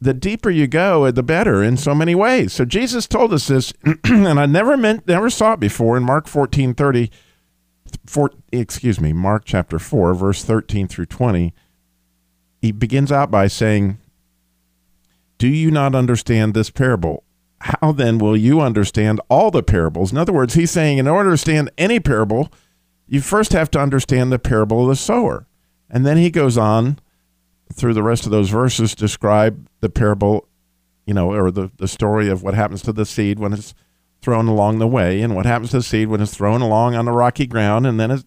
the 0.00 0.14
deeper 0.14 0.48
you 0.48 0.68
go, 0.68 1.10
the 1.10 1.24
better 1.24 1.60
in 1.60 1.76
so 1.76 1.92
many 1.92 2.14
ways. 2.14 2.52
So 2.52 2.64
Jesus 2.64 3.08
told 3.08 3.32
us 3.32 3.48
this, 3.48 3.72
and 4.04 4.38
I 4.38 4.46
never 4.46 4.76
meant, 4.76 5.08
never 5.08 5.28
saw 5.28 5.54
it 5.54 5.60
before 5.60 5.96
in 5.96 6.04
Mark 6.04 6.28
14 6.28 6.74
30, 6.74 7.10
four, 8.06 8.30
excuse 8.52 9.00
me, 9.00 9.12
Mark 9.12 9.44
chapter 9.44 9.78
4, 9.78 10.14
verse 10.14 10.44
13 10.44 10.88
through 10.88 11.06
20. 11.06 11.54
He 12.60 12.72
begins 12.72 13.10
out 13.10 13.30
by 13.30 13.48
saying, 13.48 13.98
Do 15.38 15.48
you 15.48 15.70
not 15.70 15.94
understand 15.94 16.54
this 16.54 16.70
parable? 16.70 17.24
How 17.60 17.92
then 17.92 18.18
will 18.18 18.36
you 18.36 18.60
understand 18.60 19.20
all 19.28 19.50
the 19.50 19.62
parables? 19.62 20.12
In 20.12 20.18
other 20.18 20.32
words, 20.32 20.54
he's 20.54 20.70
saying, 20.70 20.98
in 20.98 21.06
order 21.06 21.28
to 21.28 21.30
understand 21.30 21.70
any 21.78 22.00
parable, 22.00 22.52
you 23.06 23.20
first 23.20 23.52
have 23.52 23.70
to 23.72 23.80
understand 23.80 24.32
the 24.32 24.38
parable 24.38 24.82
of 24.82 24.88
the 24.88 24.96
sower. 24.96 25.46
And 25.88 26.06
then 26.06 26.16
he 26.16 26.30
goes 26.30 26.56
on 26.58 26.98
through 27.72 27.94
the 27.94 28.02
rest 28.02 28.24
of 28.24 28.30
those 28.30 28.50
verses 28.50 28.94
describe 28.94 29.68
the 29.80 29.88
parable, 29.88 30.48
you 31.06 31.14
know, 31.14 31.32
or 31.32 31.50
the, 31.50 31.70
the 31.76 31.88
story 31.88 32.28
of 32.28 32.42
what 32.42 32.54
happens 32.54 32.82
to 32.82 32.92
the 32.92 33.06
seed 33.06 33.38
when 33.38 33.52
it's 33.52 33.74
thrown 34.22 34.46
along 34.46 34.78
the 34.78 34.86
way 34.86 35.20
and 35.20 35.34
what 35.34 35.46
happens 35.46 35.70
to 35.70 35.78
the 35.78 35.82
seed 35.82 36.08
when 36.08 36.20
it's 36.20 36.34
thrown 36.34 36.62
along 36.62 36.94
on 36.94 37.04
the 37.04 37.12
rocky 37.12 37.46
ground 37.46 37.86
and 37.86 37.98
then 37.98 38.10
it, 38.10 38.24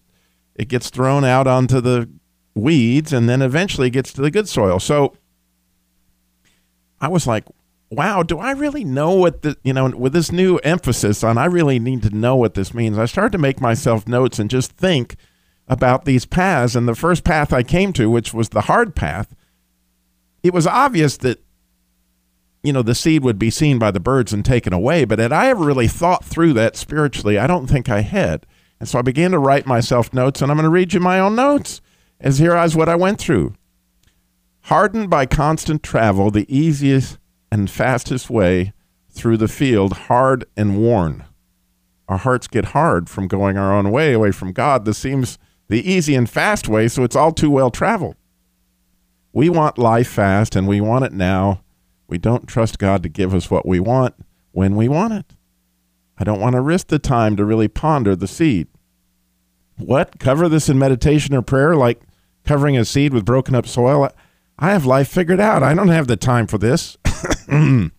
it 0.54 0.68
gets 0.68 0.90
thrown 0.90 1.24
out 1.24 1.46
onto 1.46 1.80
the 1.80 2.08
weeds 2.54 3.12
and 3.12 3.28
then 3.28 3.42
eventually 3.42 3.90
gets 3.90 4.12
to 4.12 4.20
the 4.20 4.30
good 4.30 4.48
soil. 4.48 4.78
So 4.78 5.14
I 7.00 7.08
was 7.08 7.26
like, 7.26 7.44
wow, 7.90 8.22
do 8.22 8.38
I 8.38 8.52
really 8.52 8.84
know 8.84 9.12
what 9.12 9.42
the, 9.42 9.56
you 9.62 9.72
know, 9.72 9.88
with 9.88 10.12
this 10.12 10.32
new 10.32 10.58
emphasis 10.58 11.24
on 11.24 11.38
I 11.38 11.46
really 11.46 11.78
need 11.78 12.02
to 12.02 12.10
know 12.10 12.36
what 12.36 12.54
this 12.54 12.74
means, 12.74 12.98
I 12.98 13.06
started 13.06 13.32
to 13.32 13.38
make 13.38 13.60
myself 13.60 14.06
notes 14.06 14.38
and 14.38 14.50
just 14.50 14.72
think 14.72 15.16
about 15.68 16.04
these 16.04 16.26
paths. 16.26 16.76
And 16.76 16.86
the 16.86 16.94
first 16.94 17.24
path 17.24 17.52
I 17.52 17.62
came 17.62 17.92
to, 17.94 18.10
which 18.10 18.34
was 18.34 18.50
the 18.50 18.62
hard 18.62 18.94
path, 18.94 19.34
it 20.42 20.52
was 20.52 20.66
obvious 20.66 21.16
that, 21.18 21.40
you 22.66 22.72
know, 22.72 22.82
the 22.82 22.94
seed 22.94 23.22
would 23.22 23.38
be 23.38 23.50
seen 23.50 23.78
by 23.78 23.90
the 23.90 24.00
birds 24.00 24.32
and 24.32 24.44
taken 24.44 24.72
away. 24.72 25.04
But 25.04 25.18
had 25.18 25.32
I 25.32 25.48
ever 25.48 25.64
really 25.64 25.88
thought 25.88 26.24
through 26.24 26.52
that 26.54 26.76
spiritually? 26.76 27.38
I 27.38 27.46
don't 27.46 27.66
think 27.66 27.88
I 27.88 28.00
had. 28.00 28.46
And 28.80 28.88
so 28.88 28.98
I 28.98 29.02
began 29.02 29.30
to 29.30 29.38
write 29.38 29.66
myself 29.66 30.12
notes, 30.12 30.42
and 30.42 30.50
I'm 30.50 30.56
going 30.56 30.64
to 30.64 30.70
read 30.70 30.92
you 30.92 31.00
my 31.00 31.20
own 31.20 31.34
notes 31.34 31.80
as 32.20 32.38
here 32.38 32.56
is 32.56 32.76
what 32.76 32.88
I 32.88 32.96
went 32.96 33.18
through. 33.18 33.54
Hardened 34.62 35.10
by 35.10 35.26
constant 35.26 35.82
travel, 35.82 36.30
the 36.30 36.46
easiest 36.54 37.18
and 37.52 37.70
fastest 37.70 38.28
way 38.28 38.72
through 39.10 39.36
the 39.36 39.48
field, 39.48 39.92
hard 39.92 40.44
and 40.56 40.76
worn. 40.76 41.24
Our 42.08 42.18
hearts 42.18 42.46
get 42.46 42.66
hard 42.66 43.08
from 43.08 43.28
going 43.28 43.56
our 43.56 43.72
own 43.72 43.90
way 43.90 44.12
away 44.12 44.32
from 44.32 44.52
God. 44.52 44.84
This 44.84 44.98
seems 44.98 45.38
the 45.68 45.88
easy 45.88 46.14
and 46.14 46.28
fast 46.28 46.68
way, 46.68 46.88
so 46.88 47.02
it's 47.02 47.16
all 47.16 47.32
too 47.32 47.50
well 47.50 47.70
traveled. 47.70 48.16
We 49.32 49.48
want 49.48 49.78
life 49.78 50.08
fast 50.08 50.56
and 50.56 50.66
we 50.66 50.80
want 50.80 51.04
it 51.04 51.12
now. 51.12 51.62
We 52.08 52.18
don't 52.18 52.46
trust 52.46 52.78
God 52.78 53.02
to 53.02 53.08
give 53.08 53.34
us 53.34 53.50
what 53.50 53.66
we 53.66 53.80
want 53.80 54.14
when 54.52 54.76
we 54.76 54.88
want 54.88 55.14
it. 55.14 55.34
I 56.18 56.24
don't 56.24 56.40
want 56.40 56.54
to 56.54 56.60
risk 56.60 56.88
the 56.88 56.98
time 56.98 57.36
to 57.36 57.44
really 57.44 57.68
ponder 57.68 58.16
the 58.16 58.28
seed. 58.28 58.68
What? 59.76 60.18
Cover 60.18 60.48
this 60.48 60.68
in 60.68 60.78
meditation 60.78 61.34
or 61.34 61.42
prayer 61.42 61.76
like 61.76 62.00
covering 62.44 62.76
a 62.76 62.84
seed 62.84 63.12
with 63.12 63.24
broken 63.24 63.54
up 63.54 63.66
soil? 63.66 64.10
I 64.58 64.70
have 64.70 64.86
life 64.86 65.08
figured 65.08 65.40
out. 65.40 65.62
I 65.62 65.74
don't 65.74 65.88
have 65.88 66.06
the 66.06 66.16
time 66.16 66.46
for 66.46 66.58
this. 66.58 66.96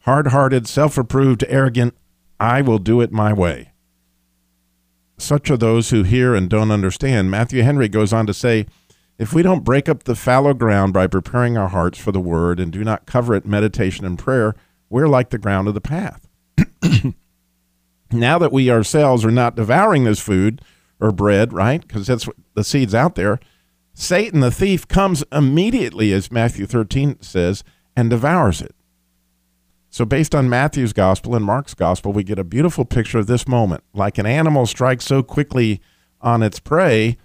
Hard 0.00 0.28
hearted, 0.28 0.68
self 0.68 0.96
approved, 0.96 1.44
arrogant, 1.48 1.94
I 2.38 2.62
will 2.62 2.78
do 2.78 3.00
it 3.00 3.10
my 3.10 3.32
way. 3.32 3.72
Such 5.18 5.50
are 5.50 5.56
those 5.56 5.90
who 5.90 6.04
hear 6.04 6.34
and 6.34 6.48
don't 6.48 6.70
understand. 6.70 7.30
Matthew 7.30 7.62
Henry 7.62 7.88
goes 7.88 8.12
on 8.12 8.26
to 8.26 8.34
say, 8.34 8.66
if 9.18 9.32
we 9.32 9.42
don't 9.42 9.64
break 9.64 9.88
up 9.88 10.04
the 10.04 10.14
fallow 10.14 10.54
ground 10.54 10.92
by 10.92 11.06
preparing 11.06 11.58
our 11.58 11.68
hearts 11.68 11.98
for 11.98 12.12
the 12.12 12.20
word 12.20 12.60
and 12.60 12.72
do 12.72 12.84
not 12.84 13.06
cover 13.06 13.34
it 13.34 13.44
meditation 13.44 14.04
and 14.06 14.18
prayer, 14.18 14.54
we're 14.88 15.08
like 15.08 15.30
the 15.30 15.38
ground 15.38 15.66
of 15.66 15.74
the 15.74 15.80
path. 15.80 16.28
now 18.12 18.38
that 18.38 18.52
we 18.52 18.70
ourselves 18.70 19.24
are 19.24 19.30
not 19.30 19.56
devouring 19.56 20.04
this 20.04 20.20
food 20.20 20.62
or 21.00 21.10
bread, 21.10 21.52
right? 21.52 21.86
Because 21.86 22.06
that's 22.06 22.26
what 22.26 22.36
the 22.54 22.64
seed's 22.64 22.94
out 22.94 23.16
there. 23.16 23.40
Satan, 23.92 24.40
the 24.40 24.52
thief, 24.52 24.86
comes 24.86 25.24
immediately, 25.32 26.12
as 26.12 26.30
Matthew 26.30 26.66
13 26.66 27.20
says, 27.20 27.64
and 27.96 28.08
devours 28.08 28.62
it. 28.62 28.74
So, 29.90 30.04
based 30.04 30.34
on 30.34 30.48
Matthew's 30.48 30.92
gospel 30.92 31.34
and 31.34 31.44
Mark's 31.44 31.74
gospel, 31.74 32.12
we 32.12 32.22
get 32.22 32.38
a 32.38 32.44
beautiful 32.44 32.84
picture 32.84 33.18
of 33.18 33.26
this 33.26 33.48
moment. 33.48 33.82
Like 33.92 34.18
an 34.18 34.26
animal 34.26 34.66
strikes 34.66 35.04
so 35.04 35.22
quickly 35.24 35.80
on 36.20 36.42
its 36.42 36.60
prey, 36.60 37.16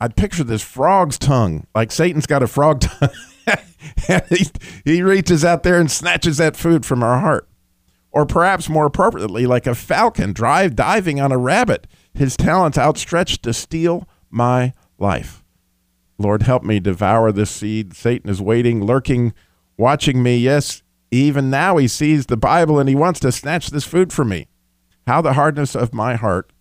I'd 0.00 0.16
picture 0.16 0.44
this 0.44 0.62
frog's 0.62 1.18
tongue, 1.18 1.66
like 1.74 1.92
Satan's 1.92 2.26
got 2.26 2.42
a 2.42 2.46
frog 2.46 2.80
tongue. 2.80 3.10
he, 4.28 4.46
he 4.84 5.02
reaches 5.02 5.44
out 5.44 5.62
there 5.62 5.78
and 5.78 5.90
snatches 5.90 6.38
that 6.38 6.56
food 6.56 6.86
from 6.86 7.02
our 7.02 7.20
heart. 7.20 7.48
Or 8.10 8.26
perhaps 8.26 8.68
more 8.68 8.86
appropriately, 8.86 9.46
like 9.46 9.66
a 9.66 9.74
falcon 9.74 10.32
drive 10.32 10.74
diving 10.74 11.20
on 11.20 11.30
a 11.30 11.38
rabbit, 11.38 11.86
his 12.14 12.36
talons 12.36 12.78
outstretched 12.78 13.42
to 13.44 13.52
steal 13.52 14.08
my 14.30 14.72
life. 14.98 15.44
Lord, 16.18 16.42
help 16.42 16.64
me 16.64 16.80
devour 16.80 17.30
this 17.30 17.50
seed. 17.50 17.94
Satan 17.94 18.28
is 18.30 18.42
waiting, 18.42 18.84
lurking, 18.84 19.32
watching 19.76 20.22
me. 20.22 20.38
Yes, 20.38 20.82
even 21.10 21.50
now 21.50 21.76
he 21.76 21.88
sees 21.88 22.26
the 22.26 22.36
Bible 22.36 22.78
and 22.78 22.88
he 22.88 22.94
wants 22.94 23.20
to 23.20 23.32
snatch 23.32 23.68
this 23.68 23.84
food 23.84 24.12
from 24.12 24.30
me. 24.30 24.48
How 25.06 25.20
the 25.20 25.34
hardness 25.34 25.74
of 25.74 25.94
my 25.94 26.16
heart 26.16 26.52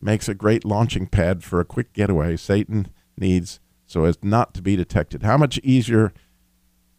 makes 0.00 0.28
a 0.28 0.34
great 0.34 0.64
launching 0.64 1.06
pad 1.06 1.42
for 1.42 1.60
a 1.60 1.64
quick 1.64 1.92
getaway 1.92 2.36
Satan 2.36 2.88
needs 3.16 3.60
so 3.86 4.04
as 4.04 4.18
not 4.22 4.52
to 4.54 4.62
be 4.62 4.76
detected. 4.76 5.22
How 5.22 5.36
much 5.36 5.58
easier 5.58 6.12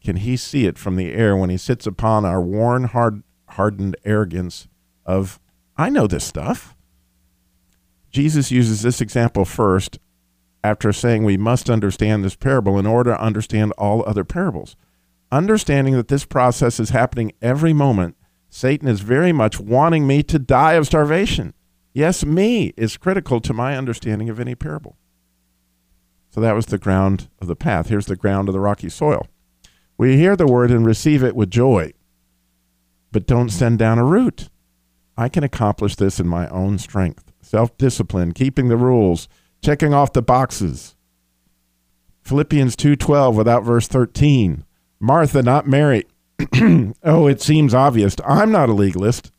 can 0.04 0.18
he 0.18 0.38
see 0.38 0.66
it 0.66 0.78
from 0.78 0.96
the 0.96 1.12
air 1.12 1.36
when 1.36 1.50
he 1.50 1.58
sits 1.58 1.86
upon 1.86 2.26
our 2.26 2.42
worn, 2.42 2.86
hard, 2.86 3.24
hardened 3.50 3.98
arrogance 4.06 4.68
of, 5.06 5.40
I 5.76 5.90
know 5.90 6.08
this 6.08 6.24
stuff? 6.24 6.76
Jesus 8.10 8.52
uses 8.52 8.82
this 8.82 9.02
example 9.02 9.44
first 9.46 10.00
after 10.64 10.92
saying 10.94 11.24
we 11.24 11.38
must 11.38 11.70
understand 11.70 12.24
this 12.24 12.36
parable 12.36 12.80
in 12.80 12.86
order 12.86 13.12
to 13.12 13.22
understand 13.22 13.74
all 13.74 14.04
other 14.08 14.24
parables. 14.24 14.76
Understanding 15.32 15.96
that 15.96 16.08
this 16.08 16.26
process 16.26 16.80
is 16.80 16.92
happening 16.92 17.34
every 17.42 17.74
moment, 17.74 18.16
Satan 18.50 18.88
is 18.88 19.02
very 19.02 19.34
much 19.34 19.60
wanting 19.60 20.08
me 20.08 20.24
to 20.24 20.40
die 20.40 20.74
of 20.74 20.88
starvation. 20.88 21.54
Yes, 21.98 22.24
me 22.24 22.76
is 22.78 22.96
critical 22.96 23.42
to 23.42 23.56
my 23.56 23.76
understanding 23.76 24.30
of 24.30 24.40
any 24.40 24.54
parable. 24.54 24.98
So 26.30 26.40
that 26.40 26.54
was 26.54 26.68
the 26.68 26.78
ground 26.78 27.28
of 27.42 27.48
the 27.48 27.56
path. 27.56 27.90
Here's 27.90 28.06
the 28.06 28.16
ground 28.16 28.48
of 28.48 28.54
the 28.54 28.60
rocky 28.60 28.88
soil. 28.88 29.26
We 29.98 30.16
hear 30.16 30.36
the 30.36 30.46
word 30.46 30.70
and 30.70 30.86
receive 30.86 31.24
it 31.24 31.36
with 31.36 31.50
joy, 31.50 31.94
but 33.12 33.26
don't 33.26 33.50
send 33.50 33.80
down 33.80 33.98
a 33.98 34.06
root. 34.06 34.50
I 35.18 35.28
can 35.28 35.44
accomplish 35.44 35.96
this 35.96 36.20
in 36.20 36.28
my 36.28 36.48
own 36.50 36.78
strength. 36.78 37.32
Self 37.42 37.76
discipline, 37.80 38.32
keeping 38.32 38.68
the 38.68 38.78
rules, 38.78 39.28
checking 39.64 39.92
off 39.92 40.14
the 40.14 40.22
boxes. 40.22 40.96
Philippians 42.22 42.76
2:12 42.76 43.34
without 43.34 43.64
verse 43.64 43.88
13. 43.88 44.66
Martha, 45.00 45.42
not 45.42 45.66
Mary. 45.66 46.06
oh, 47.04 47.26
it 47.26 47.42
seems 47.42 47.74
obvious. 47.74 48.16
I'm 48.24 48.52
not 48.52 48.70
a 48.70 48.74
legalist. 48.74 49.32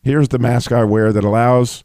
Here's 0.00 0.28
the 0.28 0.38
mask 0.38 0.72
I 0.72 0.84
wear 0.84 1.12
that 1.12 1.22
allows 1.22 1.84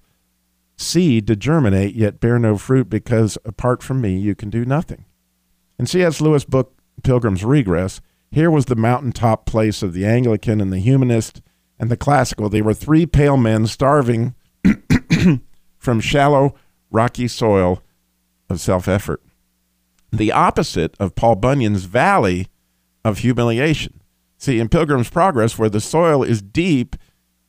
seed 0.82 1.28
to 1.28 1.36
germinate 1.36 1.96
yet 1.96 2.20
bear 2.20 2.40
no 2.40 2.58
fruit 2.58 2.90
because 2.90 3.38
apart 3.46 3.84
from 3.84 4.02
me 4.02 4.18
you 4.18 4.36
can 4.36 4.50
do 4.50 4.66
nothing. 4.66 5.06
In 5.80 5.86
C.S. 5.86 6.22
Lewis' 6.22 6.46
book 6.46 6.82
Pilgrim's 7.04 7.44
Regress, 7.44 8.02
here 8.32 8.52
was 8.52 8.66
the 8.66 8.76
mountaintop 8.76 9.46
place 9.46 9.82
of 9.84 9.94
the 9.94 10.06
Anglican 10.06 10.62
and 10.62 10.72
the 10.72 10.80
humanist 10.80 11.42
and 11.80 11.90
the 11.90 11.98
classical. 11.98 12.50
They 12.50 12.62
were 12.62 12.74
three 12.74 13.06
pale 13.06 13.38
men 13.38 13.68
starving 13.68 14.36
from 15.78 16.00
shallow, 16.00 16.56
rocky 16.90 17.28
soil 17.28 17.82
of 18.50 18.60
self 18.60 18.88
effort. 18.88 19.22
The 20.12 20.32
opposite 20.32 20.96
of 21.00 21.16
Paul 21.16 21.36
Bunyan's 21.36 21.86
valley 21.86 22.48
of 23.04 23.20
humiliation. 23.20 24.02
See, 24.38 24.60
in 24.60 24.70
Pilgrim's 24.70 25.10
Progress, 25.10 25.58
where 25.58 25.70
the 25.70 25.82
soil 25.82 26.24
is 26.24 26.42
deep 26.42 26.96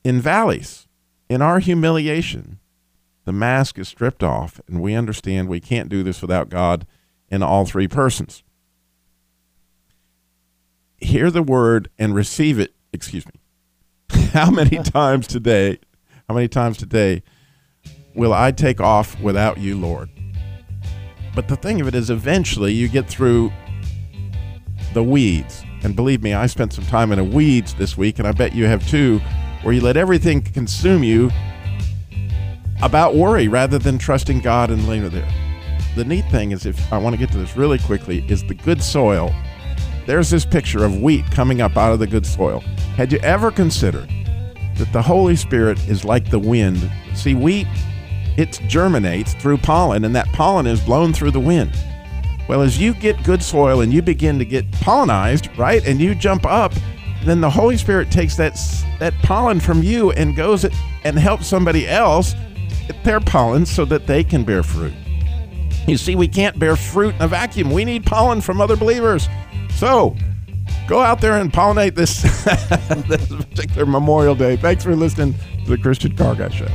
in 0.05 0.21
valleys, 0.21 0.87
in 1.29 1.43
our 1.43 1.59
humiliation, 1.59 2.59
the 3.25 3.33
mask 3.33 3.79
is 3.79 3.89
stripped 3.89 4.23
off, 4.23 4.61
and 4.67 4.81
we 4.81 4.95
understand 4.95 5.49
we 5.49 5.61
can't 5.61 5.89
do 5.89 6.03
this 6.03 6.21
without 6.21 6.49
God 6.49 6.87
in 7.29 7.43
all 7.43 7.65
three 7.65 7.89
persons. 7.89 8.43
Hear 10.99 11.31
the 11.31 11.43
word 11.43 11.89
and 11.99 12.15
receive 12.15 12.59
it. 12.59 12.75
Excuse 12.93 13.25
me. 13.27 13.41
how 14.33 14.51
many 14.51 14.79
times 14.83 15.27
today, 15.27 15.79
how 16.29 16.35
many 16.35 16.49
times 16.49 16.77
today 16.77 17.23
will 18.15 18.33
I 18.33 18.51
take 18.51 18.81
off 18.81 19.21
without 19.21 19.59
you, 19.59 19.79
Lord? 19.79 20.11
But 21.35 21.49
the 21.49 21.57
thing 21.57 21.81
of 21.81 21.89
it 21.89 21.95
is, 21.95 22.11
eventually 22.11 22.73
you 22.73 22.89
get 22.89 23.09
through 23.09 23.53
the 24.93 25.03
weeds. 25.03 25.65
And 25.83 25.97
believe 25.97 26.23
me, 26.23 26.35
I 26.35 26.47
spent 26.47 26.73
some 26.73 26.85
time 26.87 27.11
in 27.11 27.19
the 27.19 27.25
weeds 27.25 27.75
this 27.75 27.97
week, 27.97 28.19
and 28.19 28.29
I 28.29 28.33
bet 28.33 28.55
you 28.55 28.67
have 28.67 28.87
too, 28.89 29.21
where 29.63 29.73
you 29.73 29.81
let 29.81 29.97
everything 29.97 30.43
consume 30.43 31.03
you 31.03 31.31
about 32.83 33.15
worry 33.15 33.49
rather 33.49 33.79
than 33.79 33.97
trusting 33.97 34.41
God 34.41 34.71
and 34.71 34.87
it 34.89 35.13
there. 35.13 35.33
The 35.95 36.05
neat 36.05 36.25
thing 36.31 36.53
is, 36.53 36.67
if 36.67 36.93
I 36.93 36.99
want 36.99 37.15
to 37.15 37.19
get 37.19 37.31
to 37.33 37.39
this 37.39 37.57
really 37.57 37.79
quickly, 37.79 38.25
is 38.29 38.43
the 38.45 38.55
good 38.55 38.83
soil. 38.83 39.35
There's 40.07 40.31
this 40.31 40.45
picture 40.45 40.85
of 40.85 41.01
wheat 41.01 41.25
coming 41.31 41.61
up 41.61 41.77
out 41.77 41.93
of 41.93 41.99
the 41.99 42.07
good 42.07 42.27
soil. 42.27 42.61
Had 42.97 43.13
you 43.13 43.19
ever 43.19 43.51
considered 43.51 44.09
that 44.77 44.93
the 44.93 45.03
Holy 45.03 45.37
Spirit 45.37 45.79
is 45.89 46.05
like 46.05 46.31
the 46.31 46.39
wind? 46.39 46.91
See, 47.15 47.35
wheat, 47.35 47.69
it 48.37 48.61
germinates 48.67 49.35
through 49.35 49.59
pollen, 49.59 50.05
and 50.05 50.17
that 50.17 50.27
pollen 50.29 50.67
is 50.67 50.81
blown 50.81 51.13
through 51.13 51.31
the 51.31 51.41
wind. 51.41 51.73
Well, 52.49 52.63
as 52.63 52.79
you 52.79 52.95
get 52.95 53.23
good 53.23 53.43
soil 53.43 53.83
and 53.83 53.93
you 53.93 54.03
begin 54.03 54.39
to 54.39 54.45
get 54.45 54.69
pollinized, 54.73 55.57
right, 55.57 55.87
and 55.87 56.01
you 56.01 56.15
jump 56.15 56.47
up, 56.47 56.73
then 57.25 57.41
the 57.41 57.51
Holy 57.51 57.77
Spirit 57.77 58.11
takes 58.11 58.37
that 58.37 58.59
that 58.99 59.15
pollen 59.23 59.61
from 59.61 59.83
you 59.83 60.11
and 60.13 60.35
goes 60.35 60.67
and 61.05 61.19
helps 61.19 61.47
somebody 61.47 61.87
else 61.87 62.35
their 63.05 63.21
pollen 63.21 63.67
so 63.67 63.85
that 63.87 64.07
they 64.07 64.25
can 64.25 64.45
bear 64.45 64.63
fruit. 64.63 64.93
You 65.87 65.97
see, 65.97 66.15
we 66.15 66.29
can't 66.29 66.59
bear 66.59 66.77
fruit 66.77 67.15
in 67.17 67.23
a 67.23 67.29
vacuum. 67.29 67.71
We 67.71 67.85
need 67.85 68.07
pollen 68.07 68.41
from 68.41 68.61
other 68.61 68.77
believers. 68.77 69.29
So, 69.75 70.17
go 70.87 71.01
out 71.01 71.21
there 71.21 71.39
and 71.39 71.53
pollinate 71.53 71.95
this, 71.95 72.23
this 73.09 73.29
particular 73.29 73.87
Memorial 73.87 74.35
Day. 74.35 74.57
Thanks 74.57 74.85
for 74.85 74.95
listening 74.95 75.35
to 75.65 75.71
the 75.71 75.79
Christian 75.79 76.17
Car 76.17 76.35
Guy 76.35 76.51
Show. 76.51 76.69